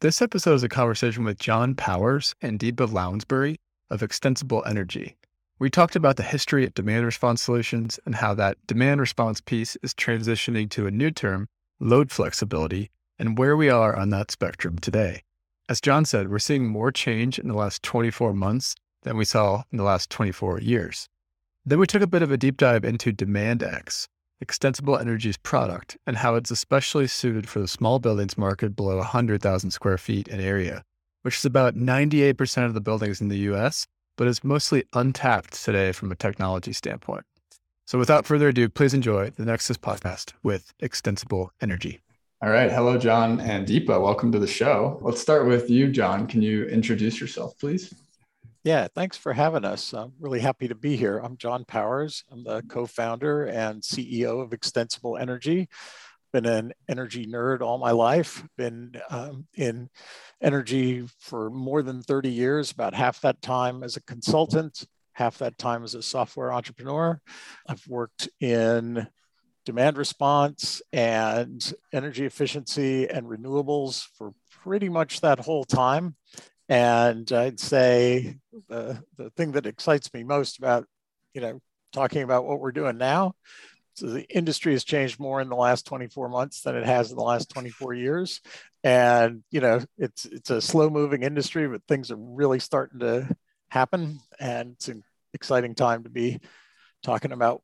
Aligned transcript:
This 0.00 0.20
episode 0.20 0.52
is 0.56 0.62
a 0.62 0.68
conversation 0.68 1.24
with 1.24 1.38
John 1.38 1.74
Powers 1.74 2.34
and 2.42 2.58
Deepa 2.58 2.92
Lounsbury 2.92 3.56
of 3.88 4.02
Extensible 4.02 4.62
Energy. 4.66 5.16
We 5.58 5.70
talked 5.70 5.96
about 5.96 6.16
the 6.16 6.22
history 6.22 6.66
of 6.66 6.74
demand 6.74 7.06
response 7.06 7.40
solutions 7.40 7.98
and 8.04 8.16
how 8.16 8.34
that 8.34 8.58
demand 8.66 9.00
response 9.00 9.40
piece 9.40 9.74
is 9.82 9.94
transitioning 9.94 10.68
to 10.72 10.86
a 10.86 10.90
new 10.90 11.10
term, 11.10 11.48
load 11.80 12.12
flexibility, 12.12 12.90
and 13.18 13.38
where 13.38 13.56
we 13.56 13.70
are 13.70 13.96
on 13.96 14.10
that 14.10 14.30
spectrum 14.30 14.78
today. 14.78 15.22
As 15.66 15.80
John 15.80 16.04
said, 16.04 16.28
we're 16.28 16.40
seeing 16.40 16.68
more 16.68 16.92
change 16.92 17.38
in 17.38 17.48
the 17.48 17.54
last 17.54 17.82
24 17.82 18.34
months 18.34 18.74
than 19.04 19.16
we 19.16 19.24
saw 19.24 19.62
in 19.72 19.78
the 19.78 19.84
last 19.84 20.10
24 20.10 20.60
years. 20.60 21.08
Then 21.64 21.78
we 21.78 21.86
took 21.86 22.02
a 22.02 22.06
bit 22.06 22.20
of 22.20 22.30
a 22.30 22.36
deep 22.36 22.58
dive 22.58 22.84
into 22.84 23.14
DemandX, 23.14 24.08
Extensible 24.40 24.98
Energy's 24.98 25.38
product 25.38 25.96
and 26.06 26.18
how 26.18 26.34
it's 26.34 26.50
especially 26.50 27.06
suited 27.06 27.48
for 27.48 27.58
the 27.58 27.68
small 27.68 27.98
buildings 27.98 28.36
market 28.36 28.76
below 28.76 28.98
100,000 28.98 29.70
square 29.70 29.96
feet 29.96 30.28
in 30.28 30.40
area, 30.40 30.84
which 31.22 31.38
is 31.38 31.44
about 31.46 31.74
98% 31.74 32.66
of 32.66 32.74
the 32.74 32.80
buildings 32.80 33.20
in 33.20 33.28
the 33.28 33.38
US, 33.50 33.86
but 34.16 34.26
is 34.26 34.44
mostly 34.44 34.84
untapped 34.92 35.64
today 35.64 35.90
from 35.90 36.12
a 36.12 36.16
technology 36.16 36.74
standpoint. 36.74 37.24
So 37.86 37.98
without 37.98 38.26
further 38.26 38.48
ado, 38.48 38.68
please 38.68 38.92
enjoy 38.92 39.30
the 39.30 39.44
Nexus 39.46 39.78
podcast 39.78 40.32
with 40.42 40.74
Extensible 40.80 41.52
Energy. 41.62 42.00
All 42.42 42.50
right. 42.50 42.70
Hello, 42.70 42.98
John 42.98 43.40
and 43.40 43.66
Deepa. 43.66 44.02
Welcome 44.02 44.30
to 44.32 44.38
the 44.38 44.46
show. 44.46 44.98
Let's 45.00 45.22
start 45.22 45.46
with 45.46 45.70
you, 45.70 45.90
John. 45.90 46.26
Can 46.26 46.42
you 46.42 46.66
introduce 46.66 47.18
yourself, 47.18 47.58
please? 47.58 47.94
Yeah, 48.66 48.88
thanks 48.92 49.16
for 49.16 49.32
having 49.32 49.64
us. 49.64 49.92
I'm 49.92 50.14
really 50.18 50.40
happy 50.40 50.66
to 50.66 50.74
be 50.74 50.96
here. 50.96 51.18
I'm 51.18 51.36
John 51.36 51.64
Powers. 51.64 52.24
I'm 52.32 52.42
the 52.42 52.62
co-founder 52.62 53.44
and 53.44 53.80
CEO 53.80 54.42
of 54.42 54.52
Extensible 54.52 55.16
Energy. 55.16 55.68
Been 56.32 56.46
an 56.46 56.72
energy 56.88 57.26
nerd 57.26 57.60
all 57.60 57.78
my 57.78 57.92
life. 57.92 58.42
Been 58.58 59.00
um, 59.08 59.46
in 59.54 59.88
energy 60.42 61.06
for 61.20 61.48
more 61.48 61.80
than 61.80 62.02
30 62.02 62.28
years, 62.28 62.72
about 62.72 62.92
half 62.92 63.20
that 63.20 63.40
time 63.40 63.84
as 63.84 63.96
a 63.96 64.02
consultant, 64.02 64.84
half 65.12 65.38
that 65.38 65.58
time 65.58 65.84
as 65.84 65.94
a 65.94 66.02
software 66.02 66.52
entrepreneur. 66.52 67.20
I've 67.68 67.86
worked 67.86 68.28
in 68.40 69.06
demand 69.64 69.96
response 69.96 70.82
and 70.92 71.72
energy 71.92 72.24
efficiency 72.24 73.08
and 73.08 73.28
renewables 73.28 74.06
for 74.18 74.32
pretty 74.50 74.88
much 74.88 75.20
that 75.20 75.38
whole 75.38 75.64
time. 75.64 76.16
And 76.68 77.30
I'd 77.32 77.60
say 77.60 78.36
the, 78.68 79.02
the 79.16 79.30
thing 79.30 79.52
that 79.52 79.66
excites 79.66 80.12
me 80.12 80.24
most 80.24 80.58
about, 80.58 80.86
you 81.32 81.40
know, 81.40 81.60
talking 81.92 82.22
about 82.22 82.44
what 82.44 82.60
we're 82.60 82.72
doing 82.72 82.98
now, 82.98 83.34
so 83.96 84.08
the 84.08 84.28
industry 84.28 84.72
has 84.72 84.84
changed 84.84 85.18
more 85.18 85.40
in 85.40 85.48
the 85.48 85.56
last 85.56 85.86
24 85.86 86.28
months 86.28 86.60
than 86.60 86.76
it 86.76 86.84
has 86.84 87.10
in 87.10 87.16
the 87.16 87.22
last 87.22 87.48
24 87.48 87.94
years. 87.94 88.42
And, 88.84 89.42
you 89.50 89.62
know, 89.62 89.80
it's, 89.96 90.26
it's 90.26 90.50
a 90.50 90.60
slow 90.60 90.90
moving 90.90 91.22
industry, 91.22 91.66
but 91.66 91.80
things 91.88 92.10
are 92.10 92.16
really 92.16 92.58
starting 92.58 93.00
to 93.00 93.34
happen. 93.70 94.20
And 94.38 94.72
it's 94.72 94.88
an 94.88 95.02
exciting 95.32 95.74
time 95.74 96.04
to 96.04 96.10
be 96.10 96.40
talking 97.02 97.32
about 97.32 97.62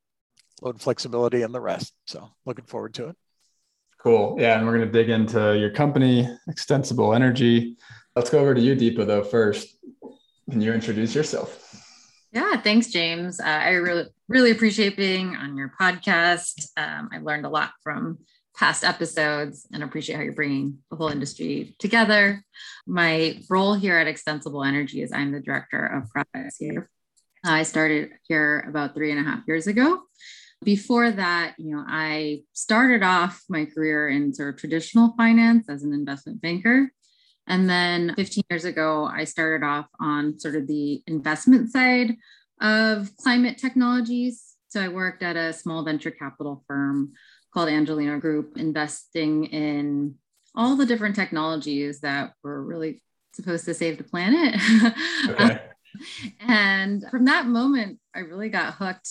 load 0.63 0.81
flexibility 0.81 1.43
and 1.43 1.55
the 1.55 1.61
rest. 1.61 1.93
So 2.07 2.31
looking 2.47 2.65
forward 2.65 2.95
to 2.95 3.09
it. 3.09 3.17
Cool. 3.99 4.37
Yeah. 4.41 4.57
And 4.57 4.67
we're 4.67 4.79
going 4.79 4.91
to 4.91 4.93
dig 4.93 5.11
into 5.11 5.59
your 5.59 5.71
company, 5.71 6.27
Extensible 6.49 7.13
Energy. 7.13 7.77
Let's 8.15 8.29
go 8.29 8.41
over 8.41 8.55
to 8.55 8.61
you, 8.61 8.77
Deepa, 8.77 9.07
though, 9.07 9.25
first. 9.25 9.77
Can 10.51 10.61
you 10.61 10.75
introduce 10.75 11.15
yourself? 11.15 11.59
Yeah, 12.33 12.61
thanks, 12.61 12.89
James. 12.89 13.41
Uh, 13.41 13.45
I 13.45 13.71
really, 13.73 14.07
really 14.29 14.51
appreciate 14.51 14.97
being 14.97 15.35
on 15.37 15.57
your 15.57 15.73
podcast. 15.81 16.69
Um, 16.77 17.09
I 17.13 17.19
learned 17.19 17.47
a 17.47 17.51
lot 17.51 17.73
from 17.83 18.19
past 18.55 18.85
episodes 18.85 19.67
and 19.73 19.83
appreciate 19.83 20.17
how 20.17 20.23
you're 20.23 20.35
bringing 20.35 20.79
the 20.91 20.97
whole 20.97 21.09
industry 21.09 21.75
together. 21.79 22.45
My 22.87 23.41
role 23.49 23.75
here 23.75 23.99
at 23.99 24.07
Extensible 24.07 24.63
Energy 24.63 25.03
is 25.03 25.13
I'm 25.13 25.33
the 25.33 25.41
director 25.41 25.87
of 25.87 26.11
products 26.11 26.59
here. 26.59 26.91
I 27.45 27.63
started 27.63 28.11
here 28.29 28.65
about 28.69 28.95
three 28.95 29.11
and 29.11 29.21
a 29.21 29.29
half 29.29 29.41
years 29.49 29.67
ago. 29.67 30.03
Before 30.63 31.11
that, 31.11 31.55
you 31.59 31.75
know, 31.75 31.85
I 31.87 32.43
started 32.53 33.03
off 33.03 33.43
my 33.49 33.65
career 33.65 34.09
in 34.09 34.33
sort 34.33 34.55
of 34.55 34.61
traditional 34.61 35.15
finance 35.17 35.69
as 35.69 35.83
an 35.83 35.93
investment 35.93 36.41
banker. 36.41 36.93
And 37.47 37.69
then 37.69 38.15
15 38.17 38.45
years 38.51 38.65
ago, 38.65 39.05
I 39.05 39.25
started 39.25 39.65
off 39.65 39.87
on 40.01 40.39
sort 40.39 40.55
of 40.55 40.67
the 40.67 41.03
investment 41.07 41.71
side 41.71 42.17
of 42.61 43.15
climate 43.17 43.59
technologies. 43.59 44.55
So 44.69 44.81
I 44.81 44.89
worked 44.89 45.23
at 45.23 45.37
a 45.37 45.53
small 45.53 45.85
venture 45.85 46.11
capital 46.11 46.65
firm 46.67 47.13
called 47.53 47.69
Angeleno 47.69 48.21
Group, 48.21 48.57
investing 48.57 49.45
in 49.45 50.15
all 50.55 50.77
the 50.77 50.87
different 50.87 51.17
technologies 51.17 52.01
that 52.01 52.33
were 52.43 52.63
really 52.63 53.03
supposed 53.35 53.65
to 53.65 53.75
save 53.75 53.99
the 53.99 54.05
planet. 54.05 54.61
Okay. 55.29 55.61
and 56.41 57.05
from 57.11 57.27
that 57.27 57.47
moment, 57.47 57.99
I 58.15 58.21
really 58.21 58.49
got 58.49 58.75
hooked 58.75 59.09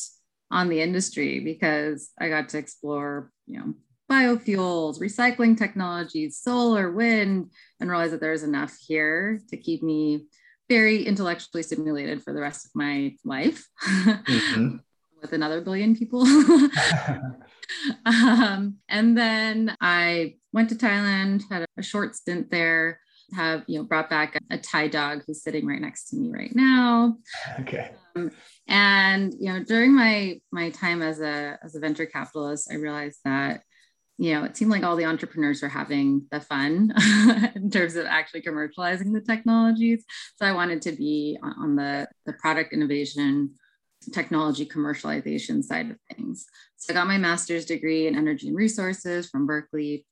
on 0.50 0.68
the 0.68 0.82
industry 0.82 1.40
because 1.40 2.10
I 2.20 2.28
got 2.28 2.50
to 2.50 2.58
explore, 2.58 3.32
you 3.46 3.60
know, 3.60 3.74
biofuels, 4.12 5.00
recycling 5.00 5.58
technologies, 5.58 6.38
solar, 6.38 6.92
wind, 6.92 7.50
and 7.80 7.90
realize 7.90 8.12
that 8.12 8.20
there's 8.20 8.44
enough 8.44 8.78
here 8.86 9.40
to 9.50 9.56
keep 9.56 9.82
me 9.82 10.26
very 10.68 11.04
intellectually 11.04 11.64
stimulated 11.64 12.22
for 12.22 12.34
the 12.34 12.42
rest 12.42 12.66
of 12.66 12.72
my 12.76 13.16
life 13.24 13.68
mm-hmm. 13.86 14.76
with 15.22 15.32
another 15.32 15.62
billion 15.62 15.96
people. 15.96 16.22
um, 18.06 18.76
and 18.90 19.18
then 19.18 19.76
I 19.80 20.36
went 20.52 20.70
to 20.70 20.76
Thailand, 20.76 21.44
had 21.50 21.66
a 21.78 21.84
short 21.84 22.16
stint 22.16 22.52
there, 22.52 23.00
have 23.34 23.64
you 23.68 23.80
know 23.80 23.86
brought 23.86 24.10
back 24.10 24.36
a, 24.36 24.56
a 24.56 24.58
Thai 24.58 24.90
dog 24.90 25.24
who's 25.26 25.42
sitting 25.42 25.66
right 25.66 25.80
next 25.80 26.10
to 26.10 26.18
me 26.18 26.32
right 26.34 26.54
now. 26.54 27.16
Okay. 27.62 27.92
Um, 28.16 28.32
and 28.68 29.34
you 29.40 29.54
know 29.54 29.64
during 29.64 29.96
my 29.96 30.42
my 30.52 30.70
time 30.70 31.02
as 31.02 31.22
a 31.22 31.58
as 31.64 31.76
a 31.76 31.80
venture 31.80 32.06
capitalist, 32.06 32.70
I 32.70 32.76
realized 32.76 33.20
that 33.24 33.62
you 34.18 34.34
know, 34.34 34.44
it 34.44 34.56
seemed 34.56 34.72
like 34.72 34.84
all 34.84 34.96
the 34.96 35.06
entrepreneurs 35.06 35.62
were 35.62 35.70
having 35.70 36.28
the 36.32 36.40
fun 36.40 36.94
in 37.56 37.72
terms 37.72 37.96
of 37.96 38.06
actually 38.06 38.42
commercializing 38.42 39.14
the 39.14 39.22
technologies. 39.22 40.06
So 40.36 40.46
I 40.46 40.52
wanted 40.52 40.82
to 40.84 40.92
be 40.92 41.38
on 41.42 41.76
the, 41.76 42.08
the 42.26 42.34
product 42.34 42.74
innovation, 42.74 43.56
technology 44.12 44.66
commercialization 44.66 45.64
side 45.64 45.92
of 45.92 45.98
things. 46.16 46.46
So 46.78 46.94
I 46.94 46.96
got 46.96 47.08
my 47.08 47.18
master's 47.18 47.66
degree 47.66 48.08
in 48.08 48.16
energy 48.16 48.48
and 48.48 48.58
resources 48.58 49.30
from 49.30 49.46
Berkeley, 49.46 50.06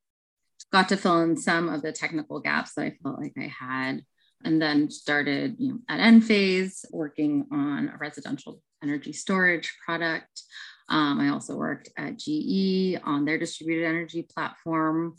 got 0.71 0.89
to 0.89 0.97
fill 0.97 1.21
in 1.21 1.37
some 1.37 1.69
of 1.69 1.81
the 1.81 1.91
technical 1.91 2.39
gaps 2.39 2.73
that 2.75 2.85
I 2.85 2.97
felt 3.01 3.19
like 3.19 3.33
I 3.37 3.51
had, 3.59 4.03
and 4.43 4.61
then 4.61 4.89
started 4.89 5.55
you 5.59 5.73
know, 5.73 5.79
at 5.89 5.99
Enphase 5.99 6.85
working 6.91 7.45
on 7.51 7.89
a 7.89 7.97
residential 7.97 8.61
energy 8.83 9.13
storage 9.13 9.73
product. 9.83 10.43
Um, 10.89 11.19
I 11.19 11.29
also 11.29 11.55
worked 11.55 11.89
at 11.97 12.17
GE 12.17 12.99
on 13.03 13.25
their 13.25 13.37
distributed 13.37 13.85
energy 13.85 14.23
platform. 14.23 15.15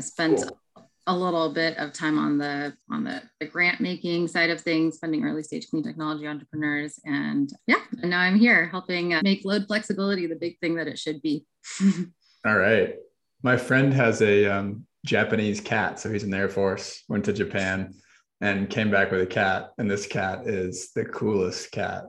Spent 0.00 0.38
cool. 0.38 0.90
a 1.06 1.16
little 1.16 1.52
bit 1.52 1.78
of 1.78 1.92
time 1.92 2.18
on 2.18 2.38
the 2.38 2.74
on 2.90 3.04
the, 3.04 3.22
the 3.40 3.46
grant 3.46 3.80
making 3.80 4.28
side 4.28 4.50
of 4.50 4.60
things, 4.60 4.98
funding 4.98 5.24
early 5.24 5.42
stage 5.42 5.68
clean 5.68 5.82
technology 5.82 6.26
entrepreneurs, 6.26 6.98
and 7.04 7.52
yeah, 7.66 7.82
and 8.02 8.10
now 8.10 8.20
I'm 8.20 8.38
here 8.38 8.66
helping 8.66 9.14
uh, 9.14 9.20
make 9.22 9.44
load 9.44 9.66
flexibility 9.66 10.26
the 10.26 10.36
big 10.36 10.58
thing 10.58 10.74
that 10.76 10.88
it 10.88 10.98
should 10.98 11.22
be. 11.22 11.46
All 12.46 12.56
right, 12.56 12.96
my 13.42 13.56
friend 13.56 13.94
has 13.94 14.20
a 14.20 14.46
um, 14.46 14.84
Japanese 15.06 15.60
cat, 15.60 16.00
so 16.00 16.10
he's 16.10 16.24
in 16.24 16.30
the 16.30 16.38
Air 16.38 16.48
Force. 16.48 17.04
Went 17.08 17.24
to 17.26 17.32
Japan 17.32 17.94
and 18.40 18.68
came 18.68 18.90
back 18.90 19.10
with 19.10 19.22
a 19.22 19.26
cat, 19.26 19.70
and 19.78 19.90
this 19.90 20.06
cat 20.06 20.46
is 20.46 20.90
the 20.92 21.04
coolest 21.04 21.70
cat. 21.70 22.04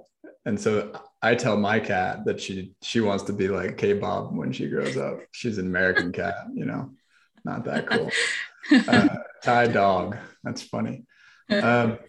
And 0.46 0.60
so 0.60 0.92
I 1.26 1.36
tell 1.36 1.58
my 1.58 1.80
cat 1.80 2.26
that 2.26 2.40
she 2.40 2.74
she 2.82 3.00
wants 3.02 3.24
to 3.26 3.34
be 3.34 3.48
like 3.48 3.78
K 3.78 3.94
Bob 3.94 4.36
when 4.38 4.52
she 4.54 4.68
grows 4.70 4.98
up. 4.98 5.20
She's 5.32 5.58
an 5.58 5.68
American 5.68 6.12
cat, 6.12 6.36
you 6.54 6.66
know, 6.66 6.92
not 7.44 7.66
that 7.66 7.88
cool. 7.88 8.10
Uh, 8.88 9.10
Thai 9.44 9.68
dog. 9.68 10.18
That's 10.44 10.62
funny. 10.62 11.06
Um, 11.50 12.00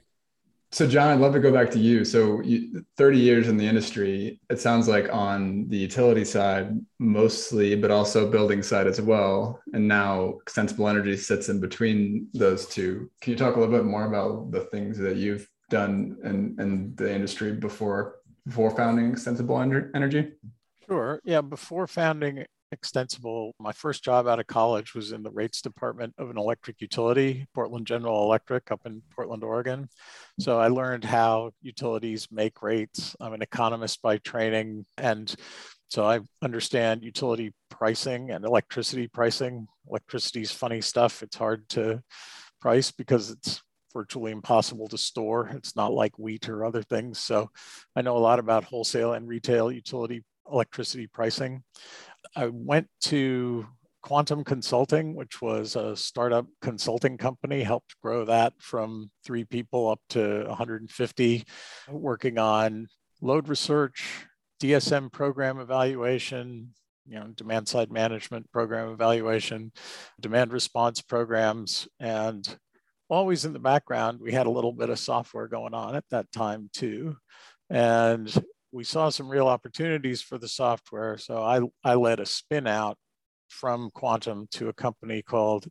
So, 0.73 0.87
John, 0.87 1.09
I'd 1.09 1.21
love 1.21 1.33
to 1.33 1.41
go 1.41 1.53
back 1.53 1.71
to 1.71 1.79
you. 1.79 2.05
So, 2.05 2.41
you, 2.43 2.85
30 2.99 3.19
years 3.19 3.49
in 3.49 3.57
the 3.57 3.67
industry, 3.67 4.41
it 4.51 4.61
sounds 4.61 4.89
like 4.89 5.09
on 5.13 5.69
the 5.69 5.77
utility 5.79 6.25
side 6.25 6.69
mostly, 6.99 7.77
but 7.77 7.91
also 7.91 8.31
building 8.31 8.62
side 8.62 8.87
as 8.87 9.01
well. 9.01 9.61
And 9.73 9.89
now 9.89 10.39
extensible 10.43 10.89
energy 10.89 11.17
sits 11.17 11.49
in 11.49 11.61
between 11.61 12.29
those 12.35 12.67
two. 12.67 13.11
Can 13.23 13.31
you 13.33 13.39
talk 13.39 13.57
a 13.57 13.61
little 13.61 13.75
bit 13.75 13.85
more 13.87 14.07
about 14.07 14.51
the 14.51 14.62
things 14.73 14.99
that 14.99 15.17
you've 15.17 15.49
done 15.71 16.19
in, 16.25 16.57
in 16.59 16.95
the 16.97 17.15
industry 17.15 17.53
before 17.53 18.17
before 18.47 18.71
founding 18.71 19.11
extensible 19.11 19.61
energy? 19.61 20.33
Sure. 20.87 21.21
Yeah. 21.25 21.41
Before 21.41 21.87
founding 21.87 22.45
extensible. 22.73 23.55
My 23.59 23.73
first 23.73 24.05
job 24.05 24.27
out 24.27 24.41
of 24.41 24.47
college 24.47 24.95
was 24.95 25.13
in 25.13 25.23
the 25.23 25.31
rates 25.31 25.61
department 25.63 26.15
of 26.19 26.31
an 26.31 26.39
electric 26.39 26.81
utility, 26.81 27.47
Portland 27.55 27.87
General 27.87 28.25
Electric 28.25 28.71
up 28.71 28.81
in 28.85 29.03
Portland, 29.15 29.45
Oregon. 29.45 29.89
So 30.41 30.59
I 30.59 30.69
learned 30.69 31.05
how 31.05 31.53
utilities 31.63 32.29
make 32.31 32.63
rates. 32.63 33.17
I'm 33.21 33.33
an 33.33 33.43
economist 33.43 34.03
by 34.03 34.19
training. 34.19 34.85
And 34.99 35.35
so 35.89 36.05
I 36.05 36.21
understand 36.43 37.05
utility 37.05 37.53
pricing 37.71 38.31
and 38.31 38.45
electricity 38.45 39.09
pricing. 39.09 39.69
Electricity 39.89 40.43
is 40.43 40.51
funny 40.51 40.81
stuff. 40.81 41.23
It's 41.23 41.37
hard 41.37 41.69
to 41.71 42.03
price 42.61 42.91
because 42.91 43.31
it's 43.31 43.63
virtually 43.97 44.31
impossible 44.31 44.87
to 44.89 44.99
store. 44.99 45.49
It's 45.55 45.75
not 45.75 45.95
like 45.95 46.19
wheat 46.19 46.51
or 46.51 46.67
other 46.67 46.83
things. 46.83 47.19
So 47.19 47.51
I 47.97 48.03
know 48.03 48.19
a 48.19 48.27
lot 48.29 48.39
about 48.39 48.65
wholesale 48.65 49.15
and 49.15 49.27
retail 49.27 49.73
utility 49.73 50.23
electricity 50.53 51.07
pricing. 51.07 51.63
I 52.37 52.49
went 52.49 52.89
to 53.13 53.67
Quantum 54.03 54.45
Consulting, 54.45 55.15
which 55.15 55.41
was 55.41 55.77
a 55.77 55.97
startup 55.97 56.47
consulting 56.61 57.17
company, 57.17 57.63
helped 57.63 57.97
grow 58.03 58.27
that 58.27 58.53
from 58.59 59.11
three 59.25 59.45
people 59.45 59.89
up 59.89 60.01
to 60.11 60.45
150, 60.47 61.45
working 61.89 62.39
on 62.39 62.89
load 63.23 63.49
research, 63.49 64.27
DSM 64.61 65.11
program 65.11 65.59
evaluation, 65.59 66.75
you 67.09 67.19
know, 67.19 67.29
demand 67.35 67.67
side 67.67 67.91
management 67.91 68.53
program 68.53 68.91
evaluation, 68.91 69.73
demand 70.21 70.53
response 70.53 71.01
programs, 71.01 71.89
and 71.99 72.59
always 73.08 73.44
in 73.44 73.53
the 73.53 73.58
background, 73.58 74.19
we 74.20 74.32
had 74.32 74.47
a 74.47 74.50
little 74.50 74.73
bit 74.73 74.91
of 74.91 74.99
software 74.99 75.49
going 75.49 75.75
on 75.75 75.94
at 75.97 76.05
that 76.11 76.31
time 76.32 76.70
too. 76.73 77.17
And 77.70 78.32
we 78.73 78.85
saw 78.85 79.08
some 79.08 79.29
real 79.29 79.49
opportunities 79.49 80.23
for 80.23 80.38
the 80.38 80.49
software. 80.49 81.19
So 81.19 81.43
I, 81.43 81.61
I 81.85 81.94
led 81.94 82.20
a 82.20 82.26
spin 82.26 82.67
out 82.67 82.97
from 83.49 83.91
Quantum 83.91 84.49
to 84.53 84.69
a 84.69 84.75
company 84.75 85.23
called 85.23 85.67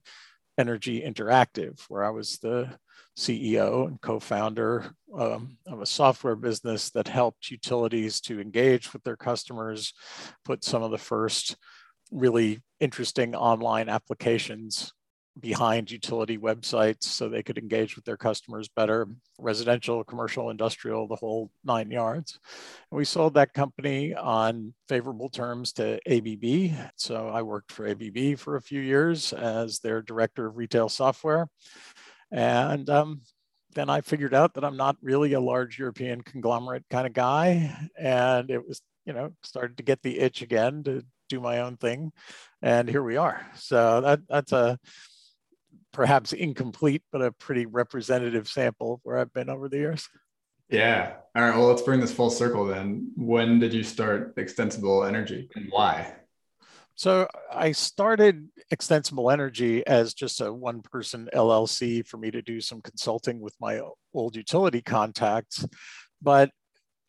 Energy 0.57 1.01
Interactive, 1.01 1.79
where 1.89 2.03
I 2.03 2.09
was 2.09 2.37
the 2.39 2.69
CEO 3.17 3.87
and 3.87 4.01
co 4.01 4.19
founder 4.19 4.93
um, 5.17 5.57
of 5.67 5.81
a 5.81 5.85
software 5.85 6.35
business 6.35 6.89
that 6.91 7.07
helped 7.07 7.51
utilities 7.51 8.21
to 8.21 8.39
engage 8.39 8.91
with 8.93 9.03
their 9.03 9.17
customers, 9.17 9.93
put 10.43 10.63
some 10.63 10.83
of 10.83 10.91
the 10.91 10.97
first 10.97 11.57
really 12.11 12.61
interesting 12.79 13.35
online 13.35 13.89
applications 13.89 14.93
behind 15.39 15.91
utility 15.91 16.37
websites 16.37 17.03
so 17.03 17.27
they 17.27 17.43
could 17.43 17.57
engage 17.57 17.95
with 17.95 18.05
their 18.05 18.17
customers 18.17 18.69
better, 18.69 19.07
residential, 19.37 20.03
commercial, 20.03 20.49
industrial, 20.49 21.07
the 21.07 21.15
whole 21.15 21.51
nine 21.63 21.91
yards. 21.91 22.39
And 22.89 22.97
we 22.97 23.05
sold 23.05 23.33
that 23.33 23.53
company 23.53 24.13
on 24.13 24.73
favorable 24.87 25.29
terms 25.29 25.73
to 25.73 25.99
ABB. 26.07 26.73
So 26.95 27.27
I 27.27 27.41
worked 27.41 27.71
for 27.71 27.87
ABB 27.87 28.37
for 28.37 28.55
a 28.55 28.61
few 28.61 28.79
years 28.79 29.33
as 29.33 29.79
their 29.79 30.01
director 30.01 30.45
of 30.45 30.57
retail 30.57 30.87
software. 30.87 31.49
And 32.31 32.89
um, 32.89 33.21
then 33.73 33.89
I 33.89 34.01
figured 34.01 34.33
out 34.33 34.53
that 34.53 34.63
I'm 34.63 34.77
not 34.77 34.95
really 35.01 35.33
a 35.33 35.39
large 35.41 35.77
European 35.77 36.21
conglomerate 36.21 36.85
kind 36.89 37.05
of 37.05 37.13
guy. 37.13 37.75
And 37.97 38.49
it 38.49 38.65
was, 38.65 38.81
you 39.05 39.11
know, 39.11 39.33
started 39.43 39.77
to 39.77 39.83
get 39.83 40.01
the 40.01 40.17
itch 40.17 40.41
again 40.41 40.83
to 40.83 41.03
do 41.27 41.41
my 41.41 41.59
own 41.59 41.75
thing. 41.75 42.13
And 42.61 42.89
here 42.89 43.03
we 43.03 43.17
are. 43.17 43.45
So 43.55 43.99
that, 44.01 44.21
that's 44.29 44.53
a, 44.53 44.79
perhaps 45.95 46.33
incomplete, 46.33 47.03
but 47.09 47.21
a 47.21 47.31
pretty 47.31 47.65
representative 47.65 48.49
sample 48.49 48.95
of 48.95 48.99
where 49.03 49.17
I've 49.17 49.31
been 49.31 49.49
over 49.49 49.69
the 49.69 49.77
years. 49.77 50.09
Yeah. 50.69 51.13
All 51.33 51.41
right. 51.41 51.55
Well, 51.55 51.67
let's 51.67 51.83
bring 51.83 52.01
this 52.01 52.11
full 52.11 52.29
circle 52.29 52.65
then. 52.65 53.13
When 53.15 53.59
did 53.59 53.73
you 53.73 53.81
start 53.81 54.33
Extensible 54.35 55.05
Energy 55.05 55.49
and 55.55 55.67
why? 55.69 56.13
So 56.95 57.29
I 57.49 57.71
started 57.71 58.49
Extensible 58.71 59.31
Energy 59.31 59.87
as 59.87 60.13
just 60.13 60.41
a 60.41 60.51
one 60.51 60.81
person 60.81 61.29
LLC 61.33 62.05
for 62.05 62.17
me 62.17 62.29
to 62.29 62.41
do 62.41 62.59
some 62.59 62.81
consulting 62.81 63.39
with 63.39 63.55
my 63.61 63.79
old 64.13 64.35
utility 64.35 64.81
contacts. 64.81 65.65
But 66.21 66.51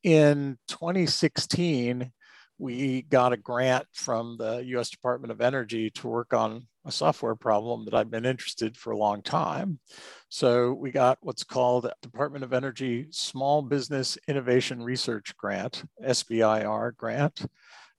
in 0.05 0.59
2016, 0.69 2.13
we 2.59 3.03
got 3.03 3.33
a 3.33 3.37
grant 3.37 3.87
from 3.93 4.37
the 4.39 4.63
US 4.77 4.91
Department 4.91 5.33
of 5.33 5.41
Energy 5.41 5.91
to 5.91 6.07
work 6.07 6.33
on 6.33 6.69
a 6.87 6.93
software 6.93 7.35
problem 7.35 7.85
that 7.85 7.95
I've 7.95 8.11
been 8.11 8.25
interested 8.25 8.77
for 8.77 8.93
a 8.93 8.97
long 8.97 9.21
time. 9.21 9.81
So 10.29 10.73
we 10.73 10.91
got 10.91 11.19
what's 11.21 11.45
called 11.45 11.91
Department 12.01 12.45
of 12.45 12.53
Energy 12.53 13.09
Small 13.11 13.63
Business 13.63 14.17
Innovation 14.29 14.83
Research 14.83 15.37
Grant, 15.37 15.85
SBIR 16.05 16.97
grant. 16.97 17.45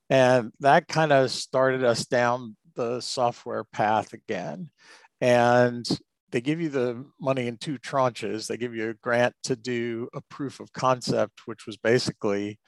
And 0.10 0.52
that 0.62 0.88
kind 0.88 1.12
of 1.12 1.32
started 1.32 1.84
us 1.84 2.06
down 2.06 2.56
the 2.76 3.02
software 3.02 3.66
path 3.66 4.14
again. 4.14 4.70
And 5.20 5.86
they 6.32 6.42
give 6.42 6.62
you 6.62 6.70
the 6.70 7.06
money 7.20 7.48
in 7.48 7.58
two 7.58 7.78
tranches. 7.78 8.48
They 8.48 8.58
give 8.58 8.76
you 8.76 8.90
a 8.90 8.94
grant 8.94 9.36
to 9.44 9.56
do 9.56 10.08
a 10.14 10.22
proof 10.30 10.60
of 10.60 10.72
concept, 10.74 11.42
which 11.46 11.66
was 11.66 11.78
basically 11.78 12.60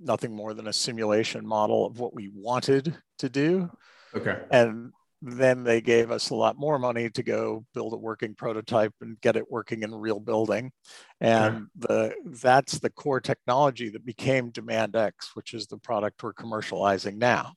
nothing 0.00 0.34
more 0.34 0.54
than 0.54 0.68
a 0.68 0.72
simulation 0.72 1.46
model 1.46 1.86
of 1.86 1.98
what 1.98 2.14
we 2.14 2.30
wanted 2.34 2.96
to 3.18 3.28
do. 3.28 3.70
Okay. 4.14 4.38
And 4.50 4.92
then 5.22 5.64
they 5.64 5.80
gave 5.80 6.10
us 6.10 6.30
a 6.30 6.34
lot 6.34 6.58
more 6.58 6.78
money 6.78 7.08
to 7.10 7.22
go 7.22 7.64
build 7.74 7.92
a 7.94 7.96
working 7.96 8.34
prototype 8.34 8.92
and 9.00 9.20
get 9.20 9.36
it 9.36 9.50
working 9.50 9.82
in 9.82 9.92
a 9.92 9.98
real 9.98 10.20
building. 10.20 10.72
And 11.20 11.68
the 11.76 12.14
that's 12.24 12.78
the 12.78 12.90
core 12.90 13.20
technology 13.20 13.88
that 13.90 14.04
became 14.04 14.52
DemandX, 14.52 15.12
which 15.34 15.54
is 15.54 15.66
the 15.66 15.78
product 15.78 16.22
we're 16.22 16.34
commercializing 16.34 17.16
now. 17.16 17.54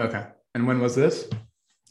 Okay. 0.00 0.26
And 0.54 0.66
when 0.66 0.80
was 0.80 0.94
this? 0.94 1.28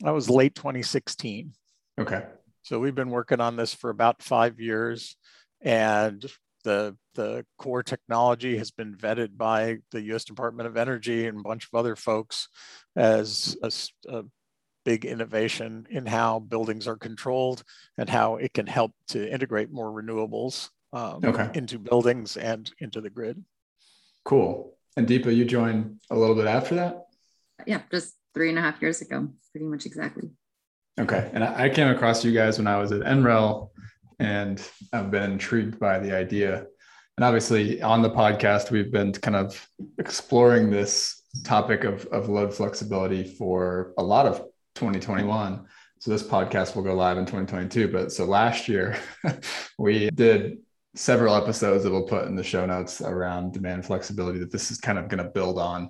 That 0.01 0.11
was 0.11 0.29
late 0.29 0.55
2016. 0.55 1.53
Okay. 1.99 2.23
So 2.63 2.79
we've 2.79 2.95
been 2.95 3.09
working 3.09 3.41
on 3.41 3.55
this 3.55 3.73
for 3.73 3.89
about 3.89 4.23
five 4.23 4.59
years. 4.59 5.15
And 5.61 6.25
the 6.63 6.97
the 7.15 7.45
core 7.57 7.83
technology 7.83 8.57
has 8.57 8.71
been 8.71 8.95
vetted 8.95 9.37
by 9.37 9.77
the 9.91 10.01
U.S. 10.03 10.23
Department 10.23 10.67
of 10.67 10.77
Energy 10.77 11.27
and 11.27 11.39
a 11.39 11.43
bunch 11.43 11.67
of 11.71 11.77
other 11.77 11.95
folks 11.95 12.47
as 12.95 13.55
a, 13.61 13.71
a 14.11 14.23
big 14.85 15.05
innovation 15.05 15.87
in 15.89 16.05
how 16.05 16.39
buildings 16.39 16.87
are 16.87 16.97
controlled 16.97 17.63
and 17.97 18.09
how 18.09 18.35
it 18.35 18.53
can 18.53 18.67
help 18.67 18.93
to 19.07 19.31
integrate 19.31 19.71
more 19.71 19.91
renewables 19.91 20.69
um, 20.91 21.21
okay. 21.23 21.49
into 21.53 21.79
buildings 21.79 22.37
and 22.37 22.71
into 22.79 23.01
the 23.01 23.09
grid. 23.09 23.43
Cool. 24.25 24.75
And 24.95 25.07
Deepa, 25.07 25.35
you 25.35 25.45
joined 25.45 25.99
a 26.09 26.15
little 26.15 26.35
bit 26.35 26.47
after 26.47 26.75
that? 26.75 27.07
Yeah, 27.65 27.81
just 27.91 28.15
three 28.33 28.49
and 28.49 28.57
a 28.57 28.61
half 28.61 28.81
years 28.81 29.01
ago, 29.01 29.29
pretty 29.51 29.65
much 29.65 29.85
exactly. 29.85 30.29
Okay. 30.99 31.29
And 31.33 31.43
I 31.43 31.69
came 31.69 31.87
across 31.87 32.23
you 32.23 32.31
guys 32.31 32.57
when 32.57 32.67
I 32.67 32.77
was 32.77 32.91
at 32.91 33.01
NREL 33.01 33.71
and 34.19 34.61
I've 34.91 35.09
been 35.09 35.31
intrigued 35.31 35.79
by 35.79 35.99
the 35.99 36.15
idea. 36.15 36.67
And 37.17 37.23
obviously, 37.23 37.81
on 37.81 38.01
the 38.01 38.09
podcast, 38.09 38.71
we've 38.71 38.91
been 38.91 39.11
kind 39.11 39.35
of 39.35 39.67
exploring 39.99 40.69
this 40.69 41.23
topic 41.43 41.83
of, 41.83 42.05
of 42.07 42.29
load 42.29 42.53
flexibility 42.53 43.23
for 43.23 43.93
a 43.97 44.03
lot 44.03 44.25
of 44.25 44.45
2021. 44.75 45.65
So 45.99 46.11
this 46.11 46.23
podcast 46.23 46.75
will 46.75 46.83
go 46.83 46.93
live 46.93 47.17
in 47.17 47.25
2022. 47.25 47.87
But 47.87 48.11
so 48.11 48.25
last 48.25 48.67
year, 48.67 48.97
we 49.77 50.09
did 50.09 50.57
several 50.95 51.35
episodes 51.35 51.83
that 51.83 51.91
we'll 51.91 52.07
put 52.07 52.27
in 52.27 52.35
the 52.35 52.43
show 52.43 52.65
notes 52.65 53.01
around 53.01 53.53
demand 53.53 53.85
flexibility 53.85 54.39
that 54.39 54.51
this 54.51 54.69
is 54.69 54.79
kind 54.79 54.99
of 54.99 55.07
going 55.07 55.23
to 55.23 55.29
build 55.29 55.57
on. 55.57 55.89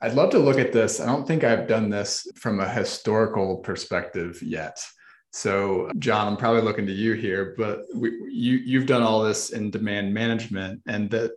I'd 0.00 0.14
love 0.14 0.30
to 0.30 0.38
look 0.38 0.58
at 0.58 0.72
this. 0.72 1.00
I 1.00 1.06
don't 1.06 1.26
think 1.26 1.44
I've 1.44 1.68
done 1.68 1.88
this 1.88 2.26
from 2.34 2.58
a 2.58 2.68
historical 2.68 3.58
perspective 3.58 4.42
yet. 4.42 4.84
So, 5.30 5.90
John, 5.98 6.28
I'm 6.28 6.36
probably 6.36 6.62
looking 6.62 6.86
to 6.86 6.92
you 6.92 7.14
here, 7.14 7.54
but 7.56 7.84
we, 7.94 8.10
you 8.30 8.56
you've 8.56 8.86
done 8.86 9.02
all 9.02 9.22
this 9.22 9.50
in 9.50 9.70
demand 9.70 10.12
management, 10.12 10.82
and 10.86 11.08
that, 11.10 11.30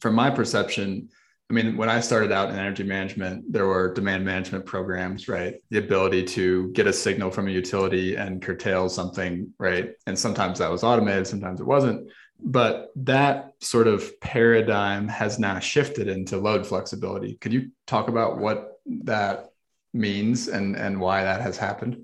from 0.00 0.14
my 0.14 0.30
perception, 0.30 1.10
I 1.52 1.54
mean, 1.54 1.76
when 1.76 1.90
I 1.90 2.00
started 2.00 2.32
out 2.32 2.48
in 2.48 2.56
energy 2.56 2.82
management, 2.82 3.52
there 3.52 3.66
were 3.66 3.92
demand 3.92 4.24
management 4.24 4.64
programs, 4.64 5.28
right? 5.28 5.56
The 5.68 5.80
ability 5.80 6.24
to 6.28 6.72
get 6.72 6.86
a 6.86 6.94
signal 6.94 7.30
from 7.30 7.46
a 7.46 7.50
utility 7.50 8.16
and 8.16 8.40
curtail 8.40 8.88
something, 8.88 9.52
right? 9.58 9.90
And 10.06 10.18
sometimes 10.18 10.60
that 10.60 10.70
was 10.70 10.82
automated, 10.82 11.26
sometimes 11.26 11.60
it 11.60 11.66
wasn't. 11.66 12.10
But 12.40 12.88
that 12.96 13.52
sort 13.60 13.86
of 13.86 14.18
paradigm 14.18 15.08
has 15.08 15.38
now 15.38 15.58
shifted 15.58 16.08
into 16.08 16.38
load 16.38 16.66
flexibility. 16.66 17.34
Could 17.34 17.52
you 17.52 17.70
talk 17.86 18.08
about 18.08 18.38
what 18.38 18.80
that 18.86 19.50
means 19.92 20.48
and, 20.48 20.74
and 20.74 20.98
why 20.98 21.22
that 21.22 21.42
has 21.42 21.58
happened? 21.58 22.02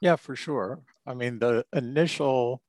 Yeah, 0.00 0.16
for 0.16 0.34
sure. 0.34 0.80
I 1.06 1.14
mean, 1.14 1.38
the 1.38 1.64
initial 1.72 2.62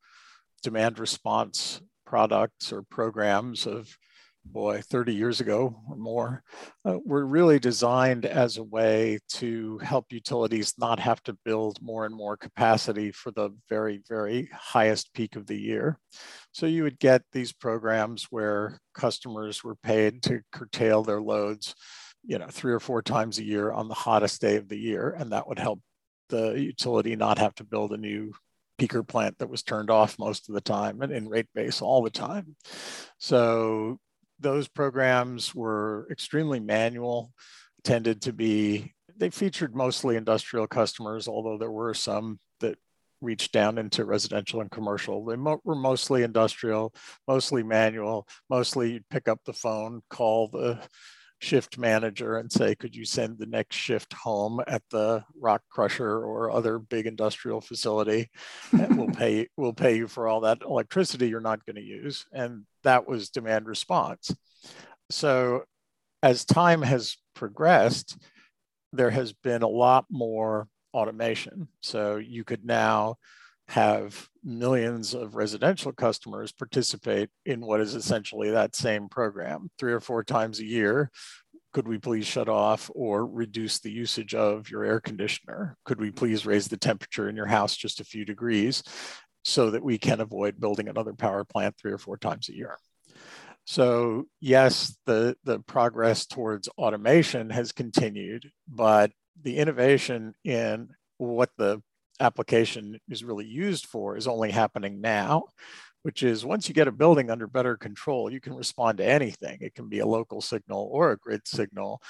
demand 0.62 1.00
response 1.00 1.82
products 2.06 2.72
or 2.72 2.84
programs 2.84 3.66
of 3.66 3.98
boy 4.46 4.82
30 4.82 5.14
years 5.14 5.40
ago 5.40 5.76
or 5.90 5.96
more 5.96 6.44
uh, 6.86 6.98
were 7.06 7.26
really 7.26 7.60
designed 7.60 8.26
as 8.26 8.58
a 8.58 8.64
way 8.64 9.20
to 9.30 9.78
help 9.80 10.06
utilities 10.12 10.74
not 10.78 11.00
have 11.00 11.22
to 11.24 11.38
build 11.46 11.82
more 11.82 12.06
and 12.06 12.16
more 12.16 12.38
capacity 12.38 13.12
for 13.12 13.32
the 13.32 13.50
very 13.70 14.02
very 14.08 14.50
highest 14.54 15.14
peak 15.14 15.36
of 15.36 15.48
the 15.48 15.60
year 15.60 15.98
so 16.52 16.66
you 16.66 16.84
would 16.84 17.00
get 17.00 17.22
these 17.32 17.54
programs 17.54 18.28
where 18.30 18.78
customers 18.94 19.64
were 19.64 19.76
paid 19.76 20.22
to 20.22 20.42
curtail 20.52 21.04
their 21.04 21.22
loads 21.22 21.74
you 22.24 22.38
know 22.38 22.48
three 22.50 22.74
or 22.74 22.80
four 22.80 23.02
times 23.02 23.40
a 23.40 23.44
year 23.44 23.72
on 23.72 23.88
the 23.88 23.94
hottest 23.94 24.42
day 24.42 24.58
of 24.58 24.68
the 24.68 24.78
year 24.78 25.16
and 25.18 25.32
that 25.32 25.48
would 25.48 25.60
help 25.60 25.80
the 26.30 26.60
utility 26.60 27.16
not 27.16 27.38
have 27.38 27.56
to 27.56 27.64
build 27.64 27.92
a 27.92 27.98
new 27.98 28.34
peaker 28.80 29.08
plant 29.08 29.38
that 29.38 29.50
was 29.50 29.64
turned 29.64 29.90
off 29.90 30.20
most 30.20 30.50
of 30.50 30.56
the 30.56 30.62
time 30.62 31.02
and 31.02 31.12
in 31.12 31.30
rate 31.30 31.48
base 31.54 31.82
all 31.82 32.02
the 32.02 32.10
time. 32.10 32.56
So 33.20 34.00
those 34.44 34.68
programs 34.68 35.56
were 35.56 36.08
extremely 36.12 36.60
manual, 36.60 37.34
tended 37.84 38.22
to 38.22 38.34
be, 38.34 38.94
they 39.18 39.30
featured 39.30 39.76
mostly 39.76 40.16
industrial 40.16 40.68
customers, 40.68 41.28
although 41.28 41.58
there 41.58 41.72
were 41.72 41.94
some 41.94 42.40
that 42.60 42.78
reached 43.22 43.54
down 43.54 43.78
into 43.78 44.06
residential 44.06 44.62
and 44.62 44.70
commercial. 44.70 45.26
They 45.26 45.38
mo- 45.38 45.62
were 45.64 45.76
mostly 45.76 46.24
industrial, 46.24 46.94
mostly 47.28 47.64
manual, 47.64 48.28
mostly 48.50 48.94
you'd 48.94 49.10
pick 49.10 49.28
up 49.28 49.40
the 49.46 49.54
phone, 49.54 50.02
call 50.10 50.50
the 50.50 50.80
shift 51.44 51.78
manager 51.78 52.38
and 52.38 52.52
say, 52.52 52.74
could 52.74 52.96
you 52.96 53.06
send 53.06 53.38
the 53.38 53.46
next 53.46 53.76
shift 53.76 54.14
home 54.14 54.62
at 54.68 54.82
the 54.90 55.24
rock 55.40 55.62
crusher 55.70 56.10
or 56.10 56.50
other 56.50 56.80
big 56.80 57.06
industrial 57.06 57.62
facility? 57.62 58.30
And 58.72 58.98
we'll 58.98 59.08
pay 59.16 59.48
we'll 59.58 59.74
pay 59.74 59.98
you 59.98 60.08
for 60.08 60.28
all 60.28 60.42
that 60.42 60.62
electricity 60.62 61.28
you're 61.28 61.42
not 61.42 61.66
going 61.66 61.76
to 61.76 61.84
use. 61.84 62.26
And 62.32 62.64
that 62.84 63.08
was 63.08 63.30
demand 63.30 63.68
response. 63.68 64.36
So 65.10 65.64
as 66.22 66.46
time 66.46 66.82
has 66.82 67.18
progressed, 67.36 68.18
there 68.94 69.12
has 69.12 69.34
been 69.34 69.64
a 69.64 69.68
lot 69.68 70.06
more 70.10 70.68
automation. 70.94 71.68
So 71.82 72.16
you 72.16 72.44
could 72.44 72.66
now 72.66 73.18
have 73.74 74.30
millions 74.44 75.16
of 75.16 75.34
residential 75.34 75.92
customers 75.92 76.52
participate 76.52 77.28
in 77.44 77.60
what 77.60 77.82
is 77.82 77.96
essentially 77.96 78.52
that 78.52 78.76
same 78.76 79.10
program 79.10 79.68
three 79.80 79.92
or 79.92 80.00
four 80.00 80.24
times 80.24 80.60
a 80.60 80.66
year. 80.66 81.10
Could 81.74 81.88
we 81.88 81.98
please 81.98 82.28
shut 82.28 82.48
off 82.48 82.92
or 82.94 83.26
reduce 83.26 83.80
the 83.80 83.90
usage 83.90 84.36
of 84.36 84.70
your 84.70 84.84
air 84.84 85.00
conditioner? 85.00 85.76
Could 85.86 86.00
we 86.00 86.12
please 86.12 86.46
raise 86.46 86.68
the 86.68 86.78
temperature 86.78 87.28
in 87.28 87.36
your 87.36 87.48
house 87.48 87.76
just 87.76 88.00
a 88.00 88.06
few 88.06 88.26
degrees 88.26 88.84
so 89.44 89.72
that 89.72 89.84
we 89.84 89.98
can 89.98 90.22
avoid 90.22 90.60
building 90.60 90.88
another 90.88 91.14
power 91.14 91.44
plant 91.44 91.76
three 91.76 91.92
or 91.92 91.98
four 91.98 92.16
times 92.18 92.50
a 92.50 92.56
year? 92.56 92.78
So 93.66 94.26
yes, 94.40 94.96
the, 95.08 95.36
the 95.46 95.62
progress 95.62 96.28
towards 96.28 96.68
automation 96.78 97.50
has 97.50 97.72
continued, 97.72 98.52
but 98.68 99.12
the 99.42 99.58
innovation 99.58 100.36
in 100.44 100.90
what 101.18 101.50
the 101.58 101.82
application 102.20 103.00
is 103.10 103.24
really 103.24 103.46
used 103.46 103.86
for 103.86 104.18
is 104.18 104.28
only 104.28 104.52
happening 104.52 105.02
now, 105.02 105.46
which 106.04 106.24
is 106.24 106.46
once 106.46 106.68
you 106.68 106.76
get 106.76 106.88
a 106.88 106.92
building 106.92 107.30
under 107.30 107.48
better 107.48 107.78
control, 107.78 108.32
you 108.32 108.40
can 108.40 108.54
respond 108.54 108.98
to 108.98 109.06
anything. 109.06 109.58
It 109.62 109.76
can 109.76 109.90
be 109.90 110.00
a 110.00 110.06
local 110.06 110.42
signal 110.42 110.90
or 110.92 111.12
a 111.12 111.18
grid 111.18 111.48
signal. 111.48 112.02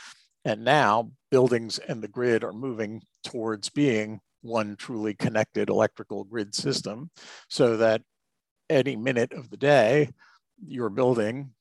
And 0.46 0.64
now 0.64 1.12
buildings 1.32 1.80
and 1.80 2.02
the 2.02 2.08
grid 2.08 2.44
are 2.44 2.54
moving 2.54 3.02
towards 3.24 3.70
being 3.70 4.20
one 4.42 4.76
truly 4.76 5.14
connected 5.14 5.70
electrical 5.70 6.26
grid 6.26 6.54
system 6.54 7.10
so 7.50 7.78
that 7.78 8.02
any 8.70 8.96
minute 8.96 9.32
of 9.32 9.50
the 9.50 9.58
day, 9.58 10.10
your 10.66 10.90
building, 10.90 11.52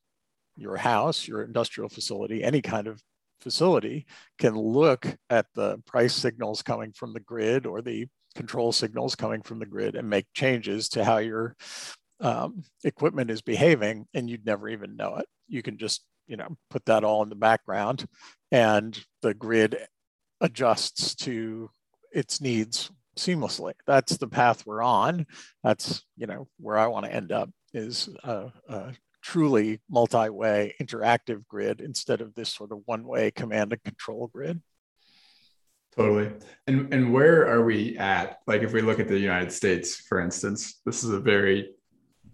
your 0.56 0.76
house, 0.76 1.26
your 1.26 1.42
industrial 1.42 1.88
facility, 1.88 2.42
any 2.42 2.60
kind 2.60 2.86
of 2.86 3.00
facility 3.42 4.06
can 4.38 4.56
look 4.56 5.06
at 5.28 5.46
the 5.54 5.78
price 5.86 6.14
signals 6.14 6.62
coming 6.62 6.92
from 6.92 7.12
the 7.12 7.20
grid 7.20 7.66
or 7.66 7.82
the 7.82 8.06
control 8.34 8.72
signals 8.72 9.14
coming 9.14 9.42
from 9.42 9.58
the 9.58 9.66
grid 9.66 9.94
and 9.94 10.08
make 10.08 10.26
changes 10.32 10.88
to 10.88 11.04
how 11.04 11.18
your 11.18 11.56
um, 12.20 12.62
equipment 12.84 13.30
is 13.30 13.42
behaving 13.42 14.06
and 14.14 14.30
you'd 14.30 14.46
never 14.46 14.68
even 14.68 14.96
know 14.96 15.16
it. 15.16 15.26
You 15.48 15.62
can 15.62 15.76
just, 15.76 16.04
you 16.26 16.36
know, 16.36 16.56
put 16.70 16.84
that 16.86 17.04
all 17.04 17.22
in 17.22 17.28
the 17.28 17.34
background 17.34 18.06
and 18.50 18.98
the 19.22 19.34
grid 19.34 19.76
adjusts 20.40 21.14
to 21.16 21.70
its 22.12 22.40
needs 22.40 22.90
seamlessly. 23.18 23.72
That's 23.86 24.16
the 24.16 24.28
path 24.28 24.64
we're 24.64 24.82
on. 24.82 25.26
That's, 25.62 26.04
you 26.16 26.26
know, 26.26 26.48
where 26.58 26.78
I 26.78 26.86
want 26.86 27.06
to 27.06 27.14
end 27.14 27.32
up 27.32 27.50
is 27.74 28.08
a, 28.22 28.52
a 28.68 28.92
truly 29.22 29.80
multi-way 29.88 30.74
interactive 30.80 31.46
grid 31.46 31.80
instead 31.80 32.20
of 32.20 32.34
this 32.34 32.50
sort 32.50 32.72
of 32.72 32.82
one-way 32.86 33.30
command 33.30 33.72
and 33.72 33.82
control 33.82 34.26
grid. 34.26 34.60
Totally. 35.96 36.32
And 36.66 36.92
and 36.92 37.12
where 37.12 37.46
are 37.46 37.64
we 37.64 37.98
at? 37.98 38.38
Like 38.46 38.62
if 38.62 38.72
we 38.72 38.80
look 38.80 38.98
at 38.98 39.08
the 39.08 39.18
United 39.18 39.52
States, 39.52 39.96
for 39.96 40.20
instance, 40.20 40.80
this 40.86 41.04
is 41.04 41.10
a 41.10 41.20
very 41.20 41.70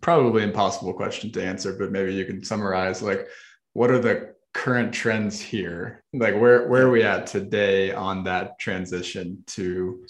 probably 0.01 0.45
impossible 0.45 0.95
question 0.95 1.33
to 1.33 1.45
answer, 1.45 1.77
but 1.77 1.91
maybe 1.91 2.15
you 2.15 2.25
can 2.25 2.45
summarize 2.45 3.03
like 3.03 3.27
what 3.73 3.91
are 3.91 3.99
the 3.99 4.35
current 4.55 4.93
trends 4.93 5.41
here? 5.41 6.05
Like 6.13 6.35
where 6.35 6.69
where 6.69 6.87
are 6.87 6.91
we 6.91 7.03
at 7.03 7.27
today 7.27 7.93
on 7.93 8.23
that 8.25 8.61
transition 8.61 9.43
to 9.49 10.05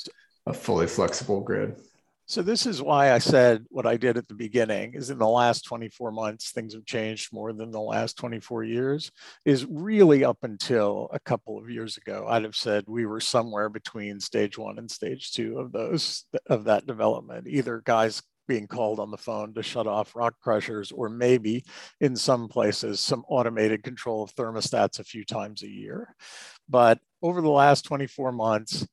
a 0.47 0.53
fully 0.53 0.87
flexible 0.87 1.41
grid? 1.41 1.81
So 2.29 2.43
this 2.43 2.67
is 2.67 2.83
why 2.83 3.13
I 3.13 3.19
said 3.21 3.65
what 3.71 3.87
I 3.87 3.97
did 3.97 4.19
at 4.19 4.29
the 4.29 4.35
beginning 4.35 4.93
is 4.93 5.09
in 5.09 5.17
the 5.17 5.27
last 5.27 5.65
24 5.65 6.13
months, 6.13 6.51
things 6.51 6.75
have 6.75 6.85
changed 6.85 7.33
more 7.33 7.55
than 7.55 7.71
the 7.71 7.81
last 7.81 8.19
24 8.19 8.65
years 8.65 9.11
is 9.47 9.65
really 9.65 10.25
up 10.25 10.37
until 10.43 11.09
a 11.15 11.21
couple 11.21 11.59
of 11.59 11.71
years 11.71 11.97
ago, 11.97 12.27
I'd 12.29 12.45
have 12.45 12.55
said 12.55 12.85
we 12.87 13.07
were 13.07 13.21
somewhere 13.21 13.71
between 13.71 14.21
stage 14.21 14.59
one 14.59 14.79
and 14.79 14.91
stage 14.91 15.33
two 15.33 15.59
of 15.59 15.73
those, 15.73 16.27
of 16.49 16.65
that 16.65 16.87
development, 16.87 17.49
either 17.49 17.81
guys 17.83 18.23
being 18.47 18.67
called 18.67 19.01
on 19.01 19.11
the 19.11 19.17
phone 19.17 19.55
to 19.55 19.63
shut 19.63 19.87
off 19.87 20.15
rock 20.15 20.35
crushers, 20.43 20.93
or 20.93 21.09
maybe 21.09 21.65
in 22.03 22.15
some 22.15 22.47
places, 22.47 23.01
some 23.01 23.25
automated 23.31 23.83
control 23.83 24.23
of 24.23 24.35
thermostats 24.35 24.99
a 24.99 25.05
few 25.05 25.25
times 25.25 25.63
a 25.63 25.69
year. 25.69 26.15
But 26.69 26.99
over 27.23 27.41
the 27.41 27.49
last 27.49 27.87
24 27.87 28.33
months, 28.33 28.87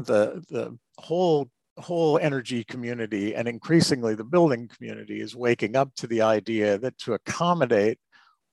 the, 0.00 0.42
the 0.50 0.76
whole 0.98 1.48
whole 1.78 2.18
energy 2.18 2.64
community 2.64 3.34
and 3.34 3.48
increasingly 3.48 4.14
the 4.14 4.24
building 4.24 4.68
community 4.68 5.20
is 5.20 5.34
waking 5.34 5.76
up 5.76 5.94
to 5.96 6.06
the 6.06 6.22
idea 6.22 6.78
that 6.78 6.96
to 6.98 7.14
accommodate 7.14 7.98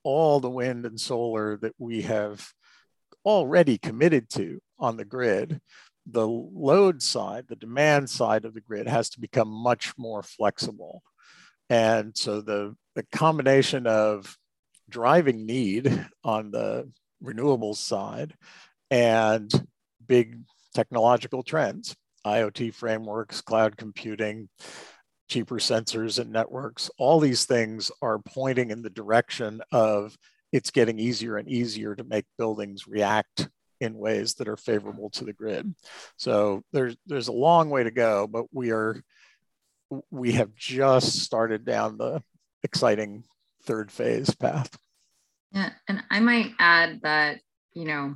all 0.03 0.39
the 0.39 0.49
wind 0.49 0.85
and 0.85 0.99
solar 0.99 1.57
that 1.57 1.73
we 1.77 2.01
have 2.01 2.51
already 3.23 3.77
committed 3.77 4.29
to 4.29 4.59
on 4.79 4.97
the 4.97 5.05
grid, 5.05 5.61
the 6.07 6.27
load 6.27 7.01
side, 7.01 7.45
the 7.47 7.55
demand 7.55 8.09
side 8.09 8.45
of 8.45 8.53
the 8.53 8.61
grid 8.61 8.87
has 8.87 9.09
to 9.11 9.21
become 9.21 9.47
much 9.47 9.93
more 9.97 10.23
flexible. 10.23 11.03
And 11.69 12.17
so 12.17 12.41
the, 12.41 12.75
the 12.95 13.05
combination 13.11 13.85
of 13.85 14.35
driving 14.89 15.45
need 15.45 16.07
on 16.23 16.51
the 16.51 16.91
renewables 17.23 17.77
side 17.77 18.33
and 18.89 19.51
big 20.05 20.39
technological 20.73 21.43
trends 21.43 21.95
IoT 22.25 22.73
frameworks, 22.73 23.41
cloud 23.41 23.77
computing, 23.77 24.49
cheaper 25.29 25.55
sensors 25.55 26.19
and 26.19 26.31
networks, 26.31 26.89
all 26.97 27.19
these 27.19 27.45
things 27.45 27.91
are 28.01 28.19
pointing 28.19 28.69
in 28.69 28.81
the 28.81 28.89
direction 28.89 29.61
of 29.71 30.17
it's 30.51 30.71
getting 30.71 30.99
easier 30.99 31.37
and 31.37 31.47
easier 31.47 31.95
to 31.95 32.03
make 32.03 32.25
buildings 32.37 32.87
react 32.87 33.49
in 33.79 33.97
ways 33.97 34.35
that 34.35 34.47
are 34.47 34.57
favorable 34.57 35.09
to 35.09 35.23
the 35.23 35.33
grid. 35.33 35.73
So 36.17 36.63
there's 36.73 36.95
there's 37.07 37.29
a 37.29 37.33
long 37.33 37.69
way 37.69 37.83
to 37.83 37.91
go, 37.91 38.27
but 38.27 38.45
we 38.51 38.71
are 38.71 39.01
we 40.09 40.33
have 40.33 40.53
just 40.55 41.19
started 41.19 41.65
down 41.65 41.97
the 41.97 42.21
exciting 42.63 43.23
third 43.63 43.91
phase 43.91 44.33
path. 44.35 44.77
Yeah, 45.51 45.71
and 45.87 46.03
I 46.09 46.19
might 46.19 46.51
add 46.59 47.01
that, 47.01 47.39
you 47.73 47.85
know, 47.85 48.15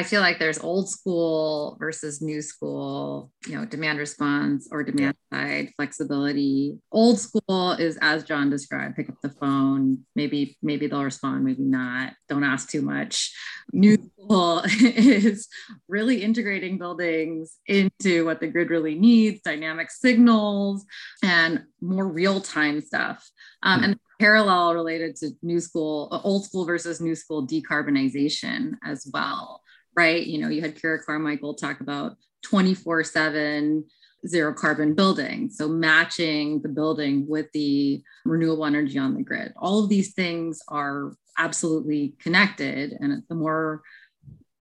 I 0.00 0.02
feel 0.02 0.22
like 0.22 0.38
there's 0.38 0.58
old 0.60 0.88
school 0.88 1.76
versus 1.78 2.22
new 2.22 2.40
school, 2.40 3.30
you 3.46 3.54
know, 3.54 3.66
demand 3.66 3.98
response 3.98 4.66
or 4.72 4.82
demand 4.82 5.14
side 5.30 5.74
flexibility. 5.76 6.78
Old 6.90 7.20
school 7.20 7.72
is 7.72 7.98
as 8.00 8.24
John 8.24 8.48
described, 8.48 8.96
pick 8.96 9.10
up 9.10 9.16
the 9.22 9.28
phone, 9.28 10.06
maybe, 10.16 10.56
maybe 10.62 10.86
they'll 10.86 11.04
respond, 11.04 11.44
maybe 11.44 11.64
not. 11.64 12.14
Don't 12.30 12.44
ask 12.44 12.70
too 12.70 12.80
much. 12.80 13.30
New 13.74 13.98
school 13.98 14.62
is 14.80 15.48
really 15.86 16.22
integrating 16.22 16.78
buildings 16.78 17.58
into 17.66 18.24
what 18.24 18.40
the 18.40 18.46
grid 18.46 18.70
really 18.70 18.94
needs, 18.94 19.42
dynamic 19.42 19.90
signals, 19.90 20.86
and 21.22 21.64
more 21.82 22.08
real-time 22.08 22.80
stuff. 22.80 23.28
Um, 23.62 23.84
and 23.84 24.00
parallel 24.18 24.72
related 24.72 25.16
to 25.16 25.32
new 25.42 25.60
school, 25.60 26.08
old 26.24 26.46
school 26.46 26.64
versus 26.64 27.02
new 27.02 27.14
school 27.14 27.46
decarbonization 27.46 28.76
as 28.82 29.06
well 29.12 29.60
right? 29.96 30.24
You 30.24 30.40
know, 30.40 30.48
you 30.48 30.60
had 30.60 30.80
Cara 30.80 31.02
Carmichael 31.02 31.54
talk 31.54 31.80
about 31.80 32.16
24 32.42 33.04
7 33.04 33.84
zero 34.26 34.52
carbon 34.52 34.94
building. 34.94 35.50
So 35.50 35.68
matching 35.68 36.60
the 36.62 36.68
building 36.68 37.26
with 37.26 37.50
the 37.52 38.02
renewable 38.24 38.66
energy 38.66 38.98
on 38.98 39.14
the 39.14 39.22
grid. 39.22 39.52
All 39.56 39.82
of 39.82 39.88
these 39.88 40.12
things 40.12 40.60
are 40.68 41.12
absolutely 41.38 42.14
connected. 42.20 42.92
And 43.00 43.22
the 43.28 43.34
more 43.34 43.82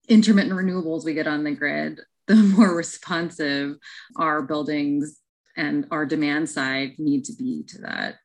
intermittent 0.09 0.55
renewables 0.55 1.05
we 1.05 1.15
get 1.15 1.27
on 1.27 1.45
the 1.45 1.53
grid, 1.53 2.01
the 2.27 2.35
more 2.57 2.75
responsive 2.75 3.77
our 4.17 4.43
buildings 4.43 5.21
and 5.57 5.87
our 5.91 6.05
demand 6.05 6.51
side 6.51 6.93
need 6.99 7.25
to 7.25 7.33
be 7.35 7.65
to 7.69 7.79
that. 7.83 8.17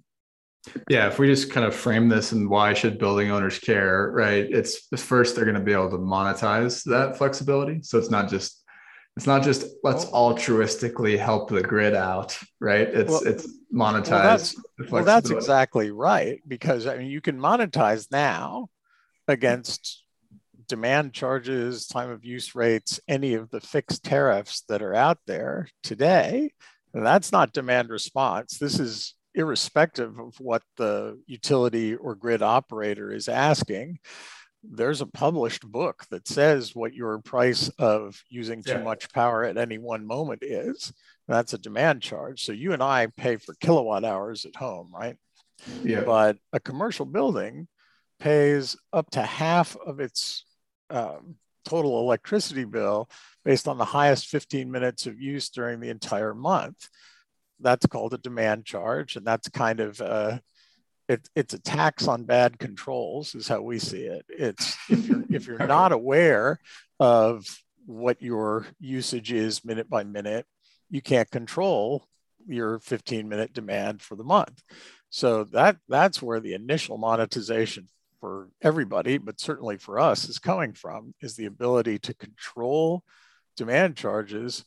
Yeah, 0.90 1.08
if 1.08 1.18
we 1.18 1.28
just 1.28 1.52
kind 1.52 1.66
of 1.66 1.76
frame 1.76 2.08
this 2.08 2.32
and 2.34 2.50
why 2.50 2.74
should 2.74 3.00
building 3.00 3.32
owners 3.32 3.58
care, 3.58 4.12
right? 4.12 4.46
It's 4.50 4.88
first 4.96 5.36
they're 5.36 5.46
going 5.46 5.56
to 5.56 5.62
be 5.62 5.74
able 5.74 5.90
to 5.92 5.98
monetize 5.98 6.84
that 6.84 7.18
flexibility. 7.18 7.82
So 7.82 7.98
it's 7.98 8.12
not 8.12 8.30
just 8.30 8.64
it's 9.18 9.28
not 9.28 9.44
just 9.44 9.66
let's 9.84 10.06
altruistically 10.06 11.18
help 11.18 11.50
the 11.50 11.62
grid 11.62 11.96
out, 11.96 12.38
right? 12.60 12.88
It's 12.88 13.10
well, 13.10 13.24
it's 13.26 13.48
monetize. 13.74 14.10
Well 14.10 14.22
that's, 14.22 14.56
well, 14.92 15.04
that's 15.04 15.30
exactly 15.32 15.92
right 15.92 16.42
because 16.48 16.86
I 16.86 16.98
mean 16.98 17.08
you 17.08 17.22
can 17.22 17.40
monetize 17.40 18.08
now 18.12 18.70
against 19.28 20.04
demand 20.68 21.14
charges, 21.14 21.88
time 21.88 22.10
of 22.10 22.24
use 22.24 22.56
rates, 22.56 23.00
any 23.08 23.34
of 23.34 23.50
the 23.50 23.60
fixed 23.60 24.04
tariffs 24.04 24.64
that 24.70 24.82
are 24.82 24.96
out 24.96 25.18
there 25.28 25.68
today. 25.84 26.52
And 26.94 27.06
that's 27.06 27.32
not 27.32 27.52
demand 27.52 27.90
response. 27.90 28.58
This 28.58 28.80
is 28.80 29.16
irrespective 29.34 30.20
of 30.20 30.40
what 30.40 30.62
the 30.78 31.20
utility 31.26 31.96
or 31.96 32.16
grid 32.16 32.42
operator 32.42 33.12
is 33.12 33.28
asking 33.28 34.00
there's 34.64 35.02
a 35.02 35.08
published 35.08 35.64
book 35.70 36.06
that 36.12 36.28
says 36.28 36.76
what 36.76 36.94
your 36.94 37.20
price 37.20 37.70
of 37.80 38.24
using 38.30 38.62
too 38.62 38.74
yeah. 38.74 38.84
much 38.84 39.12
power 39.12 39.44
at 39.44 39.58
any 39.58 39.78
one 39.78 40.06
moment 40.06 40.44
is. 40.44 40.94
That's 41.28 41.54
a 41.54 41.58
demand 41.58 42.02
charge. 42.02 42.44
So 42.44 42.52
you 42.52 42.74
and 42.74 42.84
I 42.84 43.08
pay 43.08 43.38
for 43.38 43.56
kilowatt 43.56 44.06
hours 44.06 44.46
at 44.46 44.56
home, 44.56 44.92
right? 44.94 45.18
Yeah. 45.84 46.02
But 46.02 46.38
a 46.54 46.60
commercial 46.60 47.06
building 47.06 47.68
pays 48.20 48.76
up 48.94 49.10
to 49.12 49.22
half 49.22 49.76
of 49.78 50.00
its 50.00 50.46
um, 50.90 51.36
total 51.66 52.00
electricity 52.00 52.66
bill 52.66 53.10
based 53.44 53.68
on 53.68 53.78
the 53.78 53.86
highest 53.86 54.28
15 54.28 54.72
minutes 54.72 55.08
of 55.08 55.20
use 55.20 55.50
during 55.50 55.80
the 55.80 55.90
entire 55.90 56.36
month. 56.36 56.88
That's 57.62 57.86
called 57.86 58.14
a 58.14 58.18
demand 58.18 58.66
charge. 58.66 59.16
And 59.16 59.26
that's 59.26 59.50
kind 59.50 59.80
of 59.80 60.02
uh, 60.02 60.40
it, 61.12 61.30
it's 61.36 61.54
a 61.54 61.60
tax 61.60 62.08
on 62.08 62.24
bad 62.24 62.58
controls 62.58 63.36
is 63.36 63.48
how 63.48 63.62
we 63.62 63.80
see 63.80 64.04
it 64.04 64.26
it's 64.30 64.78
if 64.90 65.08
you're 65.08 65.24
if 65.30 65.48
you're 65.48 65.58
not 65.68 65.92
aware 65.92 66.60
of 67.00 67.46
what 67.86 68.22
your 68.22 68.66
usage 68.80 69.32
is 69.32 69.66
minute 69.66 69.90
by 69.90 70.04
minute 70.04 70.46
you 70.90 71.02
can't 71.02 71.30
control 71.30 72.08
your 72.48 72.80
15 72.80 73.28
minute 73.28 73.54
demand 73.54 74.02
for 74.02 74.16
the 74.16 74.24
month 74.24 74.62
so 75.10 75.44
that 75.44 75.78
that's 75.90 76.22
where 76.22 76.40
the 76.40 76.54
initial 76.54 76.98
monetization 76.98 77.88
for 78.22 78.50
everybody 78.62 79.18
but 79.18 79.40
certainly 79.40 79.78
for 79.78 80.00
us 80.00 80.30
is 80.30 80.40
coming 80.40 80.72
from 80.72 81.14
is 81.22 81.36
the 81.36 81.46
ability 81.46 82.00
to 82.00 82.14
control 82.14 83.04
demand 83.58 83.98
charges 83.98 84.64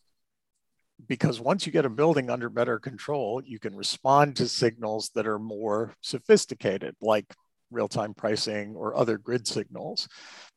because 1.07 1.41
once 1.41 1.67
you 1.67 1.73
get 1.73 1.85
a 1.85 1.91
building 1.91 2.31
under 2.31 2.49
better 2.49 2.79
control, 2.79 3.43
you 3.45 3.59
can 3.59 3.75
respond 3.75 4.37
to 4.37 4.49
signals 4.49 5.11
that 5.15 5.27
are 5.27 5.39
more 5.39 5.95
sophisticated, 6.01 6.95
like 7.01 7.35
real 7.71 7.89
time 7.89 8.15
pricing 8.15 8.75
or 8.77 8.97
other 8.97 9.19
grid 9.19 9.47
signals. 9.47 10.09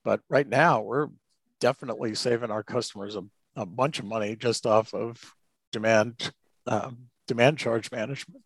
But 0.03 0.21
right 0.29 0.47
now, 0.47 0.81
we're 0.81 1.07
definitely 1.59 2.15
saving 2.15 2.51
our 2.51 2.63
customers 2.63 3.15
a, 3.15 3.23
a 3.55 3.65
bunch 3.65 3.99
of 3.99 4.05
money 4.05 4.35
just 4.35 4.65
off 4.65 4.93
of 4.93 5.19
demand 5.71 6.31
um, 6.67 6.97
demand 7.27 7.57
charge 7.57 7.91
management. 7.91 8.41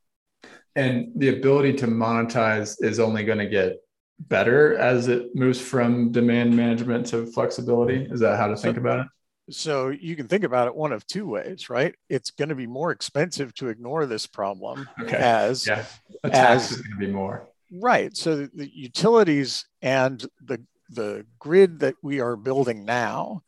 And 0.75 1.11
the 1.15 1.29
ability 1.29 1.73
to 1.73 1.87
monetize 1.87 2.77
is 2.81 2.99
only 2.99 3.23
going 3.23 3.39
to 3.39 3.47
get 3.47 3.77
better 4.19 4.77
as 4.77 5.07
it 5.07 5.35
moves 5.35 5.59
from 5.59 6.11
demand 6.11 6.55
management 6.55 7.07
to 7.07 7.25
flexibility. 7.25 8.07
Is 8.09 8.19
that 8.21 8.37
how 8.37 8.47
to 8.47 8.55
think 8.55 8.75
so, 8.75 8.81
about 8.81 8.99
it? 9.01 9.07
So 9.49 9.89
you 9.89 10.15
can 10.15 10.27
think 10.27 10.43
about 10.43 10.67
it 10.67 10.75
one 10.75 10.91
of 10.91 11.05
two 11.07 11.27
ways, 11.27 11.69
right? 11.69 11.95
It's 12.09 12.31
going 12.31 12.49
to 12.49 12.55
be 12.55 12.67
more 12.67 12.91
expensive 12.91 13.53
to 13.55 13.67
ignore 13.67 14.05
this 14.05 14.27
problem 14.27 14.87
okay. 15.01 15.17
as 15.17 15.67
yeah. 15.67 15.85
as 16.23 16.71
is 16.71 16.81
going 16.81 16.91
to 16.91 17.07
be 17.07 17.11
more 17.11 17.47
right. 17.71 18.15
So 18.15 18.35
the, 18.35 18.49
the 18.53 18.71
utilities 18.73 19.65
and 19.81 20.23
the 20.45 20.63
the 20.89 21.25
grid 21.39 21.79
that 21.79 21.95
we 22.03 22.19
are 22.19 22.35
building 22.35 22.85
now 22.85 23.43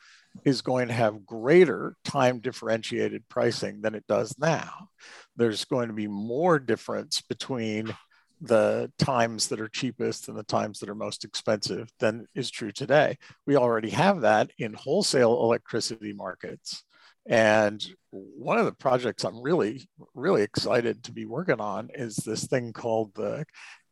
is 0.45 0.61
going 0.61 0.87
to 0.87 0.93
have 0.93 1.25
greater 1.25 1.95
time 2.03 2.39
differentiated 2.39 3.27
pricing 3.29 3.81
than 3.81 3.95
it 3.95 4.07
does 4.07 4.35
now. 4.39 4.89
There's 5.35 5.65
going 5.65 5.89
to 5.89 5.93
be 5.93 6.07
more 6.07 6.57
difference 6.59 7.21
between 7.21 7.95
the 8.43 8.91
times 8.99 9.47
that 9.47 9.61
are 9.61 9.69
cheapest 9.69 10.27
and 10.27 10.37
the 10.37 10.43
times 10.43 10.79
that 10.79 10.89
are 10.89 10.95
most 10.95 11.23
expensive 11.23 11.89
than 11.99 12.27
is 12.35 12.51
true 12.51 12.73
today. 12.73 13.17
We 13.47 13.55
already 13.55 13.89
have 13.91 14.21
that 14.21 14.51
in 14.57 14.73
wholesale 14.73 15.41
electricity 15.41 16.11
markets. 16.11 16.83
And 17.25 17.83
one 18.11 18.57
of 18.57 18.65
the 18.65 18.73
projects 18.73 19.23
I'm 19.23 19.41
really, 19.41 19.87
really 20.13 20.41
excited 20.41 21.05
to 21.05 21.13
be 21.13 21.25
working 21.25 21.61
on 21.61 21.89
is 21.95 22.17
this 22.17 22.45
thing 22.45 22.73
called 22.73 23.13
the 23.15 23.45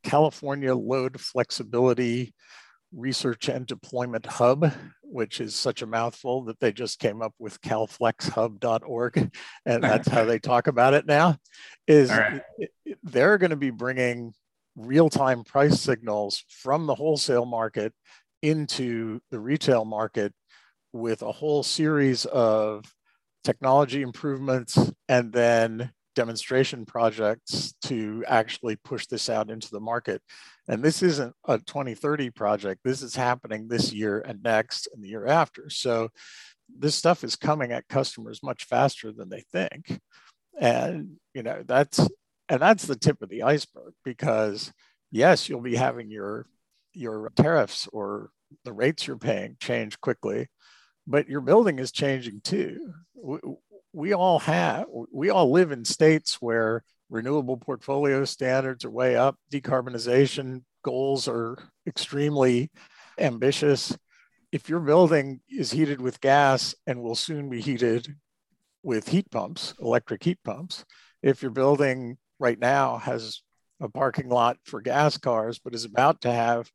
California 0.03 0.75
Load 0.75 1.19
Flexibility 1.21 2.33
Research 2.93 3.47
and 3.47 3.65
Deployment 3.65 4.25
Hub, 4.25 4.69
which 5.01 5.39
is 5.39 5.55
such 5.55 5.81
a 5.81 5.87
mouthful 5.87 6.43
that 6.43 6.59
they 6.59 6.73
just 6.73 6.99
came 6.99 7.21
up 7.21 7.33
with 7.39 7.61
calflexhub.org. 7.61 9.31
And 9.65 9.83
that's 9.83 10.09
how 10.09 10.25
they 10.25 10.39
talk 10.39 10.67
about 10.67 10.93
it 10.93 11.05
now. 11.05 11.37
Is 11.87 12.09
right. 12.09 12.41
they're 13.03 13.37
going 13.37 13.51
to 13.51 13.55
be 13.55 13.69
bringing 13.69 14.33
real-time 14.75 15.43
price 15.43 15.79
signals 15.79 16.43
from 16.49 16.85
the 16.85 16.95
wholesale 16.95 17.45
market 17.45 17.93
into 18.41 19.19
the 19.29 19.39
retail 19.39 19.85
market 19.85 20.33
with 20.93 21.21
a 21.21 21.31
whole 21.31 21.63
series 21.63 22.25
of 22.25 22.85
technology 23.43 24.01
improvements 24.01 24.91
and 25.09 25.31
then 25.31 25.91
demonstration 26.15 26.85
projects 26.85 27.73
to 27.83 28.23
actually 28.27 28.75
push 28.75 29.07
this 29.07 29.29
out 29.29 29.49
into 29.49 29.69
the 29.71 29.79
market. 29.79 30.21
And 30.67 30.83
this 30.83 31.01
isn't 31.01 31.33
a 31.47 31.57
2030 31.59 32.29
project. 32.31 32.81
This 32.83 33.01
is 33.01 33.15
happening 33.15 33.67
this 33.67 33.93
year 33.93 34.19
and 34.19 34.43
next 34.43 34.89
and 34.93 35.03
the 35.03 35.09
year 35.09 35.27
after. 35.27 35.69
So 35.69 36.09
this 36.77 36.95
stuff 36.95 37.23
is 37.23 37.35
coming 37.35 37.71
at 37.71 37.87
customers 37.87 38.43
much 38.43 38.65
faster 38.65 39.11
than 39.11 39.29
they 39.29 39.43
think. 39.51 39.99
And 40.59 41.17
you 41.33 41.43
know, 41.43 41.63
that's 41.65 42.07
and 42.51 42.61
that's 42.61 42.85
the 42.85 42.97
tip 42.97 43.21
of 43.21 43.29
the 43.29 43.43
iceberg 43.43 43.93
because 44.03 44.73
yes, 45.09 45.47
you'll 45.47 45.61
be 45.61 45.77
having 45.77 46.11
your 46.11 46.45
your 46.93 47.31
tariffs 47.37 47.87
or 47.93 48.29
the 48.65 48.73
rates 48.73 49.07
you're 49.07 49.17
paying 49.17 49.55
change 49.61 49.99
quickly, 50.01 50.49
but 51.07 51.29
your 51.29 51.39
building 51.39 51.79
is 51.79 51.93
changing 51.93 52.41
too. 52.41 52.93
We, 53.15 53.39
we 53.93 54.13
all 54.13 54.39
have 54.39 54.85
we 55.13 55.29
all 55.29 55.49
live 55.49 55.71
in 55.71 55.85
states 55.85 56.41
where 56.41 56.83
renewable 57.09 57.55
portfolio 57.55 58.25
standards 58.25 58.83
are 58.83 58.91
way 58.91 59.15
up, 59.15 59.37
decarbonization 59.51 60.63
goals 60.83 61.29
are 61.29 61.57
extremely 61.87 62.69
ambitious. 63.17 63.97
If 64.51 64.67
your 64.67 64.81
building 64.81 65.39
is 65.49 65.71
heated 65.71 66.01
with 66.01 66.19
gas 66.19 66.75
and 66.85 67.01
will 67.01 67.15
soon 67.15 67.49
be 67.49 67.61
heated 67.61 68.13
with 68.83 69.07
heat 69.07 69.31
pumps, 69.31 69.73
electric 69.79 70.21
heat 70.21 70.39
pumps, 70.43 70.83
if 71.23 71.41
your 71.41 71.51
building 71.51 72.17
right 72.41 72.59
now 72.59 72.97
has 72.97 73.41
a 73.79 73.87
parking 73.87 74.29
lot 74.29 74.57
for 74.65 74.81
gas 74.81 75.17
cars, 75.17 75.59
but 75.59 75.75
is 75.75 75.85
about 75.85 76.21
to 76.21 76.31
have 76.31 76.69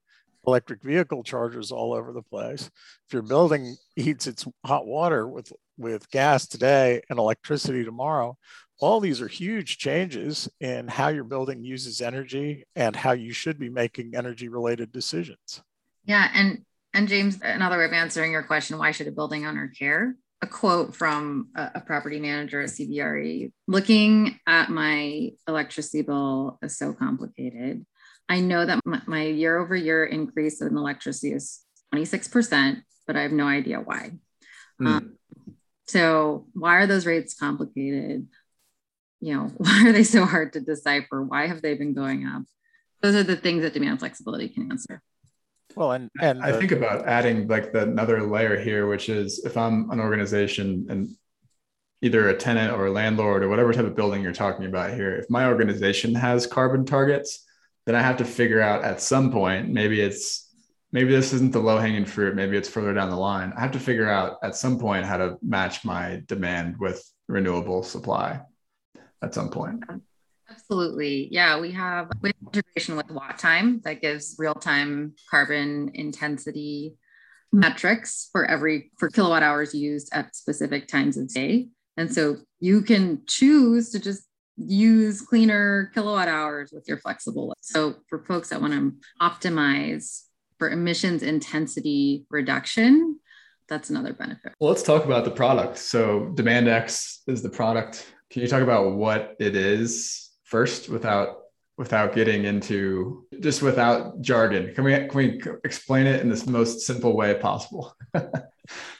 electric 0.46 0.82
vehicle 0.82 1.22
chargers 1.22 1.72
all 1.72 1.92
over 1.92 2.12
the 2.12 2.22
place. 2.22 2.70
If 3.08 3.12
your 3.12 3.22
building 3.22 3.76
heats 3.96 4.26
its 4.26 4.46
hot 4.64 4.86
water 4.86 5.26
with, 5.26 5.52
with 5.76 6.08
gas 6.10 6.46
today 6.46 7.02
and 7.10 7.18
electricity 7.18 7.84
tomorrow, 7.84 8.38
all 8.78 9.00
these 9.00 9.20
are 9.20 9.28
huge 9.28 9.78
changes 9.78 10.48
in 10.60 10.86
how 10.86 11.08
your 11.08 11.24
building 11.24 11.64
uses 11.64 12.00
energy 12.00 12.64
and 12.76 12.94
how 12.94 13.12
you 13.12 13.32
should 13.32 13.58
be 13.58 13.70
making 13.70 14.14
energy 14.14 14.48
related 14.48 14.92
decisions. 14.92 15.62
Yeah. 16.04 16.30
And 16.34 16.64
and 16.94 17.08
James, 17.08 17.38
another 17.42 17.76
way 17.76 17.84
of 17.84 17.92
answering 17.92 18.32
your 18.32 18.42
question, 18.42 18.78
why 18.78 18.90
should 18.90 19.06
a 19.06 19.12
building 19.12 19.44
owner 19.44 19.70
care? 19.78 20.16
A 20.42 20.46
quote 20.46 20.94
from 20.94 21.48
a, 21.56 21.70
a, 21.76 21.80
property 21.80 22.20
manager 22.20 22.60
at 22.60 22.68
CBRE 22.68 23.52
looking 23.66 24.38
at 24.46 24.68
my 24.68 25.30
electricity 25.48 26.02
bill 26.02 26.58
is 26.62 26.76
so 26.76 26.92
complicated. 26.92 27.86
I 28.28 28.40
know 28.40 28.66
that 28.66 28.80
my, 28.84 29.00
my 29.06 29.22
year 29.24 29.58
over 29.58 29.74
year 29.74 30.04
increase 30.04 30.60
in 30.60 30.76
electricity 30.76 31.32
is 31.32 31.60
26%, 31.94 32.82
but 33.06 33.16
I 33.16 33.22
have 33.22 33.32
no 33.32 33.46
idea 33.46 33.80
why. 33.80 34.12
Mm. 34.80 34.86
Um, 34.86 35.16
so, 35.86 36.46
why 36.52 36.76
are 36.76 36.86
those 36.86 37.06
rates 37.06 37.34
complicated? 37.34 38.26
You 39.20 39.34
know, 39.34 39.42
why 39.56 39.84
are 39.86 39.92
they 39.92 40.04
so 40.04 40.24
hard 40.24 40.52
to 40.52 40.60
decipher? 40.60 41.22
Why 41.22 41.46
have 41.46 41.62
they 41.62 41.74
been 41.74 41.94
going 41.94 42.26
up? 42.26 42.42
Those 43.02 43.14
are 43.14 43.22
the 43.22 43.36
things 43.36 43.62
that 43.62 43.72
demand 43.72 44.00
flexibility 44.00 44.48
can 44.48 44.70
answer. 44.70 45.02
Well, 45.76 45.92
and 45.92 46.10
and 46.20 46.42
I 46.42 46.58
think 46.58 46.72
about 46.72 47.06
adding 47.06 47.46
like 47.48 47.72
the 47.72 47.82
another 47.82 48.22
layer 48.22 48.58
here, 48.58 48.86
which 48.86 49.10
is 49.10 49.44
if 49.44 49.58
I'm 49.58 49.90
an 49.90 50.00
organization 50.00 50.86
and 50.88 51.14
either 52.00 52.28
a 52.28 52.36
tenant 52.36 52.72
or 52.72 52.86
a 52.86 52.90
landlord 52.90 53.42
or 53.42 53.48
whatever 53.48 53.72
type 53.72 53.84
of 53.84 53.94
building 53.94 54.22
you're 54.22 54.32
talking 54.32 54.64
about 54.64 54.94
here, 54.94 55.16
if 55.16 55.28
my 55.28 55.46
organization 55.46 56.14
has 56.14 56.46
carbon 56.46 56.86
targets, 56.86 57.44
then 57.84 57.94
I 57.94 58.00
have 58.00 58.16
to 58.18 58.24
figure 58.24 58.60
out 58.60 58.84
at 58.84 59.02
some 59.02 59.30
point, 59.30 59.68
maybe 59.68 60.00
it's 60.00 60.50
maybe 60.92 61.12
this 61.12 61.34
isn't 61.34 61.52
the 61.52 61.60
low 61.60 61.76
hanging 61.76 62.06
fruit, 62.06 62.34
maybe 62.34 62.56
it's 62.56 62.70
further 62.70 62.94
down 62.94 63.10
the 63.10 63.16
line. 63.16 63.52
I 63.54 63.60
have 63.60 63.72
to 63.72 63.80
figure 63.80 64.08
out 64.08 64.38
at 64.42 64.56
some 64.56 64.78
point 64.78 65.04
how 65.04 65.18
to 65.18 65.36
match 65.42 65.84
my 65.84 66.22
demand 66.26 66.76
with 66.78 67.04
renewable 67.28 67.82
supply 67.82 68.40
at 69.20 69.34
some 69.34 69.50
point. 69.50 69.84
Absolutely. 70.48 71.28
Yeah, 71.30 71.60
we 71.60 71.72
have, 71.72 72.08
integration 72.22 72.96
with 72.96 73.08
WattTime 73.08 73.82
that 73.82 74.00
gives 74.00 74.36
real-time 74.38 75.14
carbon 75.30 75.90
intensity 75.94 76.96
metrics 77.52 78.28
for 78.32 78.44
every 78.44 78.90
for 78.98 79.08
kilowatt 79.08 79.42
hours 79.42 79.74
used 79.74 80.08
at 80.12 80.34
specific 80.34 80.88
times 80.88 81.16
of 81.16 81.28
day. 81.28 81.68
And 81.96 82.12
so 82.12 82.36
you 82.60 82.82
can 82.82 83.22
choose 83.26 83.90
to 83.90 83.98
just 83.98 84.24
use 84.56 85.20
cleaner 85.20 85.90
kilowatt 85.94 86.28
hours 86.28 86.70
with 86.72 86.86
your 86.88 86.98
flexible. 86.98 87.54
So 87.60 87.96
for 88.08 88.24
folks 88.24 88.48
that 88.50 88.60
want 88.60 88.72
to 88.72 88.92
optimize 89.20 90.22
for 90.58 90.70
emissions 90.70 91.22
intensity 91.22 92.26
reduction, 92.30 93.18
that's 93.68 93.90
another 93.90 94.12
benefit. 94.12 94.52
Well, 94.60 94.70
let's 94.70 94.82
talk 94.82 95.04
about 95.04 95.24
the 95.24 95.30
product. 95.30 95.78
So 95.78 96.32
DemandX 96.34 97.18
is 97.26 97.42
the 97.42 97.50
product. 97.50 98.12
Can 98.30 98.42
you 98.42 98.48
talk 98.48 98.62
about 98.62 98.92
what 98.92 99.34
it 99.38 99.56
is 99.56 100.25
first 100.46 100.88
without 100.88 101.38
without 101.76 102.14
getting 102.14 102.44
into 102.44 103.26
just 103.40 103.62
without 103.62 104.20
jargon? 104.22 104.74
Can 104.74 104.84
we 104.84 104.92
can 104.92 105.14
we 105.14 105.42
explain 105.64 106.06
it 106.06 106.22
in 106.22 106.30
the 106.30 106.50
most 106.50 106.80
simple 106.80 107.14
way 107.14 107.34
possible? 107.34 107.94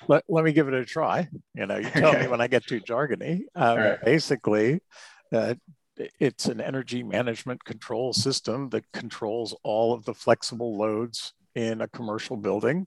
let, 0.09 0.25
let 0.29 0.45
me 0.45 0.53
give 0.53 0.69
it 0.69 0.75
a 0.75 0.85
try. 0.85 1.29
You 1.55 1.67
know, 1.67 1.77
you 1.77 1.89
tell 1.89 2.11
okay. 2.11 2.23
me 2.23 2.29
when 2.29 2.41
I 2.41 2.49
get 2.49 2.67
too 2.67 2.81
jargony. 2.81 3.43
Um, 3.55 3.79
right. 3.79 4.05
Basically, 4.05 4.81
uh, 5.33 5.55
it's 6.21 6.47
an 6.47 6.61
energy 6.61 7.03
management 7.03 7.65
control 7.65 8.13
system 8.13 8.69
that 8.71 8.85
controls 8.93 9.57
all 9.63 9.95
of 9.95 10.05
the 10.05 10.15
flexible 10.15 10.77
loads 10.77 11.33
in 11.55 11.81
a 11.81 11.89
commercial 11.89 12.37
building. 12.37 12.87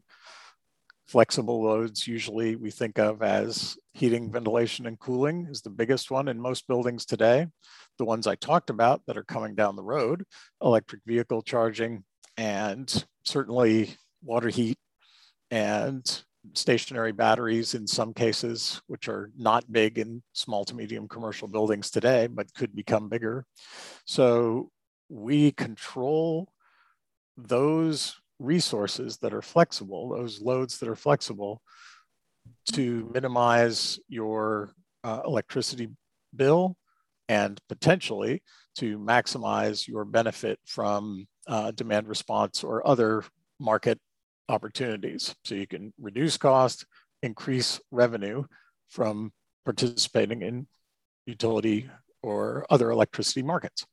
Flexible 1.10 1.63
loads 1.63 2.08
usually 2.08 2.56
we 2.56 2.69
think 2.69 3.00
of 3.00 3.24
as 3.24 3.76
heating, 3.93 4.32
ventilation, 4.32 4.86
and 4.86 5.00
cooling 5.00 5.48
is 5.50 5.60
the 5.60 5.69
biggest 5.72 6.12
one 6.12 6.28
in 6.28 6.39
most 6.39 6.67
buildings 6.67 7.04
today. 7.04 7.48
The 7.98 8.06
ones 8.06 8.28
I 8.28 8.36
talked 8.36 8.69
about 8.69 9.02
that 9.08 9.17
are 9.17 9.24
coming 9.24 9.56
down 9.56 9.76
the 9.76 9.82
road, 9.82 10.24
electric 10.62 11.02
vehicle 11.08 11.41
charging, 11.41 12.04
and 12.38 13.06
certainly 13.26 13.95
water 14.24 14.50
heat 14.50 14.78
and 15.50 16.06
stationary 16.54 17.12
batteries 17.12 17.74
in 17.74 17.88
some 17.88 18.13
cases, 18.13 18.80
which 18.86 19.10
are 19.10 19.32
not 19.36 19.72
big 19.72 19.98
in 19.98 20.22
small 20.34 20.63
to 20.65 20.76
medium 20.76 21.08
commercial 21.08 21.48
buildings 21.48 21.89
today, 21.89 22.28
but 22.28 22.54
could 22.54 22.76
become 22.76 23.10
bigger. 23.10 23.48
So 24.06 24.69
we 25.10 25.54
control 25.54 26.50
those 27.36 28.15
resources 28.39 29.17
that 29.17 29.34
are 29.34 29.41
flexible, 29.41 30.10
those 30.10 30.41
loads 30.41 30.80
that 30.80 30.89
are 30.89 30.95
flexible 30.95 31.62
to 32.73 33.10
minimize 33.13 33.99
your 34.08 34.73
uh, 35.04 35.21
electricity 35.25 35.89
bill 36.36 36.75
and 37.28 37.60
potentially 37.69 38.41
to 38.78 38.97
maximize 38.97 39.88
your 39.88 40.06
benefit 40.06 40.60
from 40.65 41.28
uh, 41.47 41.71
demand 41.71 42.08
response 42.08 42.63
or 42.63 42.86
other 42.88 43.23
market 43.60 43.99
opportunities. 44.47 45.36
So 45.43 45.56
you 45.56 45.67
can 45.67 45.93
reduce 45.99 46.38
cost, 46.38 46.86
increase 47.21 47.80
revenue 47.91 48.45
from 48.89 49.32
participating 49.65 50.41
in 50.41 50.67
utility 51.25 51.89
or 52.23 52.65
other 52.69 52.89
electricity 52.89 53.43
markets. 53.43 53.86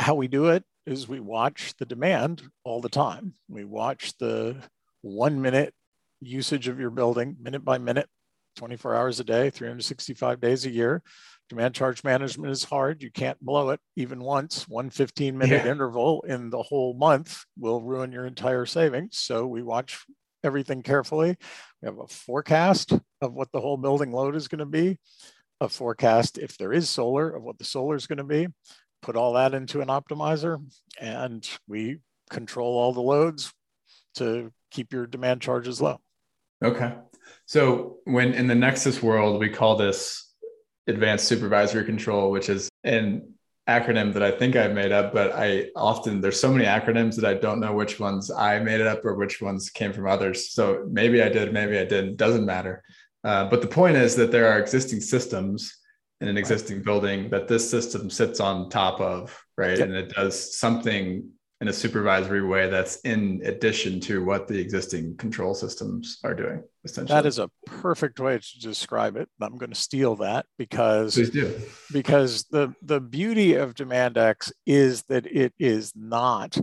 How 0.00 0.14
we 0.14 0.28
do 0.28 0.46
it 0.46 0.64
is 0.88 1.08
we 1.08 1.20
watch 1.20 1.74
the 1.78 1.84
demand 1.84 2.42
all 2.64 2.80
the 2.80 2.88
time. 2.88 3.34
We 3.48 3.64
watch 3.64 4.16
the 4.18 4.56
one 5.02 5.40
minute 5.40 5.74
usage 6.20 6.66
of 6.66 6.80
your 6.80 6.90
building, 6.90 7.36
minute 7.40 7.64
by 7.64 7.78
minute, 7.78 8.08
24 8.56 8.94
hours 8.94 9.20
a 9.20 9.24
day, 9.24 9.50
365 9.50 10.40
days 10.40 10.64
a 10.64 10.70
year. 10.70 11.02
Demand 11.48 11.74
charge 11.74 12.02
management 12.04 12.50
is 12.50 12.64
hard. 12.64 13.02
You 13.02 13.10
can't 13.10 13.40
blow 13.40 13.70
it 13.70 13.80
even 13.96 14.20
once. 14.20 14.66
One 14.66 14.90
15 14.90 15.36
minute 15.36 15.64
yeah. 15.64 15.70
interval 15.70 16.22
in 16.26 16.50
the 16.50 16.62
whole 16.62 16.94
month 16.94 17.44
will 17.58 17.82
ruin 17.82 18.10
your 18.10 18.26
entire 18.26 18.66
savings. 18.66 19.18
So 19.18 19.46
we 19.46 19.62
watch 19.62 20.04
everything 20.42 20.82
carefully. 20.82 21.36
We 21.82 21.86
have 21.86 21.98
a 21.98 22.06
forecast 22.06 22.92
of 23.20 23.34
what 23.34 23.52
the 23.52 23.60
whole 23.60 23.76
building 23.76 24.12
load 24.12 24.36
is 24.36 24.48
going 24.48 24.58
to 24.60 24.66
be, 24.66 24.98
a 25.60 25.68
forecast 25.68 26.38
if 26.38 26.56
there 26.56 26.72
is 26.72 26.88
solar 26.88 27.28
of 27.30 27.42
what 27.42 27.58
the 27.58 27.64
solar 27.64 27.96
is 27.96 28.06
going 28.06 28.18
to 28.18 28.24
be, 28.24 28.48
put 29.02 29.16
all 29.16 29.34
that 29.34 29.54
into 29.54 29.80
an 29.80 29.88
optimizer 29.88 30.62
and 31.00 31.48
we 31.66 31.98
control 32.30 32.76
all 32.76 32.92
the 32.92 33.00
loads 33.00 33.52
to 34.16 34.52
keep 34.70 34.92
your 34.92 35.06
demand 35.06 35.40
charges 35.40 35.80
low. 35.80 36.00
Okay. 36.62 36.94
So 37.46 37.98
when 38.04 38.34
in 38.34 38.46
the 38.46 38.54
Nexus 38.54 39.02
world, 39.02 39.40
we 39.40 39.48
call 39.48 39.76
this 39.76 40.34
advanced 40.86 41.26
supervisory 41.26 41.84
control, 41.84 42.30
which 42.30 42.48
is 42.48 42.68
an 42.84 43.34
acronym 43.68 44.14
that 44.14 44.22
I 44.22 44.30
think 44.30 44.56
I've 44.56 44.72
made 44.72 44.92
up, 44.92 45.12
but 45.12 45.32
I 45.32 45.66
often 45.76 46.20
there's 46.20 46.40
so 46.40 46.50
many 46.50 46.64
acronyms 46.64 47.16
that 47.16 47.26
I 47.26 47.34
don't 47.34 47.60
know 47.60 47.74
which 47.74 48.00
ones 48.00 48.30
I 48.30 48.58
made 48.60 48.80
it 48.80 48.86
up 48.86 49.04
or 49.04 49.14
which 49.14 49.42
ones 49.42 49.68
came 49.68 49.92
from 49.92 50.06
others. 50.06 50.50
So 50.52 50.86
maybe 50.90 51.22
I 51.22 51.28
did, 51.28 51.52
maybe 51.52 51.78
I 51.78 51.84
didn't, 51.84 52.16
doesn't 52.16 52.46
matter. 52.46 52.82
Uh, 53.22 53.44
but 53.48 53.60
the 53.60 53.68
point 53.68 53.96
is 53.96 54.16
that 54.16 54.32
there 54.32 54.50
are 54.50 54.58
existing 54.58 55.00
systems 55.00 55.77
in 56.20 56.28
an 56.28 56.36
existing 56.36 56.82
building 56.82 57.30
that 57.30 57.48
this 57.48 57.68
system 57.68 58.10
sits 58.10 58.40
on 58.40 58.68
top 58.70 59.00
of, 59.00 59.44
right? 59.56 59.78
Yep. 59.78 59.88
And 59.88 59.96
it 59.96 60.08
does 60.10 60.58
something 60.58 61.30
in 61.60 61.68
a 61.68 61.72
supervisory 61.72 62.44
way 62.46 62.68
that's 62.68 63.00
in 63.00 63.40
addition 63.44 63.98
to 63.98 64.24
what 64.24 64.46
the 64.46 64.58
existing 64.58 65.16
control 65.16 65.54
systems 65.54 66.18
are 66.22 66.34
doing. 66.34 66.62
Essentially, 66.84 67.14
that 67.14 67.26
is 67.26 67.38
a 67.38 67.50
perfect 67.66 68.20
way 68.20 68.38
to 68.38 68.60
describe 68.60 69.16
it. 69.16 69.28
I'm 69.40 69.58
going 69.58 69.72
to 69.72 69.76
steal 69.80 70.16
that 70.16 70.46
because 70.56 71.14
Please 71.14 71.30
do. 71.30 71.60
because 71.92 72.44
the 72.50 72.74
the 72.82 73.00
beauty 73.00 73.54
of 73.54 73.74
DemandX 73.74 74.52
is 74.66 75.02
that 75.04 75.26
it 75.26 75.52
is 75.58 75.92
not 75.96 76.56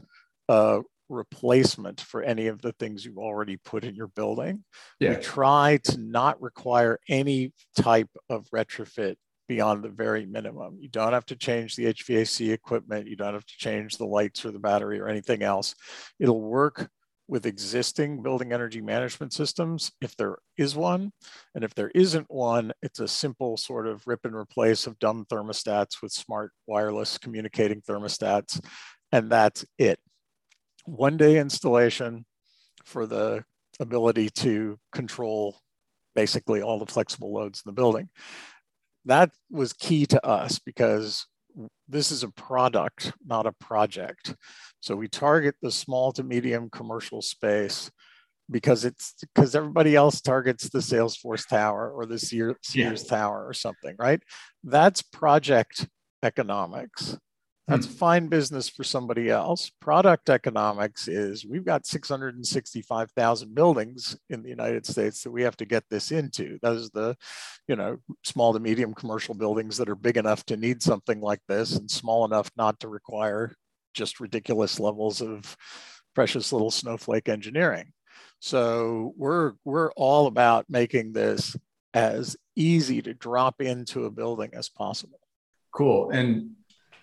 a 0.47 0.81
replacement 1.09 2.01
for 2.01 2.23
any 2.23 2.47
of 2.47 2.61
the 2.61 2.71
things 2.73 3.05
you've 3.05 3.17
already 3.17 3.57
put 3.57 3.83
in 3.83 3.95
your 3.95 4.07
building. 4.07 4.63
Yeah. 4.99 5.11
We 5.11 5.15
try 5.17 5.79
to 5.83 5.97
not 5.99 6.41
require 6.41 6.99
any 7.09 7.53
type 7.77 8.09
of 8.29 8.47
retrofit 8.49 9.15
beyond 9.47 9.83
the 9.83 9.89
very 9.89 10.25
minimum. 10.25 10.77
You 10.79 10.89
don't 10.89 11.13
have 11.13 11.25
to 11.27 11.35
change 11.35 11.75
the 11.75 11.85
HVAC 11.85 12.51
equipment. 12.51 13.07
You 13.07 13.15
don't 13.15 13.33
have 13.33 13.45
to 13.45 13.57
change 13.57 13.97
the 13.97 14.05
lights 14.05 14.45
or 14.45 14.51
the 14.51 14.59
battery 14.59 14.99
or 14.99 15.07
anything 15.07 15.43
else. 15.43 15.75
It'll 16.19 16.41
work 16.41 16.89
with 17.27 17.45
existing 17.45 18.21
building 18.21 18.53
energy 18.53 18.81
management 18.81 19.33
systems 19.33 19.91
if 20.01 20.15
there 20.15 20.37
is 20.57 20.75
one. 20.75 21.11
And 21.55 21.63
if 21.63 21.73
there 21.73 21.91
isn't 21.95 22.27
one, 22.29 22.71
it's 22.81 22.99
a 22.99 23.07
simple 23.07 23.57
sort 23.57 23.87
of 23.87 24.05
rip 24.05 24.25
and 24.25 24.35
replace 24.35 24.85
of 24.85 24.99
dumb 24.99 25.25
thermostats 25.31 26.01
with 26.01 26.11
smart 26.11 26.51
wireless 26.67 27.17
communicating 27.17 27.81
thermostats. 27.81 28.63
And 29.11 29.31
that's 29.31 29.65
it. 29.79 29.99
One 30.85 31.17
day 31.17 31.39
installation 31.39 32.25
for 32.83 33.07
the 33.07 33.43
ability 33.79 34.29
to 34.29 34.77
control 34.91 35.57
basically 36.13 36.61
all 36.61 36.79
the 36.79 36.85
flexible 36.85 37.33
loads 37.33 37.61
in 37.65 37.69
the 37.69 37.73
building 37.73 38.09
that 39.05 39.31
was 39.49 39.73
key 39.73 40.05
to 40.07 40.25
us 40.25 40.59
because 40.59 41.25
this 41.87 42.11
is 42.11 42.23
a 42.23 42.29
product, 42.29 43.13
not 43.25 43.45
a 43.45 43.51
project. 43.53 44.35
So 44.79 44.95
we 44.95 45.07
target 45.07 45.55
the 45.61 45.71
small 45.71 46.11
to 46.13 46.23
medium 46.23 46.69
commercial 46.69 47.21
space 47.21 47.89
because 48.51 48.85
it's 48.85 49.15
because 49.33 49.55
everybody 49.55 49.95
else 49.95 50.21
targets 50.21 50.69
the 50.69 50.79
Salesforce 50.79 51.47
tower 51.47 51.91
or 51.91 52.05
the 52.05 52.19
Sears, 52.19 52.57
Sears 52.61 53.03
yeah. 53.03 53.17
tower 53.17 53.47
or 53.47 53.53
something, 53.53 53.95
right? 53.97 54.21
That's 54.63 55.01
project 55.01 55.87
economics. 56.21 57.17
That's 57.67 57.87
hmm. 57.87 57.93
fine 57.93 58.27
business 58.27 58.69
for 58.69 58.83
somebody 58.83 59.29
else. 59.29 59.71
Product 59.79 60.29
economics 60.29 61.07
is 61.07 61.45
we've 61.45 61.65
got 61.65 61.85
665,000 61.85 63.55
buildings 63.55 64.17
in 64.29 64.43
the 64.43 64.49
United 64.49 64.85
States 64.85 65.23
that 65.23 65.31
we 65.31 65.41
have 65.43 65.57
to 65.57 65.65
get 65.65 65.83
this 65.89 66.11
into. 66.11 66.59
Those 66.61 66.87
are 66.87 66.91
the, 66.93 67.17
you 67.67 67.75
know, 67.75 67.97
small 68.23 68.53
to 68.53 68.59
medium 68.59 68.93
commercial 68.93 69.33
buildings 69.33 69.77
that 69.77 69.89
are 69.89 69.95
big 69.95 70.17
enough 70.17 70.45
to 70.45 70.57
need 70.57 70.83
something 70.83 71.21
like 71.21 71.41
this 71.47 71.75
and 71.75 71.89
small 71.89 72.25
enough 72.25 72.51
not 72.55 72.79
to 72.81 72.87
require 72.87 73.55
just 73.93 74.19
ridiculous 74.19 74.79
levels 74.79 75.21
of 75.21 75.57
precious 76.13 76.53
little 76.53 76.71
snowflake 76.71 77.29
engineering. 77.29 77.91
So 78.39 79.13
we're 79.17 79.53
we're 79.63 79.91
all 79.93 80.27
about 80.27 80.65
making 80.69 81.13
this 81.13 81.55
as 81.93 82.35
easy 82.55 83.01
to 83.01 83.13
drop 83.13 83.61
into 83.61 84.05
a 84.05 84.11
building 84.11 84.51
as 84.53 84.69
possible. 84.69 85.19
Cool. 85.71 86.11
And 86.11 86.51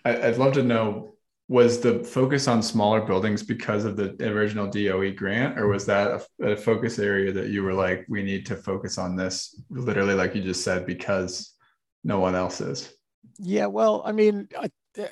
I'd 0.05 0.37
love 0.37 0.53
to 0.53 0.63
know 0.63 1.13
was 1.49 1.81
the 1.81 2.03
focus 2.03 2.47
on 2.47 2.63
smaller 2.63 3.01
buildings 3.01 3.43
because 3.43 3.83
of 3.85 3.97
the 3.97 4.15
original 4.27 4.67
DOE 4.67 5.11
grant, 5.11 5.59
or 5.59 5.67
was 5.67 5.85
that 5.85 6.25
a, 6.41 6.51
a, 6.51 6.57
focus 6.57 6.99
area 6.99 7.31
that 7.33 7.49
you 7.49 7.63
were 7.63 7.73
like, 7.73 8.05
we 8.07 8.23
need 8.23 8.45
to 8.45 8.55
focus 8.55 8.97
on 8.97 9.15
this, 9.15 9.61
literally, 9.69 10.13
like 10.13 10.33
you 10.33 10.41
just 10.41 10.63
said, 10.63 10.85
because 10.85 11.53
no 12.03 12.19
one 12.19 12.33
else 12.33 12.61
is? 12.61 12.93
Yeah, 13.39 13.65
well, 13.65 14.01
I 14.05 14.13
mean, 14.13 14.47
I, 14.57 14.69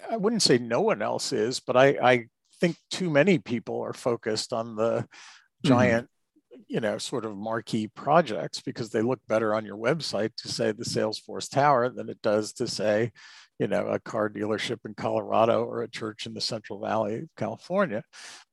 I 0.10 0.18
wouldn't 0.18 0.42
say 0.42 0.58
no 0.58 0.82
one 0.82 1.02
else 1.02 1.34
is, 1.34 1.60
but 1.60 1.76
I, 1.76 1.98
I 2.02 2.26
think 2.62 2.78
too 2.90 3.10
many 3.10 3.38
people 3.38 3.82
are 3.82 3.94
focused 3.94 4.54
on 4.54 4.76
the 4.76 5.02
mm-hmm. 5.02 5.68
giant, 5.68 6.08
mm-hmm. 6.08 6.62
you 6.70 6.80
know, 6.80 6.98
sort 6.98 7.26
of 7.26 7.36
marquee 7.36 7.88
projects 7.88 8.62
because 8.62 8.90
they 8.90 9.02
look 9.02 9.20
better 9.28 9.54
on 9.54 9.66
your 9.66 9.78
website 9.78 10.34
to 10.38 10.48
say 10.48 10.72
the 10.72 10.86
Salesforce 10.86 11.50
Tower 11.50 11.90
than 11.90 12.08
it 12.08 12.22
does 12.22 12.54
to 12.54 12.68
say, 12.68 13.12
you 13.62 13.68
know, 13.68 13.86
a 13.86 14.00
car 14.00 14.28
dealership 14.28 14.80
in 14.86 14.96
Colorado 14.96 15.64
or 15.64 15.84
a 15.84 15.88
church 15.88 16.26
in 16.26 16.34
the 16.34 16.42
Central 16.42 16.80
Valley 16.80 17.20
of 17.20 17.30
California. 17.38 18.02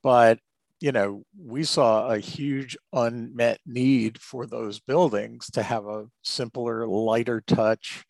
But, 0.02 0.38
you 0.82 0.92
know, 0.92 1.22
we 1.42 1.64
saw 1.64 2.08
a 2.08 2.18
huge 2.18 2.76
unmet 2.92 3.58
need 3.64 4.20
for 4.20 4.44
those 4.44 4.80
buildings 4.80 5.46
to 5.52 5.62
have 5.62 5.86
a 5.86 6.08
simpler, 6.24 6.86
lighter 6.86 7.42
touch 7.46 8.04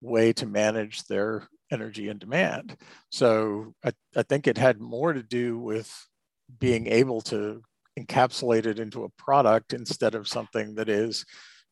way 0.00 0.32
to 0.34 0.46
manage 0.46 1.02
their 1.06 1.48
energy 1.72 2.08
and 2.08 2.20
demand. 2.20 2.76
So 3.10 3.74
I, 3.84 3.90
I 4.14 4.22
think 4.22 4.46
it 4.46 4.56
had 4.56 4.80
more 4.80 5.14
to 5.14 5.22
do 5.22 5.58
with 5.58 5.92
being 6.60 6.86
able 6.86 7.22
to 7.22 7.60
encapsulate 7.98 8.66
it 8.66 8.78
into 8.78 9.02
a 9.02 9.10
product 9.18 9.72
instead 9.72 10.14
of 10.14 10.28
something 10.28 10.76
that 10.76 10.88
is, 10.88 11.24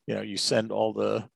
you 0.05 0.15
know, 0.15 0.21
you 0.21 0.35
send 0.35 0.73
all 0.73 0.91
the 0.91 1.29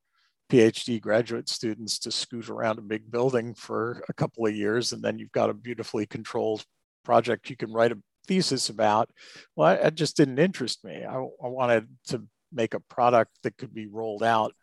PhD 0.50 1.02
graduate 1.02 1.50
students 1.50 2.00
to 2.00 2.12
scoot 2.12 2.50
around 2.50 2.80
a 2.80 2.84
big 2.84 3.12
building 3.12 3.54
for 3.54 4.02
a 4.10 4.14
couple 4.14 4.46
of 4.46 4.56
years, 4.56 4.94
and 4.94 5.02
then 5.02 5.20
you've 5.20 5.32
got 5.32 5.50
a 5.50 5.54
beautifully 5.54 6.06
controlled 6.06 6.64
project 7.04 7.50
you 7.50 7.58
can 7.58 7.72
write 7.72 7.92
a 7.92 7.98
thesis 8.28 8.70
about. 8.70 9.10
Well, 9.56 9.76
that 9.76 9.96
just 9.96 10.18
didn't 10.18 10.40
interest 10.40 10.84
me. 10.84 11.04
I, 11.04 11.16
I 11.16 11.48
wanted 11.48 11.88
to 12.08 12.24
make 12.52 12.74
a 12.74 12.80
product 12.80 13.32
that 13.44 13.58
could 13.58 13.74
be 13.74 13.88
rolled 13.88 14.24
out 14.24 14.54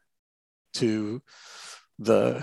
to 0.75 1.23
the 1.99 2.43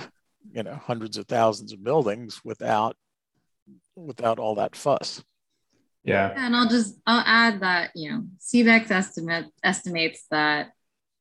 you 0.54 0.64
know 0.64 0.76
hundreds 0.76 1.18
of 1.18 1.28
thousands 1.28 1.74
of 1.74 1.84
buildings 1.84 2.42
without 2.44 2.96
without 3.96 4.40
all 4.40 4.56
that 4.56 4.76
fuss. 4.76 5.24
Yeah. 6.04 6.34
And 6.36 6.56
I'll 6.56 6.70
just 6.70 7.00
I'll 7.06 7.24
add 7.26 7.62
that 7.62 7.92
you 7.96 8.12
know 8.12 8.24
CBECS 8.40 8.92
estimate 8.92 9.46
estimates 9.64 10.26
that 10.32 10.72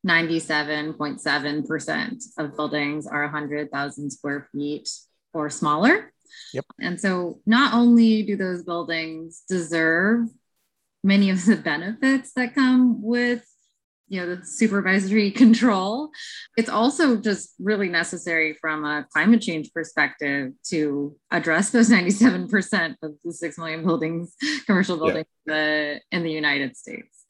97.7% 0.07 2.23
of 2.39 2.57
buildings 2.57 3.07
are 3.07 3.23
100,000 3.23 4.11
square 4.11 4.49
feet 4.53 4.89
or 5.35 5.51
smaller. 5.51 6.13
Yep. 6.55 6.65
And 6.81 6.99
so 7.01 7.41
not 7.47 7.75
only 7.75 8.23
do 8.23 8.37
those 8.37 8.63
buildings 8.63 9.43
deserve 9.49 10.29
many 11.03 11.31
of 11.31 11.45
the 11.45 11.57
benefits 11.57 12.33
that 12.35 12.55
come 12.55 13.03
with 13.03 13.45
you 14.11 14.21
know 14.21 14.35
the 14.35 14.45
supervisory 14.45 15.31
control 15.31 16.11
it's 16.57 16.69
also 16.69 17.17
just 17.17 17.55
really 17.59 17.89
necessary 17.89 18.53
from 18.61 18.85
a 18.85 19.07
climate 19.13 19.41
change 19.41 19.73
perspective 19.73 20.53
to 20.67 21.17
address 21.31 21.71
those 21.71 21.89
97% 21.89 22.97
of 23.03 23.13
the 23.25 23.33
6 23.33 23.59
million 23.59 23.85
buildings 23.85 24.35
commercial 24.67 24.97
buildings 24.97 25.27
yeah. 25.47 25.99
in 26.11 26.23
the 26.23 26.33
united 26.33 26.77
states 26.77 27.25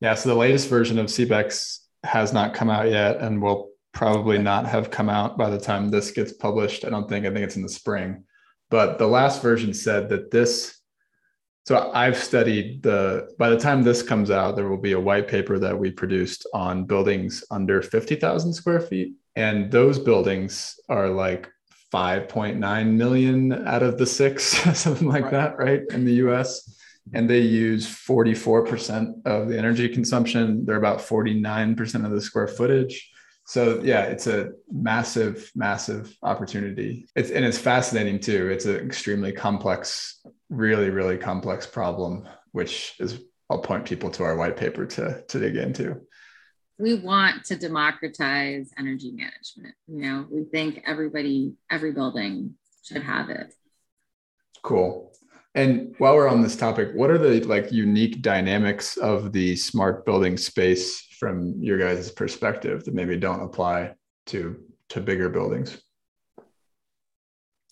yeah 0.00 0.14
so 0.14 0.28
the 0.28 0.34
latest 0.34 0.68
version 0.68 0.98
of 0.98 1.06
CBECS 1.06 1.80
has 2.04 2.32
not 2.32 2.54
come 2.54 2.70
out 2.70 2.90
yet 2.90 3.18
and 3.18 3.40
will 3.40 3.70
probably 3.92 4.38
not 4.38 4.66
have 4.66 4.90
come 4.90 5.08
out 5.08 5.36
by 5.36 5.50
the 5.50 5.60
time 5.60 5.88
this 5.88 6.10
gets 6.10 6.32
published. 6.32 6.84
I 6.84 6.90
don't 6.90 7.08
think, 7.08 7.26
I 7.26 7.30
think 7.30 7.44
it's 7.44 7.56
in 7.56 7.62
the 7.62 7.68
spring. 7.68 8.24
But 8.70 8.98
the 8.98 9.06
last 9.06 9.42
version 9.42 9.74
said 9.74 10.08
that 10.08 10.30
this, 10.30 10.78
so 11.66 11.92
I've 11.94 12.16
studied 12.16 12.82
the, 12.82 13.28
by 13.38 13.50
the 13.50 13.58
time 13.58 13.82
this 13.82 14.02
comes 14.02 14.30
out, 14.30 14.56
there 14.56 14.68
will 14.68 14.78
be 14.78 14.92
a 14.92 15.00
white 15.00 15.28
paper 15.28 15.58
that 15.58 15.78
we 15.78 15.90
produced 15.90 16.46
on 16.54 16.84
buildings 16.84 17.44
under 17.50 17.82
50,000 17.82 18.52
square 18.52 18.80
feet. 18.80 19.12
And 19.36 19.70
those 19.70 19.98
buildings 19.98 20.80
are 20.88 21.08
like 21.08 21.48
5.9 21.92 22.92
million 22.92 23.66
out 23.66 23.82
of 23.82 23.98
the 23.98 24.06
six, 24.06 24.44
something 24.78 25.08
like 25.08 25.24
right. 25.24 25.32
that, 25.32 25.58
right? 25.58 25.82
In 25.90 26.04
the 26.04 26.14
US 26.26 26.81
and 27.12 27.28
they 27.28 27.40
use 27.40 27.86
44% 27.86 29.26
of 29.26 29.48
the 29.48 29.58
energy 29.58 29.88
consumption. 29.88 30.64
They're 30.64 30.76
about 30.76 30.98
49% 30.98 32.04
of 32.04 32.10
the 32.10 32.20
square 32.20 32.48
footage. 32.48 33.10
So 33.44 33.80
yeah, 33.82 34.04
it's 34.04 34.26
a 34.26 34.50
massive, 34.70 35.50
massive 35.54 36.16
opportunity. 36.22 37.06
It's 37.16 37.30
and 37.30 37.44
it's 37.44 37.58
fascinating 37.58 38.20
too. 38.20 38.48
It's 38.48 38.66
an 38.66 38.76
extremely 38.76 39.32
complex, 39.32 40.24
really, 40.48 40.90
really 40.90 41.18
complex 41.18 41.66
problem, 41.66 42.28
which 42.52 42.94
is 43.00 43.20
I'll 43.50 43.58
point 43.58 43.84
people 43.84 44.10
to 44.10 44.22
our 44.22 44.36
white 44.36 44.56
paper 44.56 44.86
to 44.86 45.24
to 45.26 45.38
dig 45.40 45.56
into. 45.56 46.00
We 46.78 46.94
want 46.94 47.44
to 47.46 47.56
democratize 47.56 48.70
energy 48.78 49.12
management. 49.12 49.74
You 49.86 50.02
know, 50.02 50.26
we 50.30 50.44
think 50.44 50.82
everybody, 50.86 51.54
every 51.70 51.92
building 51.92 52.54
should 52.84 53.02
have 53.02 53.28
it. 53.28 53.54
Cool. 54.62 55.11
And 55.54 55.94
while 55.98 56.14
we're 56.14 56.28
on 56.28 56.42
this 56.42 56.56
topic, 56.56 56.90
what 56.94 57.10
are 57.10 57.18
the 57.18 57.40
like 57.46 57.70
unique 57.70 58.22
dynamics 58.22 58.96
of 58.96 59.32
the 59.32 59.54
smart 59.56 60.06
building 60.06 60.36
space 60.36 61.02
from 61.18 61.54
your 61.60 61.78
guys' 61.78 62.10
perspective 62.10 62.84
that 62.84 62.94
maybe 62.94 63.16
don't 63.16 63.42
apply 63.42 63.92
to 64.26 64.56
to 64.88 65.00
bigger 65.00 65.28
buildings? 65.28 65.82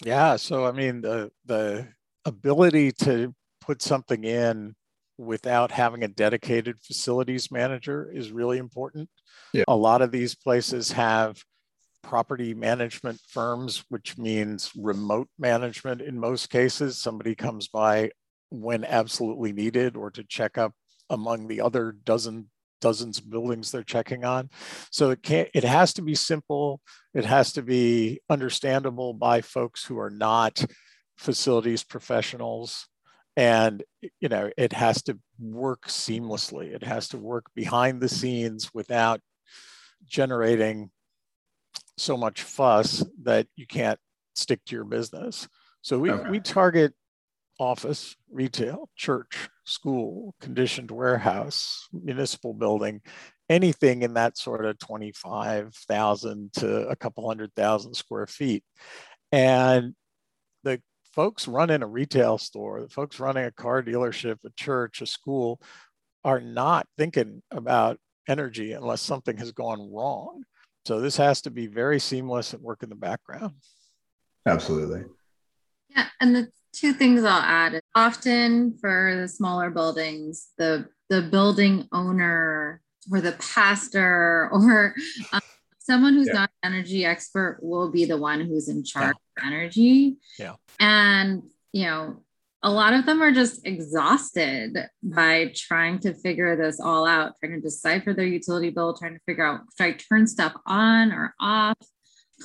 Yeah, 0.04 0.36
so 0.36 0.66
I 0.66 0.72
mean 0.72 1.00
the 1.00 1.30
the 1.46 1.88
ability 2.26 2.92
to 2.92 3.34
put 3.60 3.82
something 3.82 4.24
in 4.24 4.74
without 5.16 5.70
having 5.70 6.02
a 6.02 6.08
dedicated 6.08 6.80
facilities 6.80 7.50
manager 7.50 8.10
is 8.12 8.32
really 8.32 8.58
important. 8.58 9.08
Yeah. 9.52 9.64
A 9.68 9.76
lot 9.76 10.00
of 10.02 10.10
these 10.10 10.34
places 10.34 10.92
have 10.92 11.42
property 12.02 12.54
management 12.54 13.20
firms, 13.28 13.84
which 13.88 14.18
means 14.18 14.72
remote 14.76 15.28
management 15.38 16.00
in 16.00 16.18
most 16.18 16.50
cases. 16.50 16.98
Somebody 16.98 17.34
comes 17.34 17.68
by 17.68 18.10
when 18.50 18.84
absolutely 18.84 19.52
needed 19.52 19.96
or 19.96 20.10
to 20.10 20.24
check 20.24 20.58
up 20.58 20.72
among 21.08 21.48
the 21.48 21.60
other 21.60 21.92
dozen 22.04 22.50
dozens 22.80 23.18
of 23.18 23.30
buildings 23.30 23.70
they're 23.70 23.82
checking 23.82 24.24
on. 24.24 24.48
So 24.90 25.10
it 25.10 25.22
can't 25.22 25.48
it 25.54 25.64
has 25.64 25.92
to 25.94 26.02
be 26.02 26.14
simple, 26.14 26.80
it 27.14 27.24
has 27.24 27.52
to 27.52 27.62
be 27.62 28.20
understandable 28.30 29.12
by 29.12 29.42
folks 29.42 29.84
who 29.84 29.98
are 29.98 30.10
not 30.10 30.64
facilities 31.16 31.84
professionals 31.84 32.88
and 33.36 33.82
you 34.20 34.28
know 34.28 34.50
it 34.56 34.72
has 34.72 35.02
to 35.02 35.18
work 35.38 35.86
seamlessly 35.86 36.74
it 36.74 36.82
has 36.82 37.08
to 37.08 37.18
work 37.18 37.44
behind 37.54 38.00
the 38.00 38.08
scenes 38.08 38.70
without 38.74 39.20
generating 40.06 40.90
so 42.00 42.16
much 42.16 42.42
fuss 42.42 43.04
that 43.22 43.46
you 43.56 43.66
can't 43.66 43.98
stick 44.34 44.60
to 44.66 44.74
your 44.74 44.84
business. 44.84 45.48
So 45.82 45.98
we, 45.98 46.10
okay. 46.10 46.30
we 46.30 46.40
target 46.40 46.92
office, 47.58 48.16
retail, 48.30 48.88
church, 48.96 49.48
school, 49.64 50.34
conditioned 50.40 50.90
warehouse, 50.90 51.86
municipal 51.92 52.54
building, 52.54 53.02
anything 53.48 54.02
in 54.02 54.14
that 54.14 54.38
sort 54.38 54.64
of 54.64 54.78
25,000 54.78 56.52
to 56.54 56.88
a 56.88 56.96
couple 56.96 57.26
hundred 57.28 57.54
thousand 57.54 57.94
square 57.94 58.26
feet. 58.26 58.64
And 59.30 59.94
the 60.64 60.80
folks 61.14 61.46
running 61.46 61.82
a 61.82 61.86
retail 61.86 62.38
store, 62.38 62.80
the 62.80 62.88
folks 62.88 63.20
running 63.20 63.44
a 63.44 63.52
car 63.52 63.82
dealership, 63.82 64.38
a 64.44 64.50
church, 64.56 65.02
a 65.02 65.06
school 65.06 65.60
are 66.24 66.40
not 66.40 66.86
thinking 66.96 67.42
about 67.50 67.98
energy 68.28 68.72
unless 68.72 69.02
something 69.02 69.36
has 69.36 69.52
gone 69.52 69.92
wrong. 69.92 70.44
So 70.84 71.00
this 71.00 71.16
has 71.16 71.42
to 71.42 71.50
be 71.50 71.66
very 71.66 72.00
seamless 72.00 72.52
and 72.52 72.62
work 72.62 72.82
in 72.82 72.88
the 72.88 72.94
background. 72.94 73.54
Absolutely. 74.46 75.04
Yeah. 75.90 76.06
And 76.20 76.34
the 76.34 76.48
two 76.72 76.92
things 76.92 77.24
I'll 77.24 77.42
add 77.42 77.74
is 77.74 77.82
often 77.94 78.78
for 78.80 79.16
the 79.20 79.28
smaller 79.28 79.70
buildings, 79.70 80.48
the 80.56 80.88
the 81.08 81.22
building 81.22 81.88
owner 81.92 82.80
or 83.10 83.20
the 83.20 83.32
pastor 83.32 84.48
or 84.52 84.94
um, 85.32 85.40
someone 85.78 86.14
who's 86.14 86.28
yeah. 86.28 86.34
not 86.34 86.50
an 86.62 86.72
energy 86.74 87.04
expert 87.04 87.58
will 87.62 87.90
be 87.90 88.04
the 88.04 88.16
one 88.16 88.40
who's 88.40 88.68
in 88.68 88.84
charge 88.84 89.16
yeah. 89.36 89.42
of 89.42 89.52
energy. 89.52 90.16
Yeah. 90.38 90.54
And 90.78 91.42
you 91.72 91.86
know, 91.86 92.22
a 92.62 92.70
lot 92.70 92.92
of 92.92 93.07
them 93.07 93.23
are 93.23 93.33
just 93.33 93.66
exhausted 93.66 94.77
by 95.03 95.53
trying 95.55 95.99
to 96.01 96.12
figure 96.12 96.57
this 96.57 96.79
all 96.79 97.07
out, 97.07 97.33
trying 97.40 97.55
to 97.55 97.61
decipher 97.61 98.12
their 98.12 98.27
utility 98.27 98.70
bill, 98.70 98.94
trying 98.94 99.14
to 99.14 99.20
figure 99.27 99.46
out 99.46 99.61
should 99.77 99.87
I 99.87 99.92
turn 99.92 100.27
stuff 100.27 100.55
on 100.66 101.12
or 101.12 101.35
off? 101.40 101.79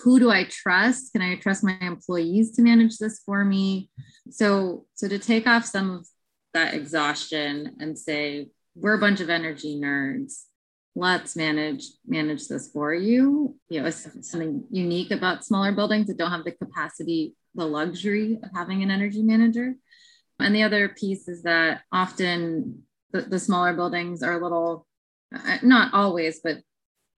Who 0.03 0.19
do 0.19 0.29
I 0.29 0.45
trust? 0.45 1.13
Can 1.13 1.21
I 1.21 1.35
trust 1.35 1.63
my 1.63 1.77
employees 1.81 2.51
to 2.55 2.61
manage 2.61 2.97
this 2.97 3.21
for 3.25 3.43
me? 3.43 3.89
So, 4.29 4.85
so 4.93 5.07
to 5.07 5.19
take 5.19 5.47
off 5.47 5.65
some 5.65 5.91
of 5.91 6.07
that 6.53 6.73
exhaustion 6.73 7.75
and 7.79 7.97
say, 7.97 8.49
we're 8.75 8.95
a 8.95 8.99
bunch 8.99 9.19
of 9.21 9.29
energy 9.29 9.79
nerds. 9.79 10.43
Let's 10.97 11.35
manage 11.35 11.83
manage 12.07 12.47
this 12.47 12.71
for 12.71 12.93
you. 12.93 13.55
You 13.69 13.81
know, 13.81 13.87
it's 13.87 14.07
something 14.29 14.63
unique 14.69 15.11
about 15.11 15.43
smaller 15.43 15.73
buildings 15.73 16.07
that 16.07 16.17
don't 16.17 16.31
have 16.31 16.45
the 16.45 16.51
capacity 16.51 17.35
the 17.55 17.65
luxury 17.65 18.37
of 18.43 18.49
having 18.53 18.83
an 18.83 18.91
energy 18.91 19.23
manager. 19.23 19.75
And 20.39 20.55
the 20.55 20.63
other 20.63 20.89
piece 20.89 21.27
is 21.27 21.43
that 21.43 21.81
often 21.91 22.83
the, 23.11 23.21
the 23.21 23.39
smaller 23.39 23.73
buildings 23.73 24.21
are 24.21 24.39
a 24.39 24.43
little, 24.43 24.85
uh, 25.33 25.57
not 25.63 25.93
always, 25.93 26.39
but 26.43 26.57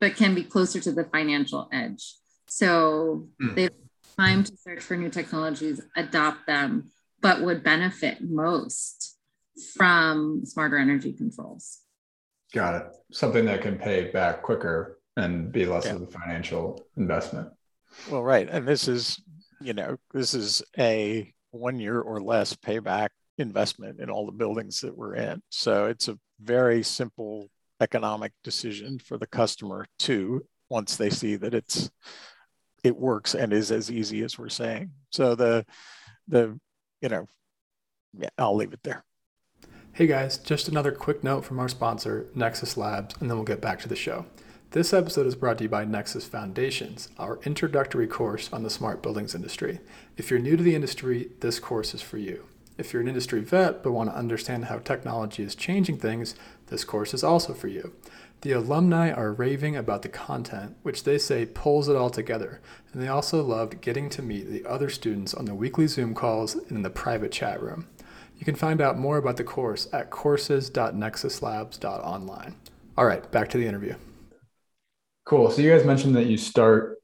but 0.01 0.17
can 0.17 0.35
be 0.35 0.43
closer 0.43 0.81
to 0.81 0.91
the 0.91 1.05
financial 1.05 1.69
edge. 1.71 2.15
So 2.47 3.29
mm. 3.41 3.55
they've 3.55 3.71
time 4.17 4.43
to 4.43 4.57
search 4.57 4.81
for 4.81 4.95
new 4.95 5.09
technologies, 5.09 5.81
adopt 5.95 6.47
them, 6.47 6.91
but 7.21 7.41
would 7.41 7.63
benefit 7.63 8.21
most 8.21 9.17
from 9.73 10.45
smarter 10.45 10.77
energy 10.77 11.13
controls. 11.13 11.79
Got 12.53 12.75
it. 12.75 12.87
Something 13.11 13.45
that 13.45 13.61
can 13.61 13.77
pay 13.77 14.11
back 14.11 14.41
quicker 14.41 14.99
and 15.17 15.51
be 15.51 15.65
less 15.65 15.85
yeah. 15.85 15.95
of 15.95 16.03
a 16.03 16.07
financial 16.07 16.85
investment. 16.97 17.49
Well, 18.09 18.23
right. 18.23 18.47
And 18.49 18.67
this 18.67 18.87
is, 18.87 19.21
you 19.61 19.73
know, 19.73 19.97
this 20.13 20.33
is 20.33 20.61
a 20.77 21.33
one 21.55 21.79
year 21.79 21.99
or 21.99 22.21
less 22.21 22.55
payback 22.55 23.09
investment 23.37 23.99
in 23.99 24.09
all 24.09 24.25
the 24.25 24.31
buildings 24.31 24.81
that 24.81 24.95
we're 24.95 25.15
in. 25.15 25.41
So 25.49 25.85
it's 25.85 26.07
a 26.07 26.17
very 26.39 26.83
simple 26.83 27.49
economic 27.81 28.31
decision 28.43 28.99
for 28.99 29.17
the 29.17 29.27
customer 29.27 29.85
too, 29.99 30.45
once 30.69 30.95
they 30.95 31.09
see 31.09 31.35
that 31.35 31.53
it's 31.53 31.89
it 32.83 32.95
works 32.95 33.33
and 33.33 33.51
is 33.51 33.71
as 33.71 33.91
easy 33.91 34.23
as 34.23 34.37
we're 34.37 34.49
saying. 34.49 34.91
So 35.11 35.35
the 35.35 35.65
the 36.27 36.59
you 37.01 37.09
know, 37.09 37.27
yeah, 38.17 38.29
I'll 38.37 38.55
leave 38.55 38.73
it 38.73 38.83
there. 38.83 39.03
Hey 39.93 40.07
guys, 40.07 40.37
just 40.37 40.67
another 40.67 40.91
quick 40.91 41.23
note 41.23 41.45
from 41.45 41.59
our 41.59 41.69
sponsor, 41.69 42.27
Nexus 42.35 42.77
Labs, 42.77 43.15
and 43.19 43.29
then 43.29 43.37
we'll 43.37 43.45
get 43.45 43.61
back 43.61 43.79
to 43.79 43.89
the 43.89 43.95
show. 43.95 44.25
This 44.75 44.91
episode 44.91 45.25
is 45.25 45.35
brought 45.35 45.59
to 45.59 45.63
you 45.63 45.69
by 45.69 45.85
Nexus 45.85 46.27
Foundations, 46.27 47.07
our 47.17 47.39
introductory 47.45 48.07
course 48.07 48.51
on 48.51 48.63
the 48.63 48.69
smart 48.69 49.01
buildings 49.01 49.33
industry. 49.33 49.79
If 50.17 50.29
you're 50.29 50.37
new 50.37 50.57
to 50.57 50.63
the 50.63 50.75
industry, 50.75 51.29
this 51.39 51.59
course 51.59 51.93
is 51.93 52.01
for 52.01 52.17
you. 52.17 52.43
If 52.77 52.91
you're 52.91 53.01
an 53.01 53.07
industry 53.07 53.39
vet 53.39 53.81
but 53.81 53.93
want 53.93 54.09
to 54.09 54.17
understand 54.17 54.65
how 54.65 54.79
technology 54.79 55.43
is 55.43 55.55
changing 55.55 55.99
things, 55.99 56.35
this 56.67 56.83
course 56.83 57.13
is 57.13 57.23
also 57.23 57.53
for 57.53 57.69
you. 57.69 57.93
The 58.41 58.51
alumni 58.51 59.13
are 59.13 59.31
raving 59.31 59.77
about 59.77 60.01
the 60.01 60.09
content, 60.09 60.75
which 60.83 61.05
they 61.05 61.19
say 61.19 61.45
pulls 61.45 61.87
it 61.87 61.95
all 61.95 62.09
together, 62.09 62.59
and 62.91 63.01
they 63.01 63.07
also 63.07 63.41
loved 63.41 63.79
getting 63.79 64.09
to 64.09 64.21
meet 64.21 64.49
the 64.49 64.65
other 64.65 64.89
students 64.89 65.33
on 65.33 65.45
the 65.45 65.55
weekly 65.55 65.87
Zoom 65.87 66.13
calls 66.13 66.53
and 66.53 66.71
in 66.71 66.81
the 66.81 66.89
private 66.89 67.31
chat 67.31 67.61
room. 67.61 67.87
You 68.37 68.43
can 68.43 68.55
find 68.55 68.81
out 68.81 68.99
more 68.99 69.15
about 69.15 69.37
the 69.37 69.45
course 69.45 69.87
at 69.93 70.09
courses.nexuslabs.online. 70.09 72.55
All 72.97 73.05
right, 73.05 73.31
back 73.31 73.49
to 73.51 73.57
the 73.57 73.67
interview. 73.67 73.95
Cool. 75.25 75.49
So 75.49 75.61
you 75.61 75.71
guys 75.71 75.85
mentioned 75.85 76.15
that 76.15 76.27
you 76.27 76.37
start 76.37 76.99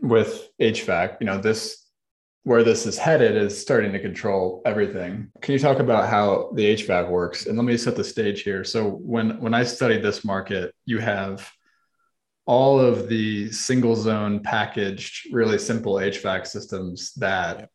with 0.00 0.48
HVAC. 0.60 1.16
You 1.20 1.26
know, 1.26 1.38
this 1.38 1.84
where 2.44 2.62
this 2.62 2.84
is 2.84 2.98
headed 2.98 3.36
is 3.36 3.60
starting 3.60 3.92
to 3.92 3.98
control 3.98 4.60
everything. 4.66 5.30
Can 5.40 5.52
you 5.52 5.58
talk 5.58 5.78
about 5.78 6.10
how 6.10 6.52
the 6.54 6.76
HVAC 6.76 7.08
works? 7.08 7.46
And 7.46 7.56
let 7.56 7.64
me 7.64 7.76
set 7.78 7.96
the 7.96 8.04
stage 8.04 8.42
here. 8.42 8.64
So 8.64 8.88
when 8.88 9.40
when 9.40 9.54
I 9.54 9.64
studied 9.64 10.02
this 10.02 10.24
market, 10.24 10.74
you 10.84 10.98
have 10.98 11.50
all 12.46 12.78
of 12.78 13.08
the 13.08 13.50
single 13.50 13.96
zone 13.96 14.40
packaged, 14.40 15.32
really 15.32 15.58
simple 15.58 15.94
HVAC 15.94 16.46
systems 16.46 17.12
that 17.14 17.70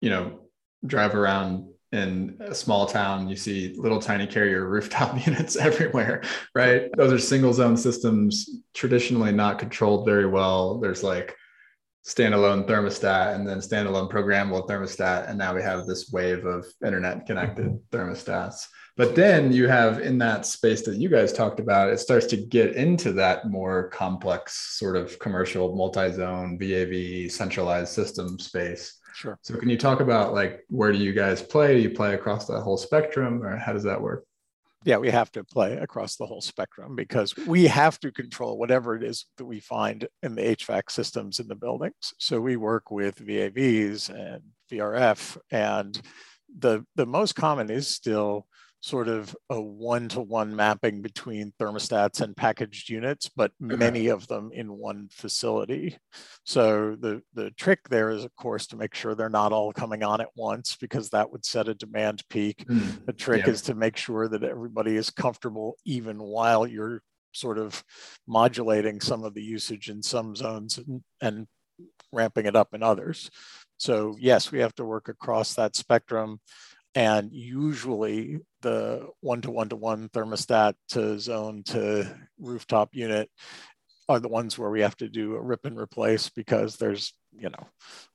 you 0.00 0.08
know 0.08 0.40
drive 0.86 1.14
around 1.14 1.68
in 1.92 2.36
a 2.40 2.54
small 2.54 2.86
town. 2.86 3.28
You 3.28 3.36
see 3.36 3.74
little 3.76 4.00
tiny 4.00 4.26
carrier 4.26 4.66
rooftop 4.68 5.26
units 5.26 5.56
everywhere, 5.56 6.22
right? 6.54 6.90
Those 6.96 7.12
are 7.12 7.18
single 7.18 7.52
zone 7.52 7.76
systems, 7.76 8.48
traditionally 8.74 9.32
not 9.32 9.58
controlled 9.58 10.06
very 10.06 10.26
well. 10.26 10.78
There's 10.78 11.02
like 11.02 11.36
standalone 12.06 12.66
thermostat 12.66 13.34
and 13.34 13.46
then 13.46 13.58
standalone 13.58 14.10
programmable 14.10 14.68
thermostat 14.68 15.28
and 15.28 15.38
now 15.38 15.54
we 15.54 15.62
have 15.62 15.86
this 15.86 16.10
wave 16.10 16.44
of 16.44 16.66
internet 16.84 17.24
connected 17.26 17.66
mm-hmm. 17.66 17.96
thermostats 17.96 18.66
but 18.96 19.14
then 19.14 19.52
you 19.52 19.68
have 19.68 20.00
in 20.00 20.18
that 20.18 20.44
space 20.44 20.82
that 20.82 20.96
you 20.96 21.08
guys 21.08 21.32
talked 21.32 21.60
about 21.60 21.90
it 21.90 21.98
starts 22.00 22.26
to 22.26 22.36
get 22.36 22.74
into 22.74 23.12
that 23.12 23.48
more 23.48 23.88
complex 23.90 24.76
sort 24.78 24.96
of 24.96 25.16
commercial 25.20 25.76
multi-zone 25.76 26.58
vav 26.58 27.30
centralized 27.30 27.92
system 27.92 28.36
space 28.36 28.98
sure. 29.14 29.38
So 29.42 29.56
can 29.56 29.68
you 29.68 29.78
talk 29.78 30.00
about 30.00 30.34
like 30.34 30.64
where 30.68 30.92
do 30.92 30.98
you 30.98 31.12
guys 31.12 31.42
play? 31.42 31.74
Do 31.74 31.80
you 31.80 31.90
play 31.90 32.14
across 32.14 32.46
the 32.46 32.60
whole 32.60 32.76
spectrum 32.76 33.42
or 33.42 33.56
how 33.56 33.72
does 33.72 33.84
that 33.84 34.00
work? 34.00 34.24
Yeah, 34.84 34.96
we 34.96 35.10
have 35.10 35.30
to 35.32 35.44
play 35.44 35.74
across 35.74 36.16
the 36.16 36.26
whole 36.26 36.40
spectrum 36.40 36.96
because 36.96 37.36
we 37.46 37.66
have 37.66 38.00
to 38.00 38.10
control 38.10 38.58
whatever 38.58 38.96
it 38.96 39.04
is 39.04 39.26
that 39.36 39.44
we 39.44 39.60
find 39.60 40.08
in 40.24 40.34
the 40.34 40.42
HVAC 40.42 40.90
systems 40.90 41.38
in 41.38 41.46
the 41.46 41.54
buildings. 41.54 42.14
So 42.18 42.40
we 42.40 42.56
work 42.56 42.90
with 42.90 43.24
VAVs 43.24 44.10
and 44.10 44.42
VRF, 44.70 45.38
and 45.52 46.00
the 46.58 46.84
the 46.96 47.06
most 47.06 47.36
common 47.36 47.70
is 47.70 47.86
still 47.86 48.46
sort 48.82 49.06
of 49.06 49.34
a 49.48 49.60
one-to-one 49.60 50.54
mapping 50.56 51.02
between 51.02 51.52
thermostats 51.60 52.20
and 52.20 52.36
packaged 52.36 52.90
units, 52.90 53.28
but 53.28 53.52
many 53.60 54.08
of 54.08 54.26
them 54.26 54.50
in 54.52 54.76
one 54.76 55.08
facility. 55.08 55.96
So 56.44 56.96
the, 56.98 57.22
the 57.32 57.52
trick 57.52 57.88
there 57.88 58.10
is, 58.10 58.24
of 58.24 58.34
course, 58.34 58.66
to 58.66 58.76
make 58.76 58.92
sure 58.92 59.14
they're 59.14 59.28
not 59.28 59.52
all 59.52 59.72
coming 59.72 60.02
on 60.02 60.20
at 60.20 60.34
once 60.34 60.76
because 60.80 61.10
that 61.10 61.30
would 61.30 61.44
set 61.44 61.68
a 61.68 61.74
demand 61.74 62.24
peak. 62.28 62.64
Mm, 62.66 63.06
the 63.06 63.12
trick 63.12 63.46
yeah. 63.46 63.52
is 63.52 63.62
to 63.62 63.74
make 63.76 63.96
sure 63.96 64.26
that 64.26 64.42
everybody 64.42 64.96
is 64.96 65.10
comfortable 65.10 65.76
even 65.84 66.20
while 66.20 66.66
you're 66.66 67.02
sort 67.30 67.58
of 67.58 67.84
modulating 68.26 69.00
some 69.00 69.22
of 69.22 69.32
the 69.32 69.42
usage 69.42 69.90
in 69.90 70.02
some 70.02 70.34
zones 70.34 70.78
and, 70.78 71.04
and 71.20 71.46
ramping 72.10 72.46
it 72.46 72.56
up 72.56 72.74
in 72.74 72.82
others. 72.82 73.30
So 73.78 74.16
yes, 74.18 74.50
we 74.50 74.58
have 74.58 74.74
to 74.74 74.84
work 74.84 75.08
across 75.08 75.54
that 75.54 75.76
spectrum. 75.76 76.40
And 76.94 77.32
usually 77.32 78.40
the 78.60 79.08
one 79.20 79.40
to 79.42 79.50
one 79.50 79.70
to 79.70 79.76
one 79.76 80.08
thermostat 80.10 80.74
to 80.90 81.18
zone 81.18 81.62
to 81.66 82.06
rooftop 82.38 82.90
unit 82.92 83.30
are 84.08 84.20
the 84.20 84.28
ones 84.28 84.58
where 84.58 84.70
we 84.70 84.82
have 84.82 84.96
to 84.98 85.08
do 85.08 85.34
a 85.34 85.40
rip 85.40 85.64
and 85.64 85.78
replace 85.78 86.28
because 86.28 86.76
there's, 86.76 87.14
you 87.32 87.48
know, 87.48 87.66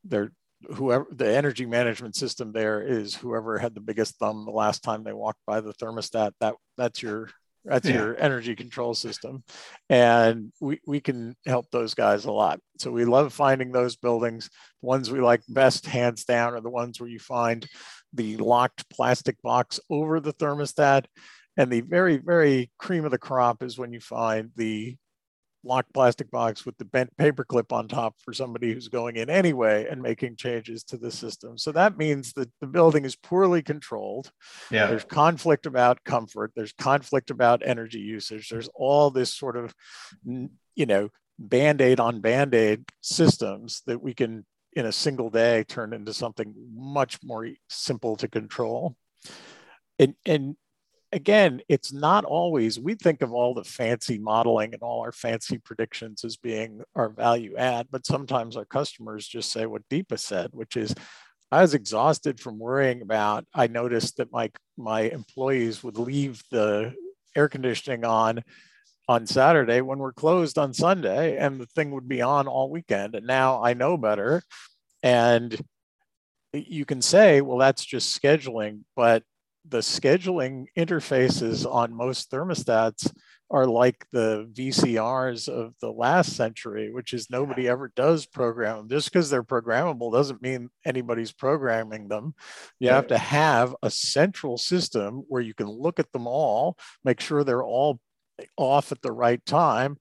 there 0.03 0.31
whoever 0.73 1.05
the 1.11 1.35
energy 1.35 1.65
management 1.65 2.15
system 2.15 2.51
there 2.51 2.81
is 2.81 3.15
whoever 3.15 3.57
had 3.57 3.75
the 3.75 3.81
biggest 3.81 4.17
thumb 4.17 4.45
the 4.45 4.51
last 4.51 4.83
time 4.83 5.03
they 5.03 5.13
walked 5.13 5.41
by 5.45 5.61
the 5.61 5.73
thermostat. 5.73 6.31
That 6.39 6.55
that's 6.77 7.01
your 7.01 7.29
that's 7.67 7.87
yeah. 7.87 7.95
your 7.95 8.17
energy 8.17 8.55
control 8.55 8.93
system. 8.93 9.43
And 9.89 10.53
we, 10.61 10.79
we 10.87 10.99
can 10.99 11.35
help 11.45 11.69
those 11.71 11.93
guys 11.93 12.25
a 12.25 12.31
lot. 12.31 12.59
So 12.79 12.91
we 12.91 13.05
love 13.05 13.33
finding 13.33 13.71
those 13.71 13.95
buildings. 13.95 14.49
The 14.81 14.87
ones 14.87 15.11
we 15.11 15.19
like 15.19 15.41
best, 15.49 15.85
hands 15.85 16.23
down, 16.23 16.53
are 16.53 16.61
the 16.61 16.69
ones 16.69 16.99
where 16.99 17.09
you 17.09 17.19
find 17.19 17.67
the 18.13 18.37
locked 18.37 18.89
plastic 18.89 19.41
box 19.41 19.79
over 19.89 20.19
the 20.19 20.33
thermostat. 20.33 21.05
And 21.57 21.71
the 21.71 21.81
very, 21.81 22.17
very 22.17 22.71
cream 22.77 23.03
of 23.03 23.11
the 23.11 23.17
crop 23.17 23.63
is 23.63 23.77
when 23.77 23.91
you 23.91 23.99
find 23.99 24.51
the 24.55 24.95
locked 25.67 25.93
plastic 25.93 26.31
box 26.31 26.65
with 26.65 26.77
the 26.77 26.85
bent 26.85 27.15
paper 27.17 27.43
clip 27.43 27.71
on 27.71 27.87
top 27.87 28.15
for 28.23 28.33
somebody 28.33 28.73
who's 28.73 28.87
going 28.87 29.17
in 29.17 29.29
anyway 29.29 29.87
and 29.89 30.01
making 30.01 30.35
changes 30.35 30.83
to 30.85 30.97
the 30.97 31.11
system. 31.11 31.57
So 31.57 31.71
that 31.73 31.97
means 31.97 32.33
that 32.33 32.49
the 32.61 32.67
building 32.67 33.05
is 33.05 33.15
poorly 33.15 33.61
controlled. 33.61 34.31
Yeah. 34.71 34.87
There's 34.87 35.03
conflict 35.03 35.65
about 35.65 36.03
comfort, 36.03 36.51
there's 36.55 36.73
conflict 36.73 37.29
about 37.29 37.61
energy 37.65 37.99
usage, 37.99 38.49
there's 38.49 38.69
all 38.73 39.11
this 39.11 39.33
sort 39.33 39.57
of, 39.57 39.75
you 40.25 40.85
know, 40.85 41.09
band 41.39 41.81
aid 41.81 41.99
on 41.99 42.21
band 42.21 42.55
aid 42.55 42.85
systems 43.01 43.83
that 43.85 44.01
we 44.01 44.13
can, 44.13 44.45
in 44.73 44.85
a 44.85 44.91
single 44.91 45.29
day, 45.29 45.63
turn 45.63 45.93
into 45.93 46.13
something 46.13 46.53
much 46.73 47.19
more 47.23 47.49
simple 47.69 48.15
to 48.15 48.27
control. 48.27 48.95
And, 49.99 50.15
and 50.25 50.55
again, 51.11 51.61
it's 51.69 51.93
not 51.93 52.25
always, 52.25 52.79
we 52.79 52.95
think 52.95 53.21
of 53.21 53.31
all 53.31 53.53
the 53.53 53.63
fancy 53.63 54.17
modeling 54.17 54.73
and 54.73 54.81
all 54.81 55.01
our 55.01 55.11
fancy 55.11 55.57
predictions 55.57 56.23
as 56.25 56.35
being 56.37 56.81
our 56.95 57.09
value 57.09 57.55
add, 57.57 57.87
but 57.91 58.05
sometimes 58.05 58.57
our 58.57 58.65
customers 58.65 59.27
just 59.27 59.51
say 59.51 59.65
what 59.65 59.87
Deepa 59.89 60.19
said, 60.19 60.49
which 60.51 60.75
is, 60.75 60.93
I 61.51 61.61
was 61.61 61.73
exhausted 61.73 62.39
from 62.39 62.59
worrying 62.59 63.01
about, 63.01 63.45
I 63.53 63.67
noticed 63.67 64.17
that 64.17 64.33
my, 64.33 64.51
my 64.77 65.01
employees 65.01 65.81
would 65.83 65.97
leave 65.97 66.43
the 66.51 66.93
air 67.35 67.47
conditioning 67.47 68.03
on 68.03 68.43
on 69.09 69.25
Saturday 69.25 69.79
when 69.79 69.99
we're 69.99 70.11
closed 70.11 70.57
on 70.57 70.73
Sunday 70.73 71.37
and 71.37 71.61
the 71.61 71.65
thing 71.67 71.91
would 71.91 72.09
be 72.09 72.21
on 72.21 72.47
all 72.47 72.69
weekend. 72.69 73.15
And 73.15 73.25
now 73.25 73.63
I 73.63 73.73
know 73.73 73.95
better. 73.95 74.43
And 75.01 75.53
eh, 76.53 76.63
you 76.67 76.83
can 76.83 77.01
say, 77.01 77.39
well, 77.39 77.57
that's 77.57 77.85
just 77.85 78.21
scheduling, 78.21 78.81
but 78.97 79.23
the 79.69 79.79
scheduling 79.79 80.65
interfaces 80.77 81.65
on 81.69 81.93
most 81.93 82.31
thermostats 82.31 83.11
are 83.49 83.65
like 83.65 84.05
the 84.11 84.49
VCRs 84.53 85.47
of 85.47 85.73
the 85.79 85.91
last 85.91 86.35
century, 86.35 86.91
which 86.91 87.13
is 87.13 87.29
nobody 87.29 87.67
ever 87.67 87.91
does 87.95 88.25
program 88.25 88.77
them. 88.77 88.89
Just 88.89 89.11
because 89.11 89.29
they're 89.29 89.43
programmable 89.43 90.11
doesn't 90.11 90.41
mean 90.41 90.69
anybody's 90.85 91.31
programming 91.31 92.09
them. 92.09 92.33
You 92.79 92.89
have 92.89 93.07
to 93.07 93.17
have 93.17 93.75
a 93.81 93.89
central 93.89 94.57
system 94.57 95.23
where 95.29 95.41
you 95.41 95.53
can 95.53 95.69
look 95.69 95.99
at 95.99 96.11
them 96.11 96.27
all, 96.27 96.77
make 97.05 97.21
sure 97.21 97.43
they're 97.43 97.63
all 97.63 97.99
off 98.57 98.91
at 98.91 99.01
the 99.01 99.11
right 99.11 99.43
time, 99.45 99.97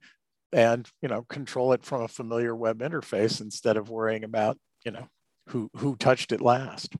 and 0.52 0.88
you 1.00 1.08
know 1.08 1.22
control 1.28 1.72
it 1.72 1.84
from 1.84 2.02
a 2.02 2.08
familiar 2.08 2.54
web 2.54 2.80
interface 2.80 3.40
instead 3.40 3.76
of 3.76 3.90
worrying 3.90 4.24
about 4.24 4.58
you 4.84 4.90
know 4.90 5.08
who 5.48 5.70
who 5.76 5.96
touched 5.96 6.32
it 6.32 6.40
last. 6.40 6.96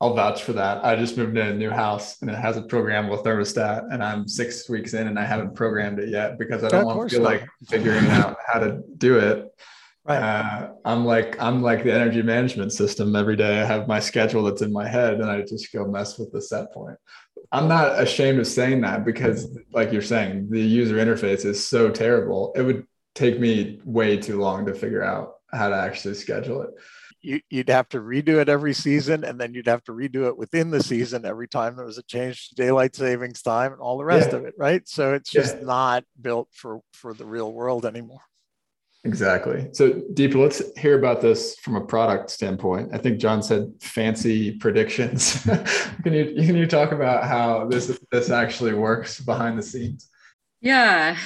I'll 0.00 0.14
vouch 0.14 0.42
for 0.42 0.54
that. 0.54 0.82
I 0.82 0.96
just 0.96 1.18
moved 1.18 1.36
in 1.36 1.46
a 1.46 1.54
new 1.54 1.70
house 1.70 2.22
and 2.22 2.30
it 2.30 2.36
has 2.36 2.56
a 2.56 2.62
programmable 2.62 3.22
thermostat, 3.22 3.92
and 3.92 4.02
I'm 4.02 4.26
six 4.26 4.68
weeks 4.68 4.94
in 4.94 5.08
and 5.08 5.18
I 5.18 5.24
haven't 5.24 5.54
programmed 5.54 5.98
it 5.98 6.08
yet 6.08 6.38
because 6.38 6.64
I 6.64 6.68
don't 6.68 6.86
want 6.86 7.10
to 7.10 7.16
feel 7.16 7.24
like 7.24 7.46
figuring 7.68 8.06
out 8.06 8.38
how 8.46 8.60
to 8.60 8.82
do 8.96 9.18
it. 9.18 9.46
Right. 10.06 10.16
Uh, 10.16 10.70
I'm 10.86 11.04
like 11.04 11.40
I'm 11.40 11.60
like 11.60 11.84
the 11.84 11.92
energy 11.92 12.22
management 12.22 12.72
system. 12.72 13.14
Every 13.14 13.36
day 13.36 13.60
I 13.60 13.66
have 13.66 13.86
my 13.86 14.00
schedule 14.00 14.42
that's 14.42 14.62
in 14.62 14.72
my 14.72 14.88
head, 14.88 15.14
and 15.20 15.30
I 15.30 15.42
just 15.42 15.70
go 15.70 15.86
mess 15.86 16.18
with 16.18 16.32
the 16.32 16.40
set 16.40 16.72
point. 16.72 16.96
I'm 17.52 17.68
not 17.68 18.00
ashamed 18.00 18.38
of 18.38 18.46
saying 18.46 18.80
that 18.80 19.04
because, 19.04 19.48
like 19.72 19.92
you're 19.92 20.00
saying, 20.00 20.48
the 20.50 20.60
user 20.60 20.96
interface 20.96 21.44
is 21.44 21.66
so 21.66 21.90
terrible. 21.90 22.52
It 22.56 22.62
would 22.62 22.86
take 23.14 23.38
me 23.38 23.80
way 23.84 24.16
too 24.16 24.40
long 24.40 24.64
to 24.66 24.74
figure 24.74 25.02
out 25.02 25.34
how 25.52 25.68
to 25.68 25.76
actually 25.76 26.14
schedule 26.14 26.62
it 26.62 26.70
you, 27.22 27.40
would 27.52 27.68
have 27.68 27.88
to 27.90 28.00
redo 28.00 28.40
it 28.40 28.48
every 28.48 28.72
season 28.72 29.24
and 29.24 29.40
then 29.40 29.54
you'd 29.54 29.66
have 29.66 29.84
to 29.84 29.92
redo 29.92 30.26
it 30.26 30.36
within 30.36 30.70
the 30.70 30.82
season 30.82 31.24
every 31.26 31.48
time 31.48 31.76
there 31.76 31.84
was 31.84 31.98
a 31.98 32.02
change 32.04 32.48
to 32.48 32.54
daylight 32.54 32.94
savings 32.94 33.42
time 33.42 33.72
and 33.72 33.80
all 33.80 33.98
the 33.98 34.04
rest 34.04 34.30
yeah. 34.30 34.38
of 34.38 34.44
it 34.44 34.54
right? 34.58 34.88
So 34.88 35.14
it's 35.14 35.30
just 35.30 35.56
yeah. 35.58 35.64
not 35.64 36.04
built 36.20 36.48
for 36.52 36.80
for 36.92 37.14
the 37.14 37.26
real 37.26 37.52
world 37.52 37.84
anymore. 37.84 38.22
Exactly. 39.04 39.68
So 39.72 39.92
Deepa 40.12 40.34
let's 40.34 40.78
hear 40.78 40.98
about 40.98 41.22
this 41.22 41.56
from 41.60 41.76
a 41.76 41.80
product 41.80 42.30
standpoint. 42.30 42.90
I 42.92 42.98
think 42.98 43.18
john 43.18 43.42
said 43.42 43.72
fancy 43.80 44.52
predictions. 44.52 45.42
Can 46.02 46.12
you 46.12 46.34
can 46.34 46.56
you 46.56 46.66
talk 46.66 46.92
about 46.92 47.24
how 47.24 47.66
this 47.68 47.98
this 48.10 48.30
actually 48.30 48.74
works 48.74 49.20
behind 49.20 49.58
the 49.58 49.62
scenes? 49.62 50.08
Yeah. 50.60 51.16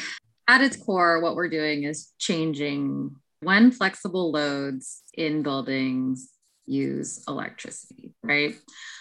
At 0.47 0.61
its 0.61 0.77
core 0.77 1.21
what 1.21 1.37
we're 1.37 1.49
doing 1.49 1.85
is 1.85 2.13
changing 2.19 3.17
when 3.45 3.71
flexible 3.71 4.33
loads 4.33 5.03
in 5.15 5.43
buildings 5.43 6.31
use 6.67 7.23
electricity, 7.29 8.15
right? 8.23 8.55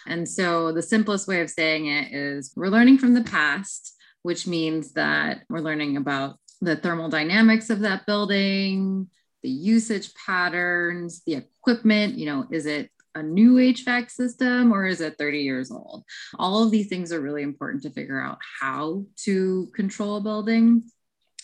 And 0.06 0.28
so 0.28 0.72
the 0.72 0.82
simplest 0.82 1.28
way 1.28 1.41
of 1.41 1.50
saying 1.50 1.88
it 1.88 2.14
is 2.14 2.54
we're 2.56 2.68
learning 2.68 2.98
from 2.98 3.14
the 3.14 3.24
past, 3.24 3.96
which 4.22 4.48
means 4.48 4.94
that 4.94 5.44
we're 5.50 5.60
learning 5.60 5.98
about 5.98 6.38
the 6.62 6.76
thermal 6.76 7.10
dynamics 7.10 7.70
of 7.70 7.82
that 7.82 8.06
building, 8.06 9.08
the 9.41 9.50
usage 9.50 10.14
patterns, 10.16 11.22
the 11.26 11.36
equipment, 11.36 12.16
you 12.16 12.26
know, 12.26 12.46
is 12.50 12.66
it 12.66 12.89
a 13.16 13.22
new 13.22 13.56
HVAC 13.56 14.10
system 14.10 14.72
or 14.72 14.86
is 14.86 15.02
it 15.02 15.18
30 15.18 15.39
years 15.39 15.72
old? 15.72 16.04
All 16.39 16.64
of 16.64 16.72
these 16.72 16.88
things 16.88 17.12
are 17.12 17.22
really 17.22 17.44
important 17.44 17.84
to 17.84 17.91
figure 17.91 18.20
out 18.20 18.39
how 18.62 19.06
to 19.26 19.70
control 19.76 20.18
a 20.18 20.22
building 20.22 20.84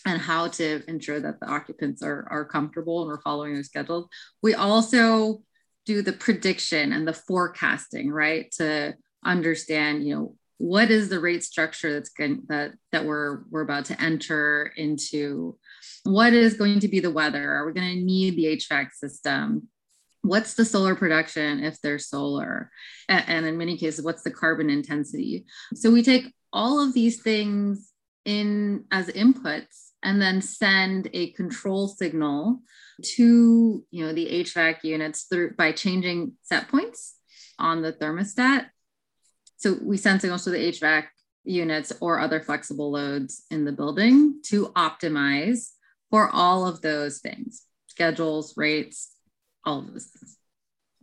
and 0.06 0.20
how 0.20 0.48
to 0.48 0.82
ensure 0.88 1.20
that 1.20 1.40
the 1.40 1.46
occupants 1.46 2.02
are, 2.02 2.26
are 2.30 2.44
comfortable 2.44 3.02
and 3.02 3.08
we're 3.08 3.20
following 3.20 3.54
their 3.54 3.62
schedules. 3.62 4.08
We 4.42 4.54
also 4.54 5.42
do 5.86 6.02
the 6.02 6.12
prediction 6.12 6.92
and 6.92 7.06
the 7.06 7.12
forecasting, 7.12 8.10
right? 8.10 8.50
To 8.52 8.94
understand, 9.24 10.06
you 10.06 10.14
know, 10.14 10.36
what 10.58 10.90
is 10.90 11.08
the 11.08 11.20
rate 11.20 11.42
structure 11.42 11.94
that's 11.94 12.10
going 12.10 12.42
that 12.48 12.72
that 12.92 13.06
we're 13.06 13.44
we're 13.50 13.62
about 13.62 13.86
to 13.86 14.00
enter 14.00 14.72
into? 14.76 15.58
What 16.04 16.34
is 16.34 16.54
going 16.54 16.80
to 16.80 16.88
be 16.88 17.00
the 17.00 17.10
weather? 17.10 17.54
Are 17.54 17.66
we 17.66 17.72
going 17.72 17.94
to 17.94 18.04
need 18.04 18.36
the 18.36 18.56
HVAC 18.56 18.92
system? 18.92 19.68
What's 20.20 20.54
the 20.54 20.66
solar 20.66 20.94
production 20.94 21.64
if 21.64 21.80
there's 21.80 22.08
solar? 22.08 22.70
And 23.08 23.46
in 23.46 23.56
many 23.56 23.78
cases, 23.78 24.04
what's 24.04 24.22
the 24.22 24.30
carbon 24.30 24.68
intensity? 24.68 25.46
So 25.74 25.90
we 25.90 26.02
take 26.02 26.34
all 26.52 26.78
of 26.78 26.92
these 26.92 27.22
things 27.22 27.90
in 28.26 28.84
as 28.90 29.08
inputs 29.08 29.89
and 30.02 30.20
then 30.20 30.40
send 30.40 31.08
a 31.12 31.32
control 31.32 31.88
signal 31.88 32.60
to 33.02 33.84
you 33.90 34.06
know 34.06 34.12
the 34.12 34.26
HVAC 34.26 34.84
units 34.84 35.24
through 35.24 35.54
by 35.54 35.72
changing 35.72 36.32
set 36.42 36.68
points 36.68 37.16
on 37.58 37.82
the 37.82 37.92
thermostat. 37.92 38.66
So 39.56 39.76
we 39.82 39.96
send 39.96 40.20
signals 40.20 40.44
to 40.44 40.50
the 40.50 40.72
HVAC 40.72 41.04
units 41.44 41.92
or 42.00 42.18
other 42.18 42.40
flexible 42.40 42.90
loads 42.90 43.44
in 43.50 43.64
the 43.64 43.72
building 43.72 44.40
to 44.46 44.68
optimize 44.68 45.70
for 46.10 46.28
all 46.32 46.66
of 46.66 46.80
those 46.80 47.20
things, 47.20 47.62
schedules, 47.86 48.56
rates, 48.56 49.14
all 49.64 49.80
of 49.80 49.92
those 49.92 50.06
things. 50.06 50.36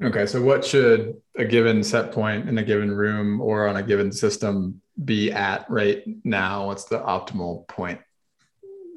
Okay, 0.04 0.28
so 0.28 0.42
what 0.42 0.64
should 0.64 1.16
a 1.38 1.46
given 1.46 1.84
set 1.84 2.12
point 2.12 2.48
in 2.48 2.58
a 2.60 2.64
given 2.64 2.92
room 2.92 3.42
or 3.42 3.68
on 3.68 3.78
a 3.78 3.84
given 3.84 4.12
system 4.12 4.80
be 5.04 5.32
at 5.32 5.68
right 5.70 6.04
now? 6.24 6.68
What's 6.68 6.86
the 6.86 7.00
optimal 7.00 7.68
point? 7.68 8.00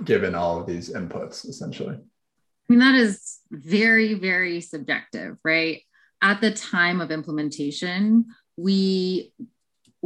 Given 0.04 0.34
all 0.34 0.60
of 0.60 0.66
these 0.66 0.92
inputs 0.92 1.48
essentially? 1.48 1.96
I 1.96 2.72
mean, 2.72 2.80
that 2.80 2.94
is 2.94 3.38
very, 3.50 4.14
very 4.14 4.60
subjective, 4.60 5.38
right? 5.44 5.82
At 6.22 6.40
the 6.40 6.52
time 6.52 7.00
of 7.00 7.10
implementation, 7.10 8.26
we 8.56 9.32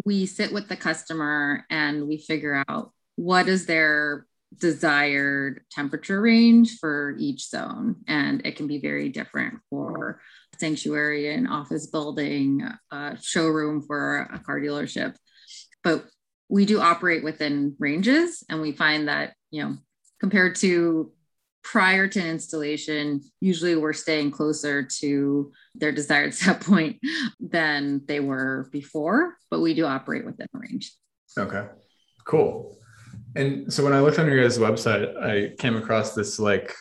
we 0.04 0.26
sit 0.26 0.52
with 0.52 0.68
the 0.68 0.76
customer 0.76 1.64
and 1.70 2.08
we 2.08 2.18
figure 2.18 2.64
out 2.68 2.92
what 3.16 3.48
is 3.48 3.66
their 3.66 4.26
desired 4.58 5.62
temperature 5.70 6.20
range 6.20 6.78
for 6.78 7.16
each 7.18 7.48
zone 7.48 7.96
and 8.06 8.44
it 8.46 8.56
can 8.56 8.66
be 8.66 8.78
very 8.78 9.08
different 9.08 9.54
for 9.68 10.20
sanctuary 10.58 11.32
and 11.34 11.48
office 11.48 11.88
building 11.88 12.66
a 12.92 13.16
showroom 13.20 13.82
for 13.82 14.28
a 14.32 14.38
car 14.38 14.60
dealership 14.60 15.16
but 15.82 16.04
we 16.48 16.64
do 16.64 16.80
operate 16.80 17.24
within 17.24 17.74
ranges 17.78 18.44
and 18.48 18.60
we 18.60 18.72
find 18.72 19.08
that 19.08 19.34
you 19.50 19.62
know 19.62 19.76
compared 20.20 20.56
to 20.56 21.12
prior 21.62 22.06
to 22.06 22.24
installation 22.24 23.20
usually 23.40 23.74
we're 23.74 23.92
staying 23.92 24.30
closer 24.30 24.82
to 24.82 25.50
their 25.74 25.92
desired 25.92 26.34
set 26.40 26.60
point 26.60 26.98
than 27.40 28.02
they 28.06 28.20
were 28.20 28.68
before 28.70 29.36
but 29.50 29.60
we 29.60 29.74
do 29.74 29.86
operate 29.86 30.24
within 30.24 30.46
a 30.54 30.58
range. 30.58 30.92
Okay 31.38 31.66
cool. 32.24 32.78
And 33.36 33.72
so 33.72 33.84
when 33.84 33.92
i 33.92 34.00
looked 34.00 34.18
on 34.18 34.26
your 34.26 34.42
guys 34.42 34.58
website 34.58 35.16
i 35.22 35.54
came 35.56 35.76
across 35.76 36.14
this 36.14 36.38
like 36.38 36.74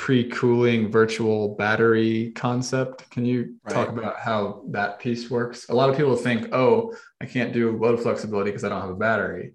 pre-cooling 0.00 0.90
virtual 0.90 1.54
battery 1.56 2.32
concept 2.34 3.10
can 3.10 3.24
you 3.24 3.54
right. 3.64 3.74
talk 3.74 3.88
about 3.88 4.18
how 4.18 4.62
that 4.68 4.98
piece 4.98 5.30
works 5.30 5.68
a 5.68 5.74
lot 5.74 5.90
of 5.90 5.96
people 5.96 6.16
think 6.16 6.48
oh 6.52 6.92
i 7.20 7.26
can't 7.26 7.52
do 7.52 7.76
load 7.76 8.00
flexibility 8.00 8.50
because 8.50 8.64
i 8.64 8.68
don't 8.68 8.80
have 8.80 8.90
a 8.90 8.94
battery 8.94 9.52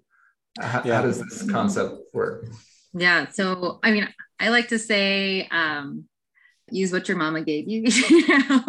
how, 0.60 0.82
yeah. 0.84 0.94
how 0.94 1.02
does 1.02 1.20
this 1.20 1.50
concept 1.50 1.96
work 2.14 2.46
yeah. 2.98 3.28
So, 3.28 3.78
I 3.82 3.90
mean, 3.92 4.08
I 4.40 4.48
like 4.48 4.68
to 4.68 4.78
say, 4.78 5.46
um, 5.50 6.04
use 6.70 6.92
what 6.92 7.08
your 7.08 7.18
mama 7.18 7.42
gave 7.42 7.68
you. 7.68 7.82
you 8.08 8.38
know? 8.38 8.64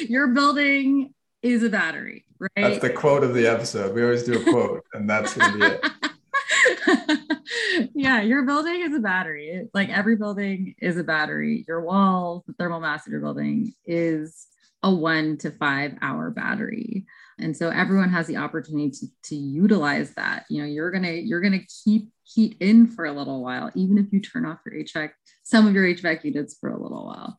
your 0.00 0.28
building 0.28 1.14
is 1.42 1.62
a 1.62 1.70
battery, 1.70 2.26
right? 2.38 2.50
That's 2.56 2.80
the 2.80 2.90
quote 2.90 3.24
of 3.24 3.34
the 3.34 3.46
episode. 3.46 3.94
We 3.94 4.02
always 4.02 4.24
do 4.24 4.40
a 4.40 4.44
quote, 4.44 4.84
and 4.92 5.08
that's 5.08 5.34
going 5.34 5.52
to 5.52 5.58
be 5.58 5.64
it. 5.64 5.86
yeah, 7.94 8.22
your 8.22 8.44
building 8.44 8.82
is 8.82 8.94
a 8.94 9.00
battery. 9.00 9.68
Like 9.74 9.88
every 9.88 10.16
building 10.16 10.74
is 10.78 10.96
a 10.96 11.04
battery. 11.04 11.64
Your 11.68 11.82
walls, 11.82 12.44
the 12.46 12.52
thermal 12.54 12.80
mass 12.80 13.06
of 13.06 13.12
your 13.12 13.20
building 13.20 13.74
is 13.84 14.46
a 14.82 14.94
one 14.94 15.36
to 15.38 15.50
five 15.50 15.96
hour 16.02 16.30
battery. 16.30 17.06
And 17.38 17.56
so 17.56 17.70
everyone 17.70 18.10
has 18.10 18.26
the 18.26 18.36
opportunity 18.36 18.90
to, 18.90 19.06
to 19.24 19.36
utilize 19.36 20.14
that. 20.14 20.44
You 20.48 20.62
know 20.62 20.68
you're 20.68 20.90
gonna 20.90 21.12
you're 21.12 21.40
gonna 21.40 21.64
keep 21.84 22.10
heat 22.24 22.56
in 22.60 22.86
for 22.86 23.04
a 23.04 23.12
little 23.12 23.42
while. 23.42 23.70
Even 23.74 23.98
if 23.98 24.12
you 24.12 24.20
turn 24.20 24.46
off 24.46 24.58
your 24.66 24.74
hvac 24.82 25.10
some 25.42 25.66
of 25.66 25.74
your 25.74 25.84
hvac 25.86 26.24
units 26.24 26.56
for 26.58 26.70
a 26.70 26.80
little 26.80 27.06
while. 27.06 27.38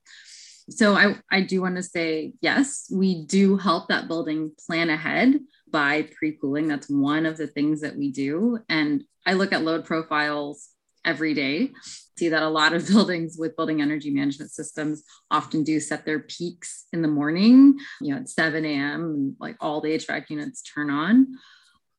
So 0.70 0.96
i 0.96 1.16
i 1.32 1.42
do 1.42 1.62
want 1.62 1.76
to 1.76 1.84
say 1.84 2.34
yes 2.42 2.88
we 2.94 3.26
do 3.26 3.58
help 3.58 3.90
that 3.90 4.08
building 4.08 4.52
plan 4.66 4.90
ahead 4.90 5.40
by 5.72 6.08
pre-cooling 6.18 6.68
that's 6.68 6.90
one 6.90 7.26
of 7.26 7.38
the 7.38 7.48
things 7.48 7.82
that 7.82 7.96
we 7.96 8.12
do 8.12 8.60
and 8.70 9.04
i 9.26 9.34
look 9.34 9.54
at 9.54 9.64
load 9.64 9.86
profiles 9.86 10.70
every 11.06 11.34
day 11.34 11.72
see 12.22 12.30
that 12.30 12.44
a 12.44 12.50
lot 12.50 12.74
of 12.74 12.88
buildings 12.94 13.36
with 13.38 13.56
building 13.56 13.82
energy 13.82 14.12
management 14.12 14.52
systems 14.52 15.04
often 15.32 15.64
do 15.64 15.80
set 15.80 16.06
their 16.06 16.20
peaks 16.20 16.86
in 16.94 17.02
the 17.02 17.08
morning, 17.08 17.80
you 18.00 18.14
know, 18.14 18.22
at 18.22 18.30
7 18.30 18.64
a.m., 18.64 19.36
like 19.40 19.58
all 19.60 19.82
the 19.82 19.90
HVAC 19.90 20.30
units 20.30 20.62
turn 20.62 20.92
on. 20.92 21.36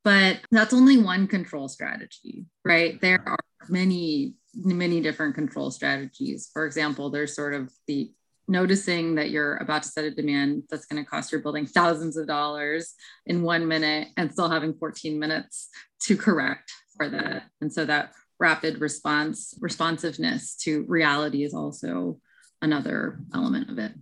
But 0.04 0.40
that's 0.50 0.74
only 0.74 0.98
one 0.98 1.26
control 1.26 1.68
strategy, 1.68 2.46
right? 2.64 3.00
There 3.00 3.22
are 3.26 3.38
many, 3.68 4.34
many 4.54 5.00
different 5.00 5.34
control 5.34 5.70
strategies. 5.70 6.50
For 6.52 6.66
example, 6.66 7.10
there's 7.10 7.36
sort 7.36 7.54
of 7.54 7.72
the 7.86 8.12
noticing 8.52 9.16
that 9.16 9.30
you're 9.30 9.56
about 9.56 9.82
to 9.82 9.88
set 9.88 10.04
a 10.04 10.10
demand 10.10 10.64
that's 10.70 10.86
going 10.86 11.02
to 11.02 11.10
cost 11.10 11.32
your 11.32 11.40
building 11.40 11.66
thousands 11.66 12.16
of 12.16 12.26
dollars 12.28 12.94
in 13.26 13.42
one 13.42 13.66
minute 13.66 14.08
and 14.16 14.30
still 14.30 14.48
having 14.48 14.74
14 14.74 15.18
minutes 15.18 15.68
to 16.02 16.16
correct 16.16 16.70
for 16.96 17.08
that. 17.08 17.44
And 17.60 17.72
so 17.72 17.84
that 17.86 18.12
rapid 18.42 18.80
response 18.80 19.54
responsiveness 19.60 20.56
to 20.56 20.84
reality 20.88 21.44
is 21.44 21.54
also 21.54 22.18
another 22.60 23.20
element 23.32 23.70
of 23.70 23.78
it 23.78 23.92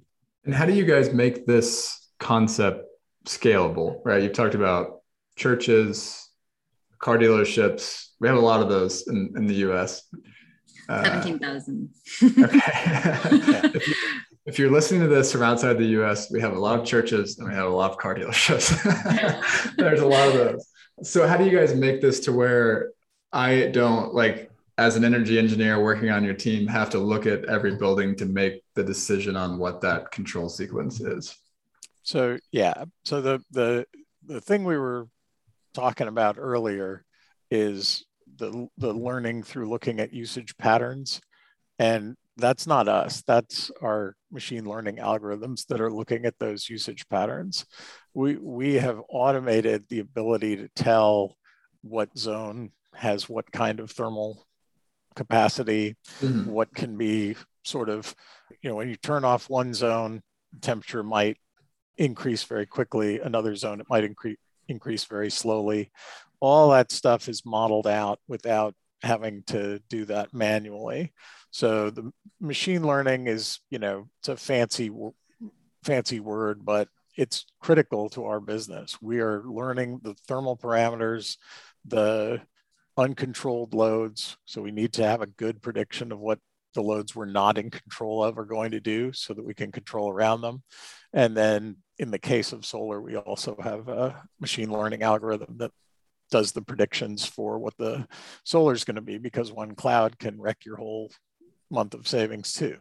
and 0.47 0.55
how 0.55 0.65
do 0.65 0.73
you 0.73 0.87
guys 0.87 1.13
make 1.13 1.45
this 1.45 2.09
concept 2.19 2.87
scalable 3.27 4.01
right 4.03 4.23
you've 4.23 4.33
talked 4.33 4.55
about 4.55 5.03
churches 5.37 6.31
car 7.01 7.19
dealerships 7.19 8.07
we 8.19 8.29
have 8.29 8.39
a 8.39 8.41
lot 8.41 8.63
of 8.63 8.71
those 8.71 9.07
in, 9.09 9.31
in 9.37 9.47
the 9.47 9.57
us 9.57 10.09
uh, 10.89 11.05
17,000. 11.05 11.89
okay. 12.23 12.33
if, 13.75 13.89
you, 13.89 13.95
if 14.47 14.59
you're 14.59 14.71
listening 14.71 15.03
to 15.03 15.09
this 15.09 15.33
from 15.33 15.43
outside 15.43 15.79
the 15.79 16.01
US, 16.01 16.31
we 16.31 16.41
have 16.41 16.57
a 16.57 16.59
lot 16.59 16.79
of 16.79 16.87
churches 16.87 17.39
and 17.39 17.49
we 17.49 17.55
have 17.55 17.67
a 17.67 17.75
lot 17.75 17.91
of 17.91 17.99
car 17.99 18.15
dealerships. 18.15 18.71
There's 19.77 20.01
a 20.01 20.07
lot 20.07 20.29
of 20.29 20.35
those. 20.35 20.67
So, 21.03 21.27
how 21.27 21.37
do 21.37 21.45
you 21.45 21.57
guys 21.57 21.75
make 21.75 22.01
this 22.01 22.21
to 22.21 22.33
where 22.33 22.93
I 23.33 23.67
don't 23.73 24.15
like, 24.15 24.51
as 24.79 24.97
an 24.97 25.05
energy 25.05 25.39
engineer 25.39 25.83
working 25.83 26.11
on 26.11 26.25
your 26.25 26.35
team, 26.35 26.67
have 26.67 26.91
to 26.91 26.99
look 26.99 27.27
at 27.27 27.45
every 27.45 27.77
building 27.77 28.17
to 28.17 28.27
make 28.27 28.63
the 28.75 28.83
decision 28.83 29.37
on 29.37 29.59
what 29.59 29.83
that 29.83 30.11
control 30.11 30.49
sequence 30.49 31.01
is? 31.01 31.37
So, 32.03 32.39
yeah. 32.51 32.85
So, 33.05 33.21
the, 33.21 33.43
the, 33.51 33.87
the 34.27 34.41
thing 34.41 34.65
we 34.65 34.79
were 34.79 35.09
talking 35.75 36.09
about 36.09 36.37
earlier 36.39 37.05
is 37.51 38.05
the, 38.37 38.69
the 38.79 38.93
learning 38.93 39.43
through 39.43 39.69
looking 39.69 40.01
at 40.01 40.13
usage 40.13 40.57
patterns. 40.57 41.21
And 41.79 42.17
that's 42.41 42.67
not 42.67 42.89
us. 42.89 43.23
That's 43.27 43.71
our 43.83 44.17
machine 44.31 44.65
learning 44.65 44.97
algorithms 44.97 45.67
that 45.67 45.81
are 45.81 45.93
looking 45.93 46.25
at 46.25 46.39
those 46.39 46.69
usage 46.69 47.09
patterns. 47.09 47.67
We, 48.15 48.37
we 48.37 48.75
have 48.75 49.01
automated 49.09 49.85
the 49.89 50.01
ability 50.01 50.57
to 50.57 50.69
tell 50.75 51.37
what 51.83 52.17
zone 52.17 52.71
has 52.95 53.29
what 53.29 53.51
kind 53.53 53.81
of 53.81 53.91
thermal 53.91 54.47
capacity, 55.15 55.97
mm-hmm. 56.21 56.51
what 56.51 56.75
can 56.75 56.97
be 56.97 57.37
sort 57.65 57.89
of, 57.89 58.15
you 58.63 58.71
know, 58.71 58.77
when 58.77 58.89
you 58.89 58.97
turn 58.97 59.25
off 59.25 59.51
one 59.51 59.75
zone, 59.75 60.23
temperature 60.61 61.03
might 61.03 61.37
increase 61.97 62.43
very 62.45 62.67
quickly. 62.67 63.21
Another 63.21 63.55
zone, 63.55 63.81
it 63.81 63.87
might 63.89 64.05
increase 64.05 64.39
increase 64.69 65.05
very 65.05 65.31
slowly. 65.31 65.91
All 66.41 66.71
that 66.71 66.93
stuff 66.93 67.29
is 67.29 67.45
modeled 67.45 67.87
out 67.87 68.21
without 68.29 68.75
having 69.03 69.43
to 69.49 69.81
do 69.91 70.05
that 70.07 70.33
manually. 70.33 71.13
So 71.51 71.91
the 71.91 72.13
machine 72.41 72.87
learning 72.87 73.27
is, 73.27 73.61
you 73.71 73.79
know, 73.79 74.09
it's 74.21 74.29
a 74.29 74.37
fancy, 74.37 74.91
fancy 75.83 76.21
word, 76.21 76.65
but 76.65 76.89
it's 77.17 77.47
critical 77.61 78.09
to 78.11 78.25
our 78.25 78.41
business. 78.41 78.97
We 79.03 79.21
are 79.21 79.43
learning 79.45 80.01
the 80.03 80.15
thermal 80.29 80.57
parameters, 80.57 81.37
the 81.85 82.41
uncontrolled 82.97 83.75
loads. 83.75 84.37
So 84.45 84.63
we 84.63 84.71
need 84.71 84.93
to 84.95 85.05
have 85.05 85.23
a 85.23 85.27
good 85.27 85.61
prediction 85.61 86.13
of 86.13 86.21
what 86.21 86.39
the 86.75 86.83
loads 86.83 87.17
we're 87.17 87.25
not 87.27 87.59
in 87.59 87.71
control 87.71 88.23
of 88.23 88.39
are 88.39 88.45
going 88.45 88.71
to 88.71 88.81
do 88.81 89.13
so 89.13 89.35
that 89.35 89.45
we 89.45 89.55
can 89.55 89.73
control 89.73 90.09
around 90.09 90.41
them. 90.41 90.63
And 91.13 91.37
then 91.37 91.79
in 91.99 92.11
the 92.11 92.19
case 92.19 92.53
of 92.53 92.65
solar, 92.65 93.01
we 93.01 93.17
also 93.17 93.57
have 93.61 93.89
a 93.89 94.23
machine 94.41 94.71
learning 94.71 95.03
algorithm 95.03 95.57
that 95.59 95.73
does 96.31 96.53
the 96.53 96.63
predictions 96.63 97.27
for 97.27 97.59
what 97.59 97.77
the 97.77 98.07
solar 98.45 98.73
is 98.73 98.85
going 98.85 98.95
to 98.95 99.01
be 99.01 99.19
because 99.19 99.51
one 99.51 99.75
cloud 99.75 100.19
can 100.19 100.41
wreck 100.41 100.59
your 100.65 100.77
whole 100.77 101.11
month 101.71 101.95
of 101.95 102.07
savings 102.07 102.53
too. 102.53 102.77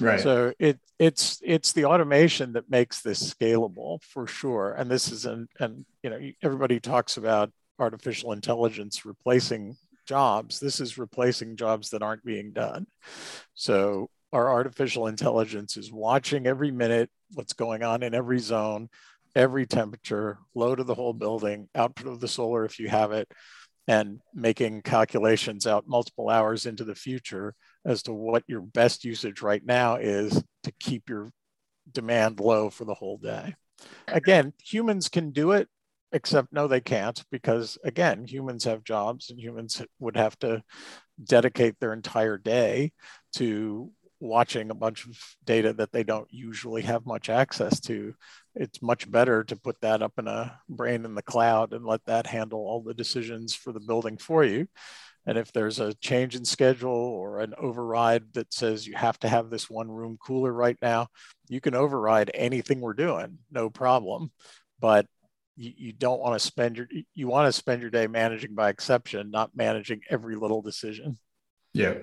Right. 0.00 0.20
So 0.20 0.52
it 0.58 0.78
it's 0.98 1.40
it's 1.42 1.72
the 1.72 1.86
automation 1.86 2.52
that 2.52 2.70
makes 2.70 3.00
this 3.00 3.32
scalable 3.32 4.02
for 4.02 4.26
sure. 4.26 4.74
And 4.76 4.90
this 4.90 5.10
is 5.10 5.24
an 5.24 5.48
and 5.58 5.84
you 6.02 6.10
know 6.10 6.18
everybody 6.42 6.80
talks 6.80 7.16
about 7.16 7.50
artificial 7.78 8.32
intelligence 8.32 9.04
replacing 9.06 9.76
jobs. 10.06 10.60
This 10.60 10.80
is 10.80 10.98
replacing 10.98 11.56
jobs 11.56 11.90
that 11.90 12.02
aren't 12.02 12.24
being 12.24 12.52
done. 12.52 12.86
So 13.54 14.10
our 14.32 14.50
artificial 14.50 15.06
intelligence 15.06 15.76
is 15.76 15.92
watching 15.92 16.46
every 16.46 16.70
minute 16.70 17.10
what's 17.34 17.52
going 17.52 17.82
on 17.82 18.02
in 18.02 18.14
every 18.14 18.38
zone, 18.38 18.88
every 19.34 19.66
temperature, 19.66 20.38
load 20.54 20.80
of 20.80 20.86
the 20.86 20.94
whole 20.94 21.12
building, 21.12 21.68
output 21.74 22.08
of 22.08 22.20
the 22.20 22.28
solar 22.28 22.64
if 22.64 22.78
you 22.78 22.88
have 22.88 23.12
it, 23.12 23.28
and 23.88 24.20
making 24.34 24.82
calculations 24.82 25.66
out 25.66 25.88
multiple 25.88 26.28
hours 26.28 26.66
into 26.66 26.84
the 26.84 26.94
future 26.94 27.54
as 27.84 28.02
to 28.04 28.12
what 28.12 28.44
your 28.46 28.60
best 28.60 29.04
usage 29.04 29.42
right 29.42 29.64
now 29.64 29.96
is 29.96 30.42
to 30.62 30.72
keep 30.80 31.08
your 31.08 31.30
demand 31.90 32.40
low 32.40 32.70
for 32.70 32.84
the 32.84 32.94
whole 32.94 33.18
day. 33.18 33.54
Again, 34.08 34.52
humans 34.62 35.08
can 35.08 35.30
do 35.32 35.52
it, 35.52 35.68
except 36.12 36.52
no, 36.52 36.68
they 36.68 36.80
can't, 36.80 37.22
because 37.30 37.78
again, 37.84 38.24
humans 38.24 38.64
have 38.64 38.84
jobs 38.84 39.30
and 39.30 39.40
humans 39.40 39.82
would 39.98 40.16
have 40.16 40.38
to 40.40 40.62
dedicate 41.22 41.78
their 41.80 41.92
entire 41.92 42.38
day 42.38 42.92
to 43.34 43.90
watching 44.20 44.70
a 44.70 44.74
bunch 44.74 45.04
of 45.04 45.18
data 45.44 45.72
that 45.72 45.90
they 45.90 46.04
don't 46.04 46.28
usually 46.30 46.82
have 46.82 47.04
much 47.04 47.28
access 47.28 47.80
to. 47.80 48.14
It's 48.54 48.80
much 48.80 49.10
better 49.10 49.42
to 49.44 49.56
put 49.56 49.80
that 49.80 50.00
up 50.00 50.12
in 50.16 50.28
a 50.28 50.60
brain 50.68 51.04
in 51.04 51.16
the 51.16 51.22
cloud 51.22 51.72
and 51.72 51.84
let 51.84 52.04
that 52.04 52.28
handle 52.28 52.60
all 52.60 52.82
the 52.82 52.94
decisions 52.94 53.52
for 53.52 53.72
the 53.72 53.80
building 53.80 54.16
for 54.16 54.44
you. 54.44 54.68
And 55.26 55.38
if 55.38 55.52
there's 55.52 55.78
a 55.78 55.94
change 55.94 56.34
in 56.34 56.44
schedule 56.44 56.90
or 56.90 57.40
an 57.40 57.54
override 57.56 58.32
that 58.32 58.52
says 58.52 58.86
you 58.86 58.94
have 58.96 59.18
to 59.20 59.28
have 59.28 59.50
this 59.50 59.70
one 59.70 59.88
room 59.88 60.18
cooler 60.24 60.52
right 60.52 60.76
now, 60.82 61.08
you 61.48 61.60
can 61.60 61.74
override 61.74 62.30
anything 62.34 62.80
we're 62.80 62.92
doing, 62.94 63.38
no 63.50 63.70
problem. 63.70 64.32
But 64.80 65.06
you, 65.56 65.72
you 65.76 65.92
don't 65.92 66.20
want 66.20 66.34
to 66.34 66.44
spend 66.44 66.76
your 66.76 66.88
you 67.14 67.28
want 67.28 67.46
to 67.46 67.52
spend 67.52 67.82
your 67.82 67.90
day 67.90 68.06
managing 68.06 68.54
by 68.54 68.70
exception, 68.70 69.30
not 69.30 69.50
managing 69.54 70.00
every 70.10 70.34
little 70.34 70.62
decision. 70.62 71.18
Yeah. 71.72 71.94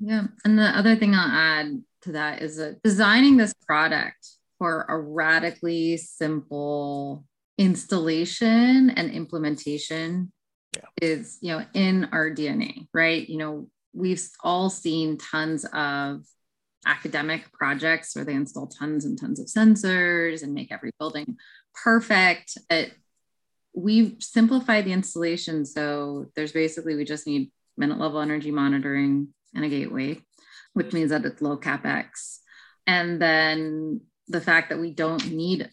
Yeah. 0.00 0.24
And 0.44 0.58
the 0.58 0.64
other 0.64 0.96
thing 0.96 1.14
I'll 1.14 1.30
add 1.30 1.82
to 2.02 2.12
that 2.12 2.42
is 2.42 2.56
that 2.56 2.82
designing 2.82 3.36
this 3.36 3.54
product 3.66 4.28
for 4.58 4.84
a 4.88 4.98
radically 4.98 5.96
simple 5.96 7.24
installation 7.56 8.90
and 8.90 9.10
implementation 9.10 10.32
yeah. 10.74 10.82
is, 11.00 11.38
you 11.40 11.52
know, 11.52 11.64
in 11.74 12.08
our 12.12 12.30
DNA, 12.30 12.86
right? 12.92 13.28
You 13.28 13.38
know, 13.38 13.68
we've 13.92 14.22
all 14.42 14.70
seen 14.70 15.18
tons 15.18 15.64
of 15.72 16.24
academic 16.86 17.52
projects 17.52 18.14
where 18.14 18.24
they 18.24 18.34
install 18.34 18.66
tons 18.66 19.04
and 19.04 19.18
tons 19.18 19.40
of 19.40 19.46
sensors 19.46 20.42
and 20.42 20.54
make 20.54 20.72
every 20.72 20.92
building 20.98 21.36
perfect. 21.74 22.56
It, 22.70 22.92
we've 23.74 24.16
simplified 24.20 24.84
the 24.84 24.92
installation. 24.92 25.64
So 25.64 26.26
there's 26.36 26.52
basically, 26.52 26.96
we 26.96 27.04
just 27.04 27.26
need 27.26 27.50
minute 27.76 27.98
level 27.98 28.20
energy 28.20 28.50
monitoring, 28.50 29.28
and 29.54 29.64
a 29.64 29.68
gateway, 29.68 30.20
which 30.72 30.88
mm-hmm. 30.88 30.96
means 30.96 31.10
that 31.10 31.24
it's 31.24 31.42
low 31.42 31.56
capex. 31.56 32.38
And 32.86 33.20
then 33.20 34.00
the 34.28 34.40
fact 34.40 34.70
that 34.70 34.78
we 34.78 34.92
don't 34.92 35.30
need 35.30 35.70